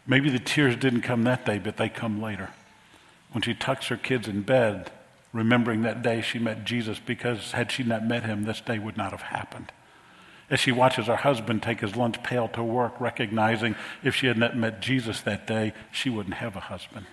Maybe 0.05 0.29
the 0.29 0.39
tears 0.39 0.75
didn't 0.75 1.01
come 1.01 1.23
that 1.23 1.45
day, 1.45 1.59
but 1.59 1.77
they 1.77 1.87
come 1.87 2.21
later. 2.21 2.49
When 3.31 3.41
she 3.41 3.53
tucks 3.53 3.87
her 3.87 3.97
kids 3.97 4.27
in 4.27 4.41
bed, 4.41 4.91
remembering 5.33 5.81
that 5.83 6.01
day 6.01 6.21
she 6.21 6.39
met 6.39 6.65
Jesus, 6.65 6.99
because 6.99 7.51
had 7.51 7.71
she 7.71 7.83
not 7.83 8.05
met 8.05 8.23
him, 8.23 8.43
this 8.43 8.61
day 8.61 8.79
would 8.79 8.97
not 8.97 9.11
have 9.11 9.21
happened. 9.21 9.71
As 10.49 10.59
she 10.59 10.71
watches 10.71 11.05
her 11.05 11.17
husband 11.17 11.61
take 11.61 11.81
his 11.81 11.95
lunch 11.95 12.23
pail 12.23 12.47
to 12.49 12.63
work, 12.63 12.99
recognizing 12.99 13.75
if 14.03 14.15
she 14.15 14.25
had 14.25 14.37
not 14.37 14.57
met 14.57 14.81
Jesus 14.81 15.21
that 15.21 15.45
day, 15.45 15.73
she 15.91 16.09
wouldn't 16.09 16.35
have 16.35 16.55
a 16.55 16.61
husband. 16.61 17.05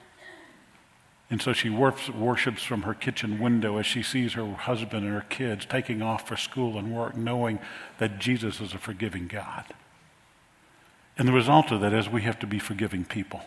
And 1.29 1.43
so 1.43 1.53
she 1.53 1.69
worships 1.69 2.63
from 2.63 2.83
her 2.83 2.95
kitchen 2.95 3.41
window 3.41 3.79
as 3.79 3.85
she 3.85 4.03
sees 4.03 4.35
her 4.35 4.47
husband 4.55 5.05
and 5.05 5.13
her 5.13 5.27
kids 5.29 5.67
taking 5.67 6.01
off 6.01 6.29
for 6.29 6.37
school 6.37 6.79
and 6.79 6.95
work, 6.95 7.17
knowing 7.17 7.59
that 7.99 8.21
Jesus 8.21 8.61
is 8.61 8.73
a 8.73 8.79
forgiving 8.79 9.27
God. 9.27 9.65
And 11.19 11.27
the 11.27 11.33
result 11.33 11.73
of 11.73 11.81
that 11.81 11.93
is 11.93 12.09
we 12.09 12.23
have 12.23 12.39
to 12.39 12.47
be 12.47 12.59
forgiving 12.59 13.05
people. 13.05 13.41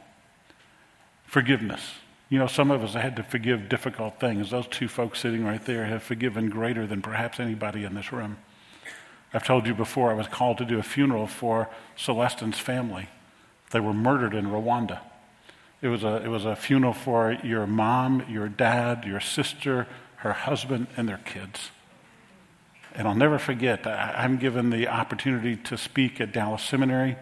Forgiveness. 1.26 1.94
You 2.30 2.38
know, 2.38 2.48
some 2.48 2.70
of 2.70 2.84
us 2.84 2.94
had 2.94 3.15
to 3.15 3.24
forgive 3.24 3.70
difficult 3.70 4.20
things. 4.20 4.52
Those 4.52 4.68
two 4.68 4.88
folks 4.88 5.20
sitting 5.20 5.44
right 5.44 5.63
there 5.65 5.86
have 5.86 6.04
forgiven 6.04 6.50
greater 6.50 6.86
than 6.86 7.02
perhaps 7.02 7.39
anybody 7.39 7.84
in 7.84 7.96
this 7.96 8.12
room. 8.12 8.38
I've 9.34 9.46
told 9.46 9.65
you 9.65 9.74
before, 9.74 10.12
I 10.12 10.13
was 10.13 10.28
called 10.28 10.60
to 10.60 10.65
do 10.65 10.80
a 10.80 10.84
funeral 10.84 11.28
for 11.28 11.70
Celestin's 11.96 12.60
family. 12.60 13.10
They 13.72 13.80
were 13.80 13.94
murdered 13.94 14.34
in 14.34 14.48
Rwanda. 14.48 15.00
It 15.82 15.88
was 15.88 16.04
a, 16.04 16.24
it 16.24 16.28
was 16.28 16.46
a 16.46 16.56
funeral 16.56 16.94
for 16.94 17.32
your 17.44 17.65
mom, 17.65 18.24
your 18.30 18.48
dad, 18.48 19.06
your 19.06 19.20
sister, 19.20 19.88
her 20.18 20.34
husband, 20.34 20.88
and 20.98 21.08
their 21.08 21.22
kids. 21.26 21.72
And 22.94 23.08
I'll 23.08 23.15
never 23.15 23.39
forget, 23.39 23.88
I, 23.88 24.26
am 24.26 24.38
given 24.38 24.72
the 24.72 24.88
opportunity 24.88 25.56
to 25.56 25.78
speak 25.78 26.20
at 26.20 26.32
Dallas 26.32 26.63
Seminary. 26.63 27.18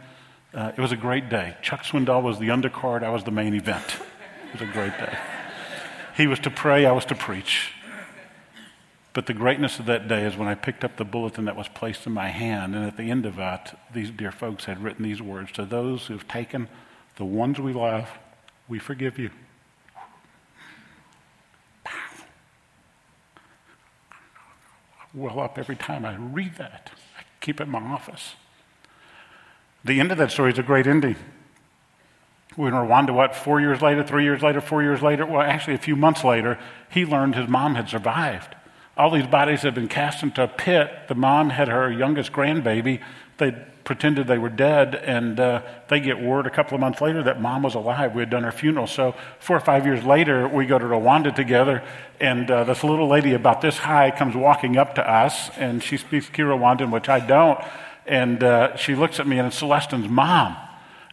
Uh, 0.54 0.72
it 0.76 0.82
was 0.82 0.92
a 0.92 0.98
great 0.98 1.30
day. 1.30 1.56
Chuck 1.62 1.84
Swindoll 1.84 2.24
was 2.24 2.40
the 2.40 2.48
undercard, 2.48 3.04
I 3.04 3.10
was 3.10 3.24
the 3.24 3.32
main 3.32 3.54
event. 3.54 3.98
Was 4.58 4.68
a 4.68 4.72
great 4.72 4.98
day. 4.98 5.16
He 6.16 6.26
was 6.26 6.40
to 6.40 6.50
pray, 6.50 6.88
I 6.88 6.92
was 6.92 7.06
to 7.06 7.16
preach. 7.16 7.74
But 9.14 9.28
the 9.28 9.34
greatness 9.34 9.78
of 9.78 9.86
that 9.86 10.08
day 10.08 10.26
is 10.26 10.36
when 10.36 10.48
I 10.48 10.56
picked 10.56 10.84
up 10.84 10.98
the 10.98 11.06
bulletin 11.06 11.46
that 11.46 11.56
was 11.56 11.68
placed 11.68 12.08
in 12.08 12.14
my 12.14 12.30
hand, 12.30 12.74
and 12.74 12.84
at 12.84 12.98
the 12.98 13.12
end 13.12 13.28
of 13.28 13.38
it, 13.38 13.78
these 13.94 14.10
dear 14.10 14.32
folks 14.32 14.66
had 14.66 14.84
written 14.84 15.04
these 15.04 15.22
words 15.22 15.52
To 15.52 15.66
those 15.66 16.08
who've 16.08 16.28
taken 16.28 16.70
the 17.18 17.26
ones 17.26 17.60
we 17.60 17.72
love 17.72 18.10
we 18.68 18.80
forgive 18.80 19.20
you. 19.20 19.30
Well 25.14 25.40
up 25.40 25.60
every 25.60 25.76
time 25.76 26.04
I 26.04 26.16
read 26.16 26.56
that. 26.56 26.90
I 27.20 27.22
keep 27.42 27.62
it 27.62 27.66
in 27.66 27.70
my 27.70 27.80
office. 27.80 28.34
The 29.86 30.00
end 30.00 30.12
of 30.12 30.18
that 30.18 30.32
story 30.32 30.52
is 30.52 30.58
a 30.58 30.64
great 30.64 30.88
ending. 30.88 31.16
In 32.58 32.74
Rwanda, 32.74 33.12
what, 33.14 33.36
four 33.36 33.62
years 33.62 33.84
later, 33.84 34.04
three 34.04 34.24
years 34.24 34.42
later, 34.42 34.62
four 34.62 34.82
years 34.82 35.04
later? 35.04 35.26
Well, 35.26 35.42
actually, 35.42 35.76
a 35.76 35.80
few 35.80 35.96
months 35.96 36.24
later, 36.24 36.58
he 36.90 37.06
learned 37.06 37.36
his 37.36 37.48
mom 37.48 37.76
had 37.76 37.88
survived. 37.88 38.56
All 38.98 39.12
these 39.12 39.28
bodies 39.28 39.62
had 39.62 39.76
been 39.76 39.88
cast 39.88 40.24
into 40.24 40.44
a 40.44 40.48
pit. 40.48 40.92
The 41.08 41.14
mom 41.14 41.52
had 41.52 41.68
her 41.68 41.92
youngest 41.92 42.32
grandbaby. 42.32 43.00
They 43.38 43.52
pretended 43.84 44.26
they 44.26 44.40
were 44.40 44.50
dead, 44.50 44.96
and 44.96 45.40
uh, 45.40 45.62
they 45.88 46.00
get 46.00 46.20
word 46.20 46.48
a 46.48 46.50
couple 46.50 46.74
of 46.74 46.82
months 46.82 47.00
later 47.00 47.22
that 47.24 47.40
mom 47.40 47.62
was 47.62 47.76
alive. 47.76 48.16
We 48.16 48.22
had 48.24 48.32
done 48.32 48.44
her 48.44 48.52
funeral. 48.52 48.88
So, 48.88 49.14
four 49.40 49.56
or 49.56 49.60
five 49.60 49.86
years 49.86 50.04
later, 50.04 50.48
we 50.48 50.66
go 50.66 50.80
to 50.80 50.86
Rwanda 50.86 51.34
together, 51.34 51.84
and 52.20 52.50
uh, 52.50 52.64
this 52.64 52.84
little 52.84 53.08
lady 53.08 53.34
about 53.34 53.62
this 53.62 53.78
high 53.78 54.10
comes 54.10 54.36
walking 54.36 54.78
up 54.78 54.96
to 54.96 55.08
us, 55.08 55.52
and 55.58 55.84
she 55.84 55.96
speaks 55.98 56.28
Kinyarwanda, 56.28 56.92
which 56.92 57.08
I 57.08 57.20
don't. 57.20 57.60
And 58.08 58.44
uh, 58.44 58.76
she 58.78 58.96
looks 58.96 59.20
at 59.20 59.28
me, 59.28 59.38
and 59.38 59.48
it's 59.48 59.58
Celestine's 59.58 60.10
mom. 60.10 60.58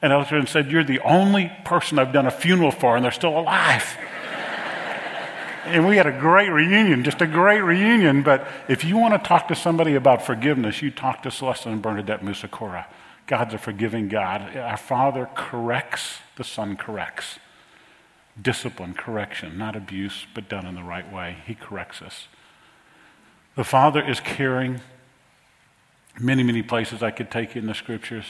And 0.05 0.13
I 0.13 0.19
looked 0.19 0.29
at 0.29 0.33
her 0.33 0.39
and 0.39 0.49
said, 0.51 0.71
You're 0.71 0.85
the 0.85 1.01
only 1.01 1.51
person 1.65 1.99
I've 1.99 2.13
done 2.13 2.27
a 2.27 2.31
funeral 2.31 2.71
for, 2.71 2.95
and 2.95 3.03
they're 3.03 3.11
still 3.11 3.39
alive. 3.39 3.97
and 5.65 5.89
we 5.89 5.97
had 5.97 6.07
a 6.07 6.13
great 6.13 6.51
reunion, 6.51 7.03
just 7.05 7.23
a 7.23 7.27
great 7.27 7.63
reunion. 7.63 8.23
But 8.23 8.47
if 8.69 8.85
you 8.85 8.99
want 8.99 9.15
to 9.15 9.27
talk 9.27 9.49
to 9.49 9.55
somebody 9.55 9.95
about 9.95 10.21
forgiveness, 10.21 10.83
you 10.83 10.91
talk 10.91 11.23
to 11.23 11.31
Celeste 11.31 11.65
and 11.65 11.81
Bernadette 11.81 12.21
Musakura. 12.21 12.85
God's 13.27 13.55
a 13.55 13.59
forgiving 13.59 14.09
God. 14.09 14.55
Our 14.55 14.77
Father 14.77 15.27
corrects, 15.35 16.19
the 16.37 16.45
Son 16.45 16.77
corrects. 16.77 17.39
Discipline, 18.41 18.93
correction, 18.93 19.57
not 19.57 19.75
abuse, 19.75 20.27
but 20.35 20.51
done 20.51 20.67
in 20.67 20.75
the 20.75 20.83
right 20.83 21.11
way. 21.11 21.39
He 21.47 21.55
corrects 21.55 22.03
us. 22.03 22.29
The 23.57 23.65
Father 23.65 24.07
is 24.07 24.21
caring. 24.21 24.83
Many, 26.21 26.43
many 26.43 26.63
places 26.63 27.03
I 27.03 27.11
could 27.11 27.31
take 27.31 27.55
you 27.55 27.63
in 27.63 27.67
the 27.67 27.75
scriptures. 27.75 28.27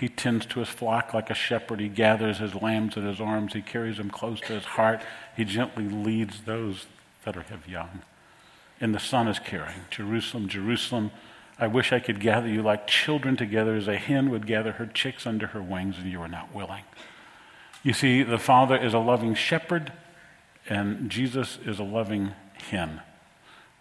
He 0.00 0.08
tends 0.08 0.46
to 0.46 0.60
his 0.60 0.70
flock 0.70 1.12
like 1.12 1.28
a 1.28 1.34
shepherd. 1.34 1.78
He 1.78 1.88
gathers 1.88 2.38
his 2.38 2.54
lambs 2.54 2.96
in 2.96 3.04
his 3.04 3.20
arms. 3.20 3.52
He 3.52 3.60
carries 3.60 3.98
them 3.98 4.08
close 4.08 4.40
to 4.40 4.54
his 4.54 4.64
heart. 4.64 5.02
He 5.36 5.44
gently 5.44 5.86
leads 5.86 6.40
those 6.40 6.86
that 7.26 7.36
are 7.36 7.42
have 7.42 7.68
young. 7.68 8.00
And 8.80 8.94
the 8.94 8.98
Son 8.98 9.28
is 9.28 9.38
caring. 9.38 9.82
Jerusalem, 9.90 10.48
Jerusalem, 10.48 11.10
I 11.58 11.66
wish 11.66 11.92
I 11.92 12.00
could 12.00 12.18
gather 12.18 12.48
you 12.48 12.62
like 12.62 12.86
children 12.86 13.36
together 13.36 13.76
as 13.76 13.88
a 13.88 13.98
hen 13.98 14.30
would 14.30 14.46
gather 14.46 14.72
her 14.72 14.86
chicks 14.86 15.26
under 15.26 15.48
her 15.48 15.60
wings, 15.60 15.96
and 15.98 16.10
you 16.10 16.22
are 16.22 16.28
not 16.28 16.54
willing. 16.54 16.84
You 17.82 17.92
see, 17.92 18.22
the 18.22 18.38
Father 18.38 18.78
is 18.78 18.94
a 18.94 18.98
loving 18.98 19.34
shepherd, 19.34 19.92
and 20.66 21.10
Jesus 21.10 21.58
is 21.66 21.78
a 21.78 21.84
loving 21.84 22.32
hen. 22.70 23.02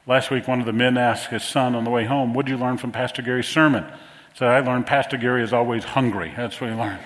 Last 0.05 0.31
week, 0.31 0.49
one 0.49 0.59
of 0.59 0.65
the 0.65 0.73
men 0.73 0.97
asked 0.97 1.29
his 1.29 1.43
son 1.43 1.75
on 1.75 1.85
the 1.85 1.89
way 1.89 2.03
home, 2.03 2.33
What 2.33 2.45
did 2.45 2.51
you 2.51 2.57
learn 2.57 2.77
from 2.77 2.91
Pastor 2.91 3.21
Gary's 3.21 3.47
sermon? 3.47 3.85
So 4.39 4.45
I 4.45 4.61
learned 4.61 4.87
Pastor 4.87 5.17
Gary 5.17 5.43
is 5.43 5.51
always 5.51 5.83
hungry. 5.83 6.31
That's 6.33 6.61
what 6.61 6.69
he 6.69 6.75
learned. 6.77 7.01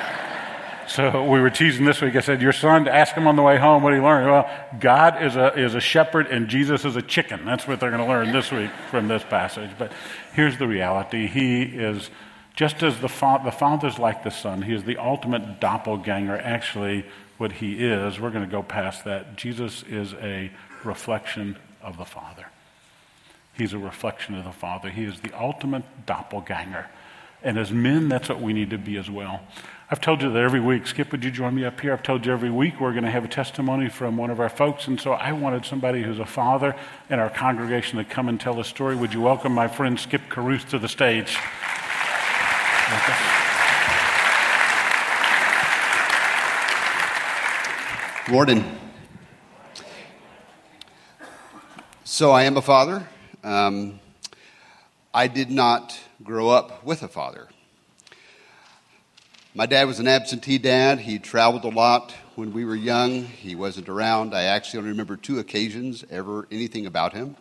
so 0.88 1.22
we 1.28 1.38
were 1.38 1.50
teasing 1.50 1.84
this 1.84 2.00
week. 2.00 2.16
I 2.16 2.20
said, 2.20 2.40
Your 2.40 2.54
son, 2.54 2.88
ask 2.88 3.14
him 3.14 3.26
on 3.26 3.36
the 3.36 3.42
way 3.42 3.58
home 3.58 3.82
what 3.82 3.92
he 3.92 4.00
learned. 4.00 4.30
Well, 4.30 4.50
God 4.80 5.22
is 5.22 5.36
a, 5.36 5.52
is 5.52 5.74
a 5.74 5.80
shepherd 5.80 6.28
and 6.28 6.48
Jesus 6.48 6.86
is 6.86 6.96
a 6.96 7.02
chicken. 7.02 7.44
That's 7.44 7.68
what 7.68 7.78
they're 7.78 7.90
going 7.90 8.02
to 8.02 8.08
learn 8.08 8.32
this 8.32 8.50
week 8.50 8.70
from 8.90 9.06
this 9.06 9.22
passage. 9.22 9.68
But 9.78 9.92
here's 10.32 10.56
the 10.56 10.66
reality 10.66 11.26
He 11.26 11.60
is, 11.60 12.08
just 12.54 12.82
as 12.82 13.00
the, 13.00 13.08
fa- 13.10 13.42
the 13.44 13.52
Father's 13.52 13.98
like 13.98 14.24
the 14.24 14.30
Son, 14.30 14.62
He 14.62 14.72
is 14.72 14.84
the 14.84 14.96
ultimate 14.96 15.60
doppelganger. 15.60 16.38
Actually, 16.38 17.04
what 17.36 17.52
He 17.52 17.84
is, 17.84 18.18
we're 18.18 18.30
going 18.30 18.46
to 18.46 18.50
go 18.50 18.62
past 18.62 19.04
that. 19.04 19.36
Jesus 19.36 19.82
is 19.82 20.14
a 20.14 20.50
reflection 20.84 21.58
of 21.82 21.98
the 21.98 22.06
Father. 22.06 22.46
He's 23.56 23.72
a 23.72 23.78
reflection 23.78 24.34
of 24.34 24.44
the 24.44 24.52
Father. 24.52 24.90
He 24.90 25.04
is 25.04 25.20
the 25.20 25.32
ultimate 25.32 25.84
doppelganger. 26.04 26.86
And 27.42 27.58
as 27.58 27.70
men, 27.70 28.08
that's 28.08 28.28
what 28.28 28.40
we 28.40 28.52
need 28.52 28.70
to 28.70 28.78
be 28.78 28.96
as 28.96 29.10
well. 29.10 29.40
I've 29.90 30.00
told 30.00 30.20
you 30.20 30.32
that 30.32 30.42
every 30.42 30.60
week. 30.60 30.86
Skip, 30.86 31.12
would 31.12 31.24
you 31.24 31.30
join 31.30 31.54
me 31.54 31.64
up 31.64 31.80
here? 31.80 31.92
I've 31.92 32.02
told 32.02 32.26
you 32.26 32.32
every 32.32 32.50
week 32.50 32.80
we're 32.80 32.92
going 32.92 33.04
to 33.04 33.10
have 33.10 33.24
a 33.24 33.28
testimony 33.28 33.88
from 33.88 34.16
one 34.16 34.30
of 34.30 34.40
our 34.40 34.48
folks. 34.48 34.88
And 34.88 35.00
so 35.00 35.12
I 35.12 35.32
wanted 35.32 35.64
somebody 35.64 36.02
who's 36.02 36.18
a 36.18 36.26
father 36.26 36.74
in 37.08 37.18
our 37.18 37.30
congregation 37.30 37.98
to 37.98 38.04
come 38.04 38.28
and 38.28 38.40
tell 38.40 38.58
a 38.58 38.64
story. 38.64 38.96
Would 38.96 39.14
you 39.14 39.20
welcome 39.20 39.52
my 39.52 39.68
friend 39.68 39.98
Skip 39.98 40.22
Caruth 40.28 40.68
to 40.70 40.78
the 40.78 40.88
stage? 40.88 41.38
Warden. 48.28 48.64
So 52.02 52.32
I 52.32 52.42
am 52.42 52.56
a 52.56 52.62
father. 52.62 53.06
Um, 53.46 54.00
I 55.14 55.28
did 55.28 55.52
not 55.52 55.96
grow 56.24 56.48
up 56.48 56.82
with 56.82 57.04
a 57.04 57.08
father. 57.08 57.46
My 59.54 59.66
dad 59.66 59.86
was 59.86 60.00
an 60.00 60.08
absentee 60.08 60.58
dad. 60.58 60.98
He 60.98 61.20
traveled 61.20 61.62
a 61.62 61.68
lot 61.68 62.12
when 62.34 62.52
we 62.52 62.64
were 62.64 62.74
young. 62.74 63.22
He 63.22 63.54
wasn't 63.54 63.88
around. 63.88 64.34
I 64.34 64.42
actually 64.42 64.78
only 64.78 64.90
remember 64.90 65.16
two 65.16 65.38
occasions 65.38 66.04
ever 66.10 66.48
anything 66.50 66.86
about 66.86 67.12
him. 67.12 67.36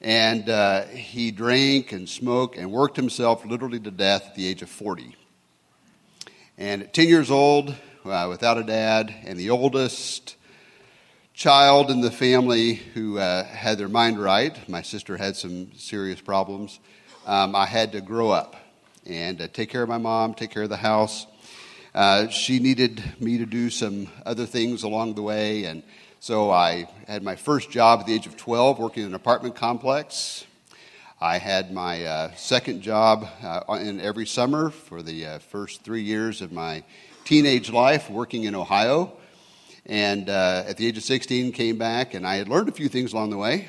And 0.00 0.48
uh, 0.48 0.84
he 0.84 1.32
drank 1.32 1.90
and 1.90 2.08
smoked 2.08 2.56
and 2.56 2.70
worked 2.70 2.94
himself 2.94 3.44
literally 3.44 3.80
to 3.80 3.90
death 3.90 4.28
at 4.28 4.34
the 4.36 4.46
age 4.46 4.62
of 4.62 4.70
40. 4.70 5.16
And 6.56 6.84
at 6.84 6.94
10 6.94 7.08
years 7.08 7.32
old, 7.32 7.74
uh, 8.04 8.28
without 8.30 8.58
a 8.58 8.62
dad, 8.62 9.12
and 9.24 9.40
the 9.40 9.50
oldest, 9.50 10.36
child 11.34 11.90
in 11.90 12.00
the 12.00 12.12
family 12.12 12.74
who 12.74 13.18
uh, 13.18 13.42
had 13.42 13.76
their 13.76 13.88
mind 13.88 14.22
right. 14.22 14.56
My 14.68 14.82
sister 14.82 15.16
had 15.16 15.34
some 15.34 15.72
serious 15.74 16.20
problems. 16.20 16.78
Um, 17.26 17.56
I 17.56 17.66
had 17.66 17.90
to 17.92 18.00
grow 18.00 18.30
up 18.30 18.54
and 19.04 19.40
uh, 19.40 19.48
take 19.52 19.68
care 19.68 19.82
of 19.82 19.88
my 19.88 19.98
mom, 19.98 20.34
take 20.34 20.52
care 20.52 20.62
of 20.62 20.68
the 20.68 20.76
house. 20.76 21.26
Uh, 21.92 22.28
she 22.28 22.60
needed 22.60 23.02
me 23.18 23.38
to 23.38 23.46
do 23.46 23.68
some 23.68 24.06
other 24.24 24.46
things 24.46 24.84
along 24.84 25.14
the 25.14 25.22
way, 25.22 25.64
and 25.64 25.82
so 26.20 26.52
I 26.52 26.88
had 27.08 27.24
my 27.24 27.34
first 27.34 27.68
job 27.68 28.00
at 28.00 28.06
the 28.06 28.14
age 28.14 28.28
of 28.28 28.36
12 28.36 28.78
working 28.78 29.02
in 29.02 29.08
an 29.08 29.14
apartment 29.14 29.56
complex. 29.56 30.44
I 31.20 31.38
had 31.38 31.72
my 31.72 32.04
uh, 32.04 32.34
second 32.36 32.80
job 32.80 33.26
uh, 33.42 33.60
in 33.80 34.00
every 34.00 34.26
summer 34.26 34.70
for 34.70 35.02
the 35.02 35.26
uh, 35.26 35.38
first 35.40 35.82
three 35.82 36.02
years 36.02 36.42
of 36.42 36.52
my 36.52 36.84
teenage 37.24 37.72
life 37.72 38.08
working 38.08 38.44
in 38.44 38.54
Ohio. 38.54 39.16
And 39.86 40.30
uh, 40.30 40.64
at 40.66 40.78
the 40.78 40.86
age 40.86 40.96
of 40.96 41.02
16, 41.02 41.52
came 41.52 41.76
back, 41.76 42.14
and 42.14 42.26
I 42.26 42.36
had 42.36 42.48
learned 42.48 42.70
a 42.70 42.72
few 42.72 42.88
things 42.88 43.12
along 43.12 43.28
the 43.30 43.36
way. 43.36 43.68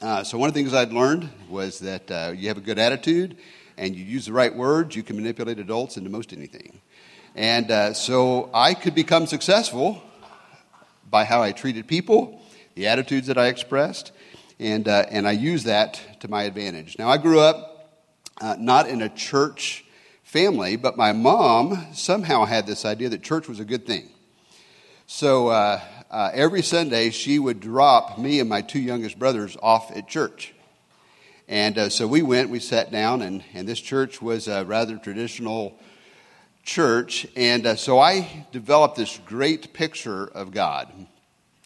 Uh, 0.00 0.24
so, 0.24 0.38
one 0.38 0.48
of 0.48 0.54
the 0.54 0.60
things 0.60 0.72
I'd 0.72 0.92
learned 0.92 1.28
was 1.50 1.78
that 1.80 2.10
uh, 2.10 2.32
you 2.34 2.48
have 2.48 2.56
a 2.56 2.62
good 2.62 2.78
attitude 2.78 3.36
and 3.76 3.94
you 3.94 4.02
use 4.02 4.24
the 4.24 4.32
right 4.32 4.54
words, 4.54 4.96
you 4.96 5.02
can 5.02 5.16
manipulate 5.16 5.58
adults 5.58 5.98
into 5.98 6.08
most 6.08 6.32
anything. 6.32 6.80
And 7.34 7.70
uh, 7.70 7.92
so, 7.92 8.48
I 8.54 8.72
could 8.72 8.94
become 8.94 9.26
successful 9.26 10.02
by 11.10 11.24
how 11.24 11.42
I 11.42 11.52
treated 11.52 11.86
people, 11.86 12.40
the 12.74 12.86
attitudes 12.86 13.26
that 13.26 13.36
I 13.36 13.48
expressed, 13.48 14.12
and, 14.58 14.88
uh, 14.88 15.04
and 15.10 15.28
I 15.28 15.32
used 15.32 15.66
that 15.66 16.20
to 16.20 16.28
my 16.28 16.44
advantage. 16.44 16.98
Now, 16.98 17.10
I 17.10 17.18
grew 17.18 17.40
up 17.40 17.92
uh, 18.40 18.56
not 18.58 18.88
in 18.88 19.02
a 19.02 19.10
church 19.10 19.84
family, 20.22 20.76
but 20.76 20.96
my 20.96 21.12
mom 21.12 21.88
somehow 21.92 22.46
had 22.46 22.66
this 22.66 22.86
idea 22.86 23.10
that 23.10 23.22
church 23.22 23.48
was 23.48 23.60
a 23.60 23.66
good 23.66 23.86
thing. 23.86 24.08
So 25.08 25.48
uh, 25.48 25.80
uh, 26.10 26.30
every 26.34 26.62
Sunday, 26.62 27.10
she 27.10 27.38
would 27.38 27.60
drop 27.60 28.18
me 28.18 28.40
and 28.40 28.48
my 28.48 28.60
two 28.60 28.80
youngest 28.80 29.20
brothers 29.20 29.56
off 29.62 29.96
at 29.96 30.08
church. 30.08 30.52
And 31.46 31.78
uh, 31.78 31.88
so 31.90 32.08
we 32.08 32.22
went, 32.22 32.50
we 32.50 32.58
sat 32.58 32.90
down, 32.90 33.22
and, 33.22 33.44
and 33.54 33.68
this 33.68 33.78
church 33.80 34.20
was 34.20 34.48
a 34.48 34.64
rather 34.64 34.96
traditional 34.96 35.78
church. 36.64 37.24
And 37.36 37.68
uh, 37.68 37.76
so 37.76 38.00
I 38.00 38.46
developed 38.50 38.96
this 38.96 39.20
great 39.24 39.72
picture 39.72 40.26
of 40.26 40.50
God. 40.50 40.92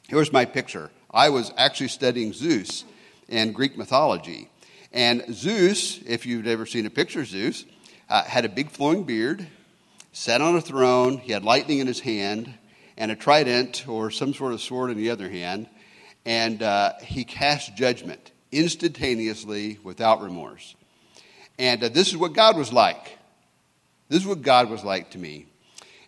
Here's 0.07 0.35
my 0.35 0.45
picture 0.45 0.91
I 1.11 1.31
was 1.31 1.51
actually 1.57 1.89
studying 1.89 2.35
Zeus 2.35 2.85
and 3.31 3.55
Greek 3.55 3.79
mythology. 3.79 4.51
And 4.93 5.25
Zeus, 5.33 5.99
if 6.07 6.27
you've 6.27 6.47
ever 6.47 6.67
seen 6.67 6.85
a 6.85 6.91
picture 6.91 7.21
of 7.21 7.27
Zeus, 7.27 7.65
uh, 8.11 8.23
had 8.23 8.45
a 8.45 8.51
big 8.51 8.71
flowing 8.71 9.05
beard, 9.05 9.47
sat 10.13 10.43
on 10.43 10.57
a 10.57 10.61
throne, 10.61 11.17
he 11.17 11.33
had 11.33 11.43
lightning 11.43 11.79
in 11.79 11.87
his 11.87 12.01
hand 12.01 12.53
and 13.01 13.11
a 13.11 13.17
trident 13.17 13.89
or 13.89 14.11
some 14.11 14.35
sort 14.35 14.53
of 14.53 14.61
sword 14.61 14.91
in 14.91 14.97
the 14.99 15.09
other 15.09 15.31
hand, 15.31 15.67
and 16.27 16.63
uh, 16.63 16.93
he 17.03 17.25
cast 17.25 17.75
judgment 17.75 18.31
instantaneously 18.53 19.79
without 19.83 20.21
remorse. 20.21 20.77
And 21.59 21.83
uh, 21.83 21.89
this 21.89 22.09
is 22.09 22.19
what 22.19 22.35
God 22.35 22.59
was 22.59 22.75
like. 22.75 23.17
This 24.11 24.21
is 24.21 24.27
what 24.27 24.43
God 24.43 24.69
was 24.69 24.85
like 24.85 25.13
to 25.13 25.19
me. 25.19 25.47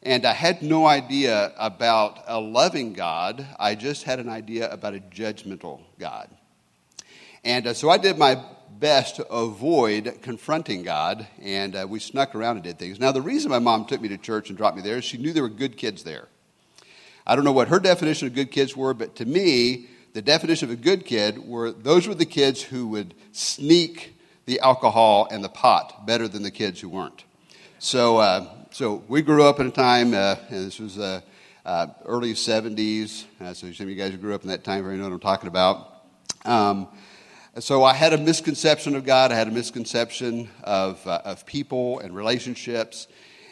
And 0.02 0.26
I 0.26 0.34
had 0.34 0.60
no 0.60 0.84
idea 0.84 1.54
about 1.56 2.24
a 2.26 2.38
loving 2.38 2.92
God, 2.92 3.46
I 3.58 3.74
just 3.74 4.02
had 4.02 4.20
an 4.20 4.28
idea 4.28 4.70
about 4.70 4.94
a 4.94 5.00
judgmental 5.00 5.80
God. 5.98 6.28
And 7.42 7.68
uh, 7.68 7.72
so 7.72 7.88
I 7.88 7.96
did 7.96 8.18
my 8.18 8.44
best 8.70 9.16
to 9.16 9.26
avoid 9.28 10.18
confronting 10.20 10.82
God, 10.82 11.26
and 11.40 11.74
uh, 11.74 11.86
we 11.88 12.00
snuck 12.00 12.34
around 12.34 12.56
and 12.56 12.64
did 12.64 12.78
things. 12.78 13.00
Now, 13.00 13.12
the 13.12 13.22
reason 13.22 13.50
my 13.50 13.60
mom 13.60 13.86
took 13.86 14.02
me 14.02 14.08
to 14.08 14.18
church 14.18 14.50
and 14.50 14.58
dropped 14.58 14.76
me 14.76 14.82
there 14.82 14.98
is 14.98 15.04
she 15.04 15.16
knew 15.16 15.32
there 15.32 15.42
were 15.42 15.48
good 15.48 15.78
kids 15.78 16.04
there. 16.04 16.28
I 17.26 17.36
don't 17.36 17.44
know 17.44 17.52
what 17.52 17.68
her 17.68 17.78
definition 17.78 18.26
of 18.26 18.34
good 18.34 18.50
kids 18.50 18.76
were, 18.76 18.94
but 18.94 19.16
to 19.16 19.24
me, 19.24 19.88
the 20.12 20.22
definition 20.22 20.68
of 20.68 20.78
a 20.78 20.80
good 20.80 21.06
kid 21.06 21.38
were 21.38 21.72
those 21.72 22.06
were 22.06 22.14
the 22.14 22.26
kids 22.26 22.62
who 22.62 22.88
would 22.88 23.14
sneak 23.32 24.14
the 24.44 24.60
alcohol 24.60 25.28
and 25.30 25.42
the 25.42 25.48
pot 25.48 26.06
better 26.06 26.28
than 26.28 26.42
the 26.42 26.50
kids 26.50 26.80
who 26.80 26.88
weren't. 26.88 27.24
So, 27.78 28.18
uh, 28.18 28.46
so 28.70 29.02
we 29.08 29.22
grew 29.22 29.44
up 29.44 29.60
in 29.60 29.68
a 29.68 29.70
time, 29.70 30.14
uh, 30.14 30.36
and 30.48 30.66
this 30.66 30.78
was 30.78 30.98
uh, 30.98 31.20
uh 31.64 31.86
early 32.04 32.34
70s. 32.34 33.24
Uh, 33.40 33.54
so 33.54 33.70
some 33.72 33.84
of 33.84 33.90
you 33.90 33.96
guys 33.96 34.12
who 34.12 34.18
grew 34.18 34.34
up 34.34 34.42
in 34.42 34.48
that 34.48 34.64
time 34.64 34.82
very 34.82 34.96
know 34.96 35.04
what 35.04 35.12
I'm 35.12 35.20
talking 35.20 35.48
about. 35.48 36.04
Um, 36.44 36.88
so 37.58 37.84
I 37.84 37.94
had 37.94 38.12
a 38.12 38.18
misconception 38.18 38.96
of 38.96 39.04
God. 39.04 39.30
I 39.30 39.36
had 39.36 39.46
a 39.46 39.52
misconception 39.52 40.48
of, 40.64 41.06
uh, 41.06 41.22
of 41.24 41.46
people 41.46 42.00
and 42.00 42.14
relationships. 42.14 43.06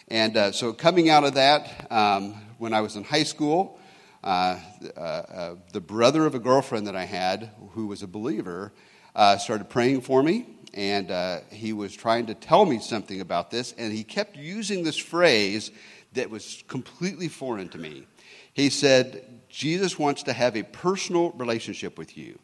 And 0.09 0.55
so, 0.55 0.73
coming 0.73 1.09
out 1.09 1.23
of 1.23 1.35
that, 1.35 1.87
um, 1.89 2.35
when 2.61 2.75
I 2.75 2.83
was 2.83 2.95
in 2.95 3.05
high 3.05 3.23
school, 3.23 3.79
uh, 4.23 4.59
uh, 4.95 5.01
uh, 5.01 5.55
the 5.73 5.81
brother 5.81 6.27
of 6.27 6.35
a 6.35 6.39
girlfriend 6.39 6.87
that 6.89 6.95
I 6.95 7.07
had, 7.07 7.51
who 7.71 7.87
was 7.87 8.03
a 8.03 8.07
believer, 8.07 8.73
uh, 9.17 9.39
started 9.39 9.71
praying 9.71 10.03
for 10.03 10.23
me. 10.23 10.47
And 10.75 11.11
uh, 11.11 11.41
he 11.51 11.73
was 11.73 11.97
trying 11.97 12.27
to 12.27 12.35
tell 12.35 12.67
me 12.67 12.79
something 12.79 13.23
about 13.23 13.51
this. 13.51 13.73
And 13.79 13.93
he 13.93 14.05
kept 14.05 14.37
using 14.37 14.85
this 14.85 14.99
phrase 14.99 15.73
that 16.13 16.29
was 16.29 16.63
completely 16.69 17.29
foreign 17.29 17.71
to 17.71 17.79
me. 17.79 18.07
He 18.53 18.69
said, 18.69 19.25
Jesus 19.49 19.99
wants 19.99 20.23
to 20.25 20.35
have 20.35 20.55
a 20.55 20.63
personal 20.63 21.31
relationship 21.33 21.97
with 21.97 22.17
you. 22.17 22.39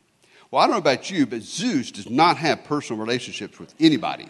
Well, 0.50 0.62
I 0.62 0.66
don't 0.66 0.76
know 0.76 0.78
about 0.78 1.10
you, 1.10 1.26
but 1.26 1.42
Zeus 1.42 1.90
does 1.90 2.08
not 2.08 2.38
have 2.38 2.64
personal 2.64 3.00
relationships 3.00 3.60
with 3.60 3.74
anybody. 3.78 4.28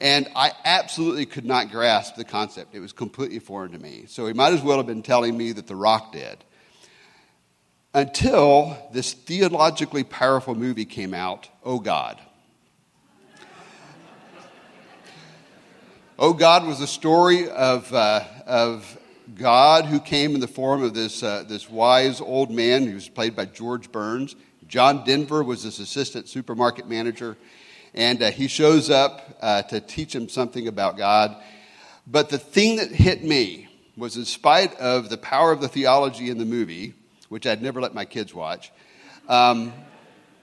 And 0.00 0.28
I 0.36 0.52
absolutely 0.64 1.24
could 1.24 1.46
not 1.46 1.70
grasp 1.70 2.16
the 2.16 2.24
concept. 2.24 2.74
It 2.74 2.80
was 2.80 2.92
completely 2.92 3.38
foreign 3.38 3.72
to 3.72 3.78
me. 3.78 4.04
So 4.08 4.26
he 4.26 4.34
might 4.34 4.52
as 4.52 4.62
well 4.62 4.76
have 4.76 4.86
been 4.86 5.02
telling 5.02 5.36
me 5.36 5.52
that 5.52 5.66
The 5.66 5.76
Rock 5.76 6.12
did. 6.12 6.44
Until 7.94 8.76
this 8.92 9.14
theologically 9.14 10.04
powerful 10.04 10.54
movie 10.54 10.84
came 10.84 11.14
out, 11.14 11.48
Oh 11.64 11.78
God. 11.78 12.20
oh 16.18 16.34
God 16.34 16.66
was 16.66 16.80
a 16.82 16.86
story 16.86 17.48
of, 17.48 17.90
uh, 17.94 18.22
of 18.46 18.98
God 19.34 19.86
who 19.86 19.98
came 19.98 20.34
in 20.34 20.40
the 20.40 20.48
form 20.48 20.82
of 20.82 20.92
this, 20.92 21.22
uh, 21.22 21.44
this 21.48 21.70
wise 21.70 22.20
old 22.20 22.50
man 22.50 22.86
who 22.86 22.94
was 22.94 23.08
played 23.08 23.34
by 23.34 23.46
George 23.46 23.90
Burns. 23.90 24.36
John 24.68 25.04
Denver 25.04 25.42
was 25.42 25.62
his 25.62 25.78
assistant 25.78 26.28
supermarket 26.28 26.88
manager. 26.88 27.36
And 27.96 28.22
uh, 28.22 28.30
he 28.30 28.46
shows 28.46 28.90
up 28.90 29.38
uh, 29.40 29.62
to 29.62 29.80
teach 29.80 30.14
him 30.14 30.28
something 30.28 30.68
about 30.68 30.96
God. 30.96 31.36
But 32.06 32.28
the 32.28 32.38
thing 32.38 32.76
that 32.76 32.90
hit 32.90 33.24
me 33.24 33.68
was, 33.96 34.16
in 34.16 34.24
spite 34.26 34.74
of 34.76 35.08
the 35.08 35.16
power 35.16 35.50
of 35.50 35.60
the 35.60 35.68
theology 35.68 36.30
in 36.30 36.38
the 36.38 36.44
movie, 36.44 36.94
which 37.30 37.46
I'd 37.46 37.62
never 37.62 37.80
let 37.80 37.94
my 37.94 38.04
kids 38.04 38.34
watch, 38.34 38.70
um, 39.28 39.72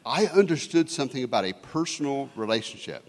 I 0.05 0.25
understood 0.25 0.89
something 0.89 1.23
about 1.23 1.45
a 1.45 1.53
personal 1.53 2.29
relationship. 2.35 3.07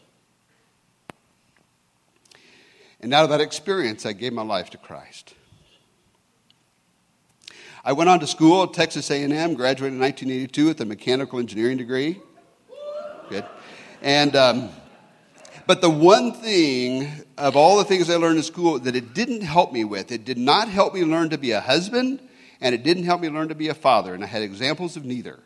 And 3.01 3.12
out 3.12 3.24
of 3.24 3.30
that 3.30 3.40
experience, 3.40 4.07
I 4.07 4.12
gave 4.12 4.32
my 4.32 4.42
life 4.42 4.70
to 4.70 4.78
Christ. 4.78 5.34
I 7.84 7.92
went 7.92 8.09
on 8.09 8.20
to 8.20 8.26
school 8.26 8.62
at 8.62 8.72
Texas 8.72 9.11
A&M, 9.11 9.55
graduated 9.55 9.95
in 9.95 10.01
1982 10.01 10.66
with 10.66 10.80
a 10.80 10.86
mechanical 10.86 11.38
engineering 11.38 11.76
degree. 11.76 12.20
And, 14.05 14.36
um, 14.36 14.68
but 15.66 15.80
the 15.80 15.88
one 15.88 16.34
thing 16.34 17.11
of 17.38 17.57
all 17.57 17.78
the 17.78 17.84
things 17.84 18.11
I 18.11 18.16
learned 18.16 18.36
in 18.36 18.42
school 18.42 18.78
that 18.80 18.94
it 18.94 19.14
didn't 19.14 19.40
help 19.40 19.72
me 19.72 19.82
with, 19.84 20.12
it 20.12 20.26
did 20.26 20.36
not 20.36 20.68
help 20.68 20.92
me 20.92 21.05
learn 21.05 21.30
to 21.30 21.38
be 21.38 21.52
a 21.52 21.61
husband, 21.62 22.20
and 22.61 22.74
it 22.74 22.82
didn't 22.82 23.05
help 23.05 23.22
me 23.22 23.30
learn 23.30 23.48
to 23.48 23.55
be 23.55 23.68
a 23.68 23.74
father. 23.74 24.12
And 24.12 24.22
I 24.22 24.26
had 24.26 24.42
examples 24.42 24.98
of 24.98 25.07
neither. 25.07 25.40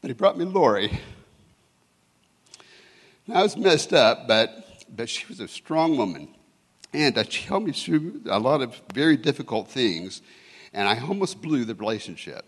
But 0.00 0.08
he 0.08 0.14
brought 0.14 0.38
me 0.38 0.44
Lori. 0.44 0.96
I 3.34 3.42
was 3.42 3.56
messed 3.56 3.92
up, 3.92 4.28
but, 4.28 4.84
but 4.88 5.08
she 5.08 5.26
was 5.26 5.40
a 5.40 5.48
strong 5.48 5.96
woman. 5.96 6.28
And 6.92 7.18
uh, 7.18 7.24
she 7.28 7.42
helped 7.48 7.66
me 7.66 7.72
through 7.72 8.22
a 8.30 8.38
lot 8.38 8.62
of 8.62 8.80
very 8.94 9.16
difficult 9.16 9.66
things, 9.66 10.22
and 10.72 10.88
I 10.88 11.00
almost 11.00 11.42
blew 11.42 11.64
the 11.64 11.74
relationship. 11.74 12.44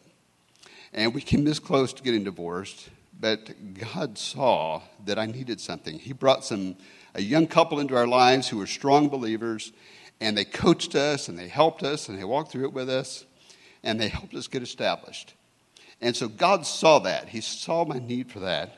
And 0.93 1.15
we 1.15 1.23
came 1.23 1.45
this 1.45 1.59
close 1.59 1.93
to 1.95 2.03
getting 2.03 2.25
divorced, 2.25 2.91
but 3.19 3.51
God 3.95 4.19
saw 4.19 4.83
that 5.07 5.19
I 5.19 5.27
needed 5.27 5.61
something. 5.61 5.99
He 5.99 6.13
brought 6.13 6.45
some 6.45 6.77
a 7.15 7.23
young 7.23 7.47
couple 7.47 7.79
into 7.79 7.97
our 7.97 8.07
lives 8.07 8.49
who 8.49 8.59
were 8.59 8.67
strong 8.67 9.09
believers, 9.09 9.73
and 10.21 10.37
they 10.37 10.45
coached 10.45 10.95
us 10.95 11.29
and 11.29 11.39
they 11.39 11.49
helped 11.49 11.83
us 11.83 12.09
and 12.09 12.19
they 12.19 12.25
walked 12.25 12.53
through 12.53 12.65
it 12.65 12.73
with 12.73 12.89
us, 12.89 13.25
and 13.83 14.01
they 14.01 14.09
helped 14.09 14.35
us 14.35 14.49
get 14.49 14.63
established. 14.63 15.35
And 16.01 16.17
so 16.17 16.29
God 16.29 16.67
saw 16.67 16.99
that. 17.01 17.29
He 17.29 17.41
saw 17.41 17.85
my 17.85 17.99
need 17.99 18.31
for 18.31 18.41
that. 18.41 18.77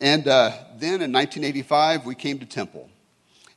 And 0.00 0.26
uh, 0.28 0.52
then 0.76 1.02
in 1.02 1.12
1985, 1.12 2.06
we 2.06 2.14
came 2.14 2.38
to 2.38 2.46
Temple. 2.46 2.88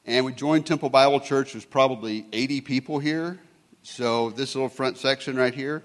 And 0.06 0.26
we 0.26 0.34
joined 0.34 0.66
Temple 0.66 0.90
Bible 0.90 1.20
Church. 1.20 1.54
There's 1.54 1.66
probably 1.66 2.26
80 2.34 2.62
people 2.62 3.00
here. 3.00 3.40
So 3.86 4.30
this 4.30 4.56
little 4.56 4.70
front 4.70 4.98
section 4.98 5.36
right 5.36 5.54
here. 5.54 5.84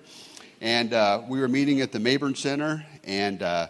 And 0.61 0.95
uh, 0.95 1.23
we 1.27 1.41
were 1.41 1.49
meeting 1.49 1.81
at 1.81 1.91
the 1.91 1.99
Mayborn 1.99 2.37
Center. 2.37 2.87
And, 3.03 3.43
uh, 3.43 3.69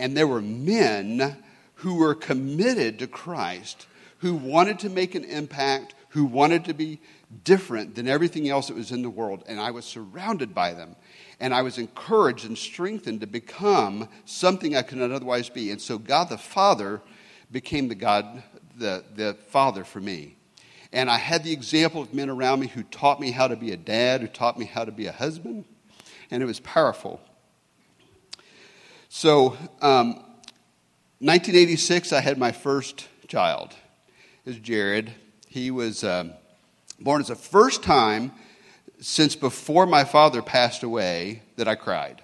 and 0.00 0.16
there 0.16 0.26
were 0.26 0.40
men 0.40 1.36
who 1.74 1.94
were 1.94 2.16
committed 2.16 2.98
to 2.98 3.06
Christ, 3.06 3.86
who 4.18 4.34
wanted 4.34 4.80
to 4.80 4.88
make 4.90 5.14
an 5.14 5.22
impact, 5.22 5.94
who 6.08 6.24
wanted 6.24 6.64
to 6.64 6.74
be 6.74 7.00
different 7.44 7.94
than 7.94 8.08
everything 8.08 8.48
else 8.48 8.66
that 8.66 8.76
was 8.76 8.90
in 8.90 9.02
the 9.02 9.10
world. 9.10 9.44
And 9.46 9.60
I 9.60 9.70
was 9.70 9.84
surrounded 9.84 10.56
by 10.56 10.72
them 10.72 10.96
and 11.38 11.54
I 11.54 11.62
was 11.62 11.78
encouraged 11.78 12.46
and 12.46 12.58
strengthened 12.58 13.20
to 13.20 13.28
become 13.28 14.08
something 14.24 14.74
I 14.74 14.82
could 14.82 14.98
not 14.98 15.12
otherwise 15.12 15.50
be. 15.50 15.70
And 15.70 15.80
so 15.80 15.98
God 15.98 16.30
the 16.30 16.38
Father 16.38 17.00
became 17.52 17.86
the 17.86 17.94
God, 17.94 18.42
the, 18.76 19.04
the 19.14 19.36
Father 19.50 19.84
for 19.84 20.00
me. 20.00 20.37
And 20.92 21.10
I 21.10 21.18
had 21.18 21.44
the 21.44 21.52
example 21.52 22.02
of 22.02 22.14
men 22.14 22.30
around 22.30 22.60
me 22.60 22.66
who 22.68 22.82
taught 22.82 23.20
me 23.20 23.30
how 23.30 23.48
to 23.48 23.56
be 23.56 23.72
a 23.72 23.76
dad, 23.76 24.22
who 24.22 24.26
taught 24.26 24.58
me 24.58 24.64
how 24.64 24.84
to 24.84 24.92
be 24.92 25.06
a 25.06 25.12
husband, 25.12 25.64
and 26.30 26.42
it 26.42 26.46
was 26.46 26.60
powerful. 26.60 27.20
So, 29.08 29.56
um, 29.80 30.14
1986, 31.20 32.12
I 32.12 32.20
had 32.20 32.38
my 32.38 32.52
first 32.52 33.08
child. 33.26 33.74
Was 34.44 34.58
Jared. 34.58 35.12
He 35.46 35.70
was 35.70 36.04
um, 36.04 36.32
born 37.00 37.20
as 37.20 37.28
the 37.28 37.34
first 37.34 37.82
time 37.82 38.32
since 39.00 39.36
before 39.36 39.84
my 39.84 40.04
father 40.04 40.42
passed 40.42 40.82
away 40.82 41.42
that 41.56 41.68
I 41.68 41.74
cried. 41.74 42.22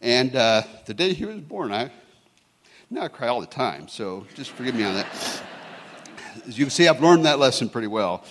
And 0.00 0.34
uh, 0.34 0.62
the 0.86 0.94
day 0.94 1.12
he 1.12 1.24
was 1.24 1.40
born, 1.40 1.72
I 1.72 1.90
now 2.90 3.02
I 3.02 3.08
cry 3.08 3.28
all 3.28 3.40
the 3.40 3.46
time, 3.46 3.88
so 3.88 4.26
just 4.34 4.50
forgive 4.50 4.74
me 4.74 4.84
on 4.84 4.94
that. 4.94 5.42
As 6.46 6.58
you 6.58 6.64
can 6.64 6.70
see, 6.70 6.88
I've 6.88 7.02
learned 7.02 7.24
that 7.24 7.38
lesson 7.38 7.68
pretty 7.68 7.88
well. 7.88 8.24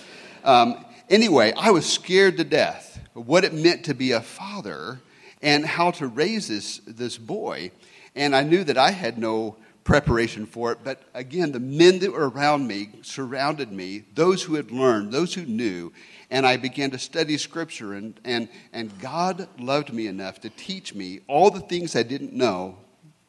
Um, 0.44 0.84
anyway, 1.08 1.52
I 1.56 1.70
was 1.70 1.90
scared 1.90 2.36
to 2.38 2.44
death 2.44 3.00
of 3.14 3.26
what 3.26 3.44
it 3.44 3.52
meant 3.52 3.84
to 3.84 3.94
be 3.94 4.12
a 4.12 4.20
father 4.20 5.00
and 5.40 5.64
how 5.64 5.90
to 5.92 6.06
raise 6.06 6.48
this, 6.48 6.78
this 6.86 7.18
boy. 7.18 7.70
And 8.14 8.34
I 8.36 8.42
knew 8.42 8.64
that 8.64 8.78
I 8.78 8.90
had 8.90 9.18
no 9.18 9.56
preparation 9.84 10.46
for 10.46 10.72
it. 10.72 10.78
But 10.84 11.02
again, 11.14 11.52
the 11.52 11.60
men 11.60 11.98
that 12.00 12.12
were 12.12 12.28
around 12.28 12.66
me 12.66 12.90
surrounded 13.02 13.72
me, 13.72 14.04
those 14.14 14.42
who 14.42 14.54
had 14.54 14.70
learned, 14.70 15.12
those 15.12 15.34
who 15.34 15.44
knew, 15.44 15.92
and 16.30 16.46
I 16.46 16.56
began 16.56 16.90
to 16.92 16.98
study 16.98 17.36
Scripture. 17.36 17.94
And, 17.94 18.18
and, 18.24 18.48
and 18.72 18.96
God 19.00 19.48
loved 19.58 19.92
me 19.92 20.06
enough 20.06 20.40
to 20.42 20.50
teach 20.50 20.94
me 20.94 21.20
all 21.26 21.50
the 21.50 21.60
things 21.60 21.96
I 21.96 22.02
didn't 22.02 22.32
know 22.32 22.78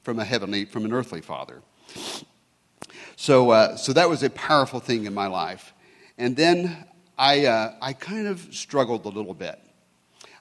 from 0.03 0.19
a 0.19 0.25
heavenly, 0.25 0.65
from 0.65 0.85
an 0.85 0.93
earthly 0.93 1.21
father. 1.21 1.61
So, 3.15 3.51
uh, 3.51 3.75
so 3.77 3.93
that 3.93 4.09
was 4.09 4.23
a 4.23 4.29
powerful 4.29 4.79
thing 4.79 5.05
in 5.05 5.13
my 5.13 5.27
life. 5.27 5.73
And 6.17 6.35
then 6.35 6.85
I, 7.17 7.45
uh, 7.45 7.73
I 7.81 7.93
kind 7.93 8.27
of 8.27 8.53
struggled 8.53 9.05
a 9.05 9.09
little 9.09 9.33
bit. 9.33 9.59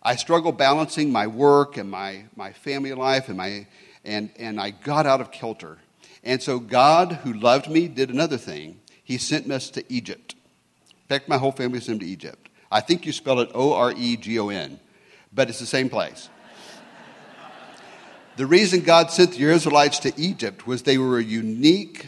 I 0.02 0.16
struggled 0.16 0.58
balancing 0.58 1.12
my 1.12 1.26
work 1.26 1.76
and 1.76 1.90
my, 1.90 2.24
my 2.34 2.52
family 2.52 2.92
life, 2.92 3.28
and, 3.28 3.36
my, 3.36 3.66
and, 4.04 4.30
and 4.36 4.60
I 4.60 4.70
got 4.70 5.06
out 5.06 5.20
of 5.20 5.30
kilter. 5.30 5.78
And 6.24 6.42
so 6.42 6.58
God, 6.58 7.12
who 7.24 7.32
loved 7.32 7.68
me, 7.70 7.88
did 7.88 8.10
another 8.10 8.36
thing. 8.36 8.80
He 9.04 9.18
sent 9.18 9.50
us 9.50 9.70
to 9.70 9.84
Egypt. 9.92 10.34
In 10.90 11.08
fact, 11.08 11.28
my 11.28 11.38
whole 11.38 11.52
family 11.52 11.80
sent 11.80 12.00
to 12.00 12.06
Egypt. 12.06 12.48
I 12.70 12.80
think 12.80 13.04
you 13.04 13.12
spell 13.12 13.40
it 13.40 13.50
O 13.54 13.74
R 13.74 13.92
E 13.92 14.16
G 14.16 14.38
O 14.38 14.48
N, 14.48 14.80
but 15.32 15.48
it's 15.48 15.60
the 15.60 15.66
same 15.66 15.90
place. 15.90 16.30
the 18.36 18.46
reason 18.46 18.80
God 18.80 19.10
sent 19.10 19.32
the 19.32 19.50
Israelites 19.50 19.98
to 20.00 20.12
Egypt 20.16 20.66
was 20.66 20.82
they 20.82 20.98
were 20.98 21.18
a 21.18 21.22
unique 21.22 22.06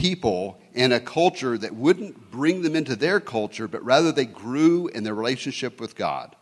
people 0.00 0.58
in 0.72 0.92
a 0.92 1.00
culture 1.00 1.58
that 1.58 1.74
wouldn't 1.74 2.30
bring 2.30 2.62
them 2.62 2.74
into 2.74 2.96
their 2.96 3.20
culture, 3.20 3.68
but 3.68 3.84
rather 3.84 4.10
they 4.10 4.24
grew 4.24 4.88
in 4.88 5.04
their 5.04 5.14
relationship 5.14 5.78
with 5.78 5.94
God. 5.94 6.34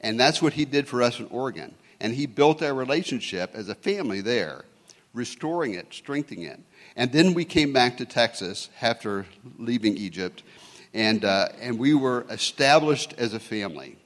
And 0.00 0.18
that's 0.18 0.40
what 0.40 0.52
He 0.52 0.64
did 0.64 0.86
for 0.86 1.02
us 1.02 1.18
in 1.18 1.26
Oregon. 1.26 1.74
And 2.00 2.14
He 2.14 2.26
built 2.26 2.62
our 2.62 2.72
relationship 2.72 3.50
as 3.54 3.68
a 3.68 3.74
family 3.74 4.20
there 4.20 4.64
restoring 5.12 5.74
it, 5.74 5.92
strengthening 5.92 6.44
it. 6.44 6.60
And 6.94 7.10
then 7.10 7.34
we 7.34 7.44
came 7.44 7.72
back 7.72 7.96
to 7.96 8.06
Texas 8.06 8.68
after 8.80 9.26
leaving 9.58 9.96
Egypt, 9.96 10.44
and, 10.94 11.24
uh, 11.24 11.48
and 11.60 11.80
we 11.80 11.94
were 11.94 12.26
established 12.30 13.14
as 13.18 13.34
a 13.34 13.40
family. 13.40 13.96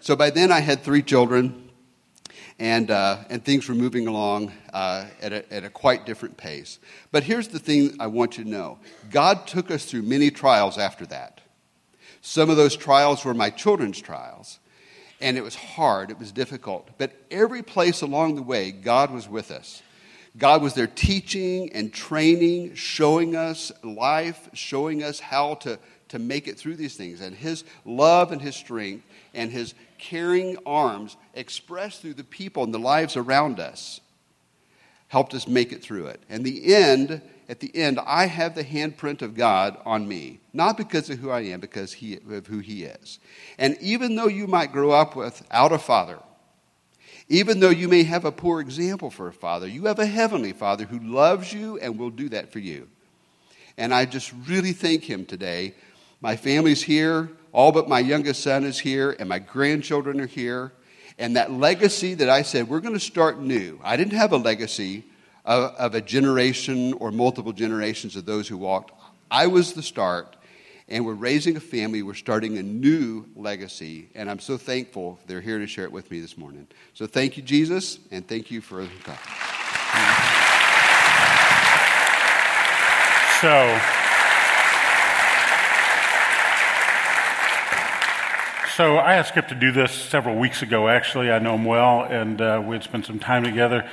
So 0.00 0.14
by 0.14 0.28
then 0.28 0.52
I 0.52 0.60
had 0.60 0.82
three 0.82 1.02
children, 1.02 1.70
and, 2.62 2.92
uh, 2.92 3.18
and 3.28 3.44
things 3.44 3.68
were 3.68 3.74
moving 3.74 4.06
along 4.06 4.52
uh, 4.72 5.06
at, 5.20 5.32
a, 5.32 5.52
at 5.52 5.64
a 5.64 5.68
quite 5.68 6.06
different 6.06 6.36
pace. 6.36 6.78
But 7.10 7.24
here's 7.24 7.48
the 7.48 7.58
thing 7.58 7.96
I 7.98 8.06
want 8.06 8.38
you 8.38 8.44
to 8.44 8.50
know 8.50 8.78
God 9.10 9.48
took 9.48 9.72
us 9.72 9.84
through 9.84 10.02
many 10.02 10.30
trials 10.30 10.78
after 10.78 11.04
that. 11.06 11.40
Some 12.20 12.50
of 12.50 12.56
those 12.56 12.76
trials 12.76 13.24
were 13.24 13.34
my 13.34 13.50
children's 13.50 14.00
trials, 14.00 14.60
and 15.20 15.36
it 15.36 15.42
was 15.42 15.56
hard, 15.56 16.12
it 16.12 16.20
was 16.20 16.30
difficult. 16.30 16.88
But 16.98 17.10
every 17.32 17.64
place 17.64 18.00
along 18.00 18.36
the 18.36 18.42
way, 18.42 18.70
God 18.70 19.10
was 19.10 19.28
with 19.28 19.50
us. 19.50 19.82
God 20.38 20.62
was 20.62 20.74
there 20.74 20.86
teaching 20.86 21.72
and 21.72 21.92
training, 21.92 22.76
showing 22.76 23.34
us 23.34 23.72
life, 23.82 24.48
showing 24.52 25.02
us 25.02 25.18
how 25.18 25.54
to, 25.56 25.80
to 26.10 26.20
make 26.20 26.46
it 26.46 26.58
through 26.58 26.76
these 26.76 26.94
things. 26.94 27.22
And 27.22 27.34
His 27.34 27.64
love 27.84 28.30
and 28.30 28.40
His 28.40 28.54
strength 28.54 29.04
and 29.34 29.50
His 29.50 29.74
caring 30.02 30.56
arms 30.66 31.16
expressed 31.32 32.02
through 32.02 32.14
the 32.14 32.24
people 32.24 32.64
and 32.64 32.74
the 32.74 32.78
lives 32.78 33.16
around 33.16 33.60
us 33.60 34.00
helped 35.06 35.32
us 35.32 35.46
make 35.46 35.72
it 35.72 35.82
through 35.82 36.06
it. 36.06 36.20
And 36.28 36.44
the 36.44 36.74
end, 36.74 37.22
at 37.48 37.60
the 37.60 37.70
end, 37.76 38.00
I 38.04 38.26
have 38.26 38.54
the 38.54 38.64
handprint 38.64 39.22
of 39.22 39.36
God 39.36 39.78
on 39.84 40.08
me, 40.08 40.40
not 40.52 40.76
because 40.76 41.08
of 41.10 41.18
who 41.18 41.30
I 41.30 41.42
am, 41.42 41.60
because 41.60 41.92
he, 41.92 42.18
of 42.30 42.46
who 42.46 42.58
He 42.58 42.84
is. 42.84 43.18
And 43.58 43.76
even 43.80 44.16
though 44.16 44.26
you 44.26 44.46
might 44.46 44.72
grow 44.72 44.90
up 44.90 45.14
without 45.14 45.70
a 45.70 45.78
father, 45.78 46.18
even 47.28 47.60
though 47.60 47.70
you 47.70 47.88
may 47.88 48.02
have 48.02 48.24
a 48.24 48.32
poor 48.32 48.60
example 48.60 49.10
for 49.10 49.28
a 49.28 49.32
father, 49.32 49.68
you 49.68 49.84
have 49.84 49.98
a 49.98 50.06
heavenly 50.06 50.52
father 50.52 50.84
who 50.84 50.98
loves 50.98 51.52
you 51.52 51.78
and 51.78 51.98
will 51.98 52.10
do 52.10 52.30
that 52.30 52.50
for 52.50 52.58
you. 52.58 52.88
And 53.76 53.94
I 53.94 54.06
just 54.06 54.32
really 54.48 54.72
thank 54.72 55.04
him 55.04 55.26
today. 55.26 55.74
My 56.20 56.36
family's 56.36 56.82
here, 56.82 57.30
all 57.52 57.72
but 57.72 57.88
my 57.88 58.00
youngest 58.00 58.42
son 58.42 58.64
is 58.64 58.78
here, 58.78 59.14
and 59.18 59.28
my 59.28 59.38
grandchildren 59.38 60.20
are 60.20 60.26
here. 60.26 60.72
And 61.18 61.36
that 61.36 61.52
legacy 61.52 62.14
that 62.14 62.30
I 62.30 62.42
said, 62.42 62.68
we're 62.68 62.80
going 62.80 62.94
to 62.94 63.00
start 63.00 63.38
new. 63.38 63.78
I 63.82 63.96
didn't 63.96 64.14
have 64.14 64.32
a 64.32 64.38
legacy 64.38 65.04
of, 65.44 65.74
of 65.74 65.94
a 65.94 66.00
generation 66.00 66.94
or 66.94 67.12
multiple 67.12 67.52
generations 67.52 68.16
of 68.16 68.24
those 68.24 68.48
who 68.48 68.56
walked. 68.56 68.92
I 69.30 69.46
was 69.46 69.74
the 69.74 69.82
start, 69.82 70.36
and 70.88 71.04
we're 71.04 71.14
raising 71.14 71.56
a 71.56 71.60
family. 71.60 72.02
We're 72.02 72.14
starting 72.14 72.58
a 72.58 72.62
new 72.62 73.26
legacy, 73.36 74.08
and 74.14 74.30
I'm 74.30 74.40
so 74.40 74.56
thankful 74.56 75.18
they're 75.26 75.40
here 75.40 75.58
to 75.58 75.66
share 75.66 75.84
it 75.84 75.92
with 75.92 76.10
me 76.10 76.20
this 76.20 76.38
morning. 76.38 76.66
So 76.94 77.06
thank 77.06 77.36
you, 77.36 77.42
Jesus, 77.42 77.98
and 78.10 78.26
thank 78.26 78.50
you 78.50 78.60
for. 78.60 78.88
So, 83.40 84.01
so 88.76 88.96
I 88.96 89.14
asked 89.14 89.30
Skip 89.30 89.48
to 89.48 89.54
do 89.54 89.72
this 89.72 89.92
several 89.92 90.36
weeks 90.36 90.62
ago. 90.62 90.88
Actually, 90.88 91.30
I 91.30 91.38
know 91.38 91.54
him 91.54 91.64
well, 91.64 92.02
and 92.02 92.40
uh, 92.40 92.62
we 92.64 92.74
had 92.74 92.82
spent 92.82 93.06
some 93.06 93.18
time 93.18 93.44
together. 93.44 93.88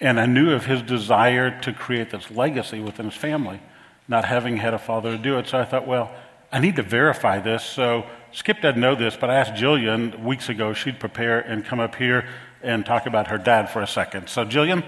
And 0.00 0.18
I 0.18 0.26
knew 0.26 0.52
of 0.52 0.66
his 0.66 0.82
desire 0.82 1.60
to 1.60 1.72
create 1.72 2.10
this 2.10 2.30
legacy 2.30 2.80
within 2.80 3.06
his 3.06 3.14
family, 3.14 3.60
not 4.08 4.24
having 4.24 4.56
had 4.56 4.74
a 4.74 4.78
father 4.78 5.12
to 5.12 5.18
do 5.18 5.38
it. 5.38 5.48
So 5.48 5.58
I 5.58 5.64
thought, 5.64 5.86
well, 5.86 6.10
I 6.50 6.60
need 6.60 6.76
to 6.76 6.82
verify 6.82 7.40
this. 7.40 7.62
So 7.62 8.04
Skip 8.32 8.60
doesn't 8.60 8.80
know 8.80 8.94
this, 8.94 9.16
but 9.16 9.30
I 9.30 9.36
asked 9.36 9.52
Jillian 9.52 10.24
weeks 10.24 10.48
ago 10.48 10.72
she'd 10.72 10.98
prepare 10.98 11.40
and 11.40 11.64
come 11.64 11.78
up 11.78 11.94
here 11.94 12.26
and 12.62 12.86
talk 12.86 13.06
about 13.06 13.28
her 13.28 13.38
dad 13.38 13.70
for 13.70 13.82
a 13.82 13.86
second. 13.86 14.28
So, 14.28 14.44
Jillian, 14.44 14.84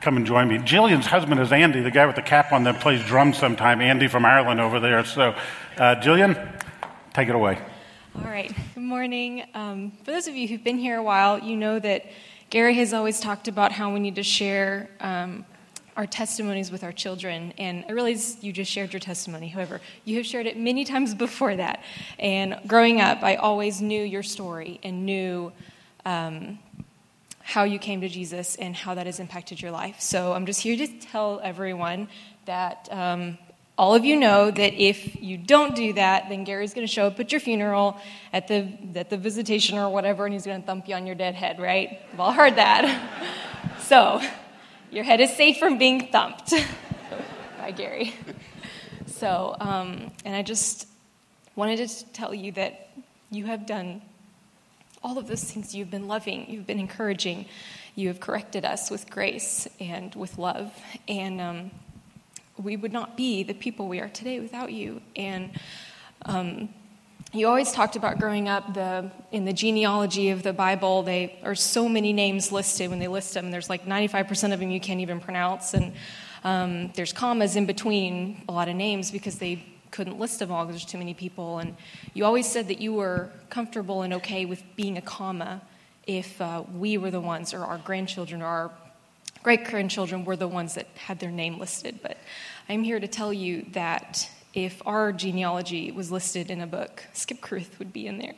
come 0.00 0.16
and 0.16 0.26
join 0.26 0.48
me. 0.48 0.58
Jillian's 0.58 1.06
husband 1.06 1.40
is 1.40 1.52
Andy, 1.52 1.80
the 1.80 1.90
guy 1.90 2.06
with 2.06 2.16
the 2.16 2.22
cap 2.22 2.52
on 2.52 2.64
that 2.64 2.80
plays 2.80 3.02
drums 3.04 3.38
sometime. 3.38 3.80
Andy 3.80 4.08
from 4.08 4.24
Ireland 4.24 4.60
over 4.60 4.78
there. 4.78 5.04
So, 5.04 5.34
uh, 5.78 5.96
Jillian, 5.96 6.62
take 7.14 7.28
it 7.28 7.34
away. 7.34 7.58
All 8.24 8.30
right. 8.32 8.52
Good 8.74 8.82
morning. 8.82 9.44
Um, 9.54 9.92
for 10.02 10.10
those 10.10 10.26
of 10.26 10.34
you 10.34 10.48
who've 10.48 10.62
been 10.62 10.78
here 10.78 10.98
a 10.98 11.02
while, 11.02 11.38
you 11.38 11.56
know 11.56 11.78
that 11.78 12.06
Gary 12.50 12.74
has 12.74 12.92
always 12.92 13.20
talked 13.20 13.46
about 13.46 13.70
how 13.70 13.92
we 13.92 14.00
need 14.00 14.16
to 14.16 14.24
share 14.24 14.90
um, 15.00 15.46
our 15.96 16.04
testimonies 16.04 16.72
with 16.72 16.82
our 16.82 16.90
children. 16.90 17.54
And 17.58 17.84
I 17.88 17.92
realize 17.92 18.42
you 18.42 18.52
just 18.52 18.72
shared 18.72 18.92
your 18.92 18.98
testimony. 19.00 19.48
However, 19.48 19.80
you 20.04 20.16
have 20.16 20.26
shared 20.26 20.46
it 20.46 20.58
many 20.58 20.84
times 20.84 21.14
before 21.14 21.54
that. 21.56 21.82
And 22.18 22.58
growing 22.66 23.00
up, 23.00 23.22
I 23.22 23.36
always 23.36 23.80
knew 23.80 24.02
your 24.02 24.24
story 24.24 24.80
and 24.82 25.06
knew 25.06 25.52
um, 26.04 26.58
how 27.40 27.62
you 27.62 27.78
came 27.78 28.00
to 28.00 28.08
Jesus 28.08 28.56
and 28.56 28.74
how 28.74 28.94
that 28.94 29.06
has 29.06 29.20
impacted 29.20 29.62
your 29.62 29.70
life. 29.70 30.00
So 30.00 30.32
I'm 30.32 30.44
just 30.44 30.60
here 30.60 30.76
to 30.76 30.86
tell 31.00 31.40
everyone 31.42 32.08
that 32.46 32.88
um, 32.90 33.38
all 33.78 33.94
of 33.94 34.04
you 34.04 34.16
know 34.16 34.50
that 34.50 34.74
if 34.74 35.22
you 35.22 35.38
don't 35.38 35.76
do 35.76 35.92
that, 35.92 36.28
then 36.28 36.42
Gary's 36.42 36.74
going 36.74 36.86
to 36.86 36.92
show 36.92 37.06
up 37.06 37.20
at 37.20 37.30
your 37.30 37.40
funeral, 37.40 37.96
at 38.32 38.48
the, 38.48 38.68
at 38.96 39.08
the 39.08 39.16
visitation 39.16 39.78
or 39.78 39.88
whatever, 39.88 40.26
and 40.26 40.32
he's 40.32 40.44
going 40.44 40.60
to 40.60 40.66
thump 40.66 40.88
you 40.88 40.96
on 40.96 41.06
your 41.06 41.14
dead 41.14 41.36
head, 41.36 41.60
right? 41.60 42.00
We've 42.10 42.18
all 42.18 42.32
heard 42.32 42.56
that. 42.56 43.00
so, 43.82 44.20
your 44.90 45.04
head 45.04 45.20
is 45.20 45.34
safe 45.36 45.58
from 45.58 45.78
being 45.78 46.08
thumped 46.08 46.52
by 47.58 47.70
Gary. 47.70 48.14
So, 49.06 49.54
um, 49.60 50.10
and 50.24 50.34
I 50.34 50.42
just 50.42 50.88
wanted 51.54 51.88
to 51.88 52.04
tell 52.06 52.34
you 52.34 52.50
that 52.52 52.90
you 53.30 53.46
have 53.46 53.64
done 53.64 54.02
all 55.04 55.18
of 55.18 55.28
those 55.28 55.44
things. 55.44 55.72
You've 55.72 55.90
been 55.90 56.08
loving, 56.08 56.50
you've 56.50 56.66
been 56.66 56.80
encouraging, 56.80 57.46
you 57.94 58.08
have 58.08 58.18
corrected 58.18 58.64
us 58.64 58.90
with 58.90 59.08
grace 59.08 59.68
and 59.78 60.12
with 60.16 60.36
love. 60.36 60.72
And, 61.06 61.40
um, 61.40 61.70
we 62.62 62.76
would 62.76 62.92
not 62.92 63.16
be 63.16 63.42
the 63.42 63.54
people 63.54 63.88
we 63.88 64.00
are 64.00 64.08
today 64.08 64.40
without 64.40 64.72
you. 64.72 65.00
And 65.16 65.50
um, 66.26 66.68
you 67.32 67.46
always 67.46 67.72
talked 67.72 67.96
about 67.96 68.18
growing 68.18 68.48
up 68.48 68.74
the 68.74 69.10
in 69.32 69.44
the 69.44 69.52
genealogy 69.52 70.30
of 70.30 70.42
the 70.42 70.52
Bible. 70.52 71.02
They 71.02 71.38
are 71.42 71.54
so 71.54 71.88
many 71.88 72.12
names 72.12 72.50
listed 72.50 72.90
when 72.90 72.98
they 72.98 73.08
list 73.08 73.34
them. 73.34 73.50
There's 73.50 73.68
like 73.68 73.84
95% 73.84 74.52
of 74.52 74.60
them 74.60 74.70
you 74.70 74.80
can't 74.80 75.00
even 75.00 75.20
pronounce, 75.20 75.74
and 75.74 75.92
um, 76.44 76.90
there's 76.94 77.12
commas 77.12 77.56
in 77.56 77.66
between 77.66 78.42
a 78.48 78.52
lot 78.52 78.68
of 78.68 78.76
names 78.76 79.10
because 79.10 79.38
they 79.38 79.64
couldn't 79.90 80.18
list 80.18 80.38
them 80.38 80.50
all 80.50 80.64
because 80.64 80.80
there's 80.80 80.90
too 80.90 80.98
many 80.98 81.14
people. 81.14 81.58
And 81.58 81.76
you 82.14 82.24
always 82.24 82.50
said 82.50 82.68
that 82.68 82.80
you 82.80 82.94
were 82.94 83.30
comfortable 83.50 84.02
and 84.02 84.14
okay 84.14 84.44
with 84.44 84.62
being 84.76 84.96
a 84.96 85.02
comma 85.02 85.62
if 86.06 86.40
uh, 86.40 86.62
we 86.74 86.96
were 86.96 87.10
the 87.10 87.20
ones, 87.20 87.52
or 87.52 87.62
our 87.62 87.78
grandchildren, 87.78 88.40
or 88.40 88.46
our 88.46 88.70
great 89.42 89.64
grandchildren 89.64 90.24
were 90.24 90.36
the 90.36 90.48
ones 90.48 90.74
that 90.74 90.86
had 90.96 91.18
their 91.18 91.30
name 91.30 91.58
listed. 91.58 92.00
But 92.02 92.18
I'm 92.68 92.82
here 92.82 93.00
to 93.00 93.08
tell 93.08 93.32
you 93.32 93.66
that 93.72 94.30
if 94.54 94.82
our 94.86 95.12
genealogy 95.12 95.90
was 95.92 96.10
listed 96.10 96.50
in 96.50 96.60
a 96.60 96.66
book, 96.66 97.04
Skip 97.12 97.40
Kruth 97.40 97.78
would 97.78 97.92
be 97.92 98.06
in 98.06 98.18
there. 98.18 98.34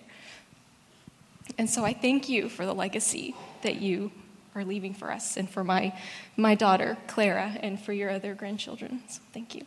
And 1.59 1.69
so 1.69 1.85
I 1.85 1.93
thank 1.93 2.29
you 2.29 2.49
for 2.49 2.65
the 2.65 2.75
legacy 2.75 3.35
that 3.63 3.81
you 3.81 4.13
are 4.55 4.65
leaving 4.65 4.95
for 4.95 5.11
us 5.11 5.37
and 5.37 5.49
for 5.49 5.65
my, 5.65 5.93
my 6.37 6.55
daughter, 6.55 6.97
Clara, 7.07 7.57
and 7.61 7.81
for 7.81 7.93
your 7.93 8.11
other 8.11 8.35
grandchildren. 8.35 9.03
So 9.09 9.21
thank 9.33 9.55
you. 9.55 9.63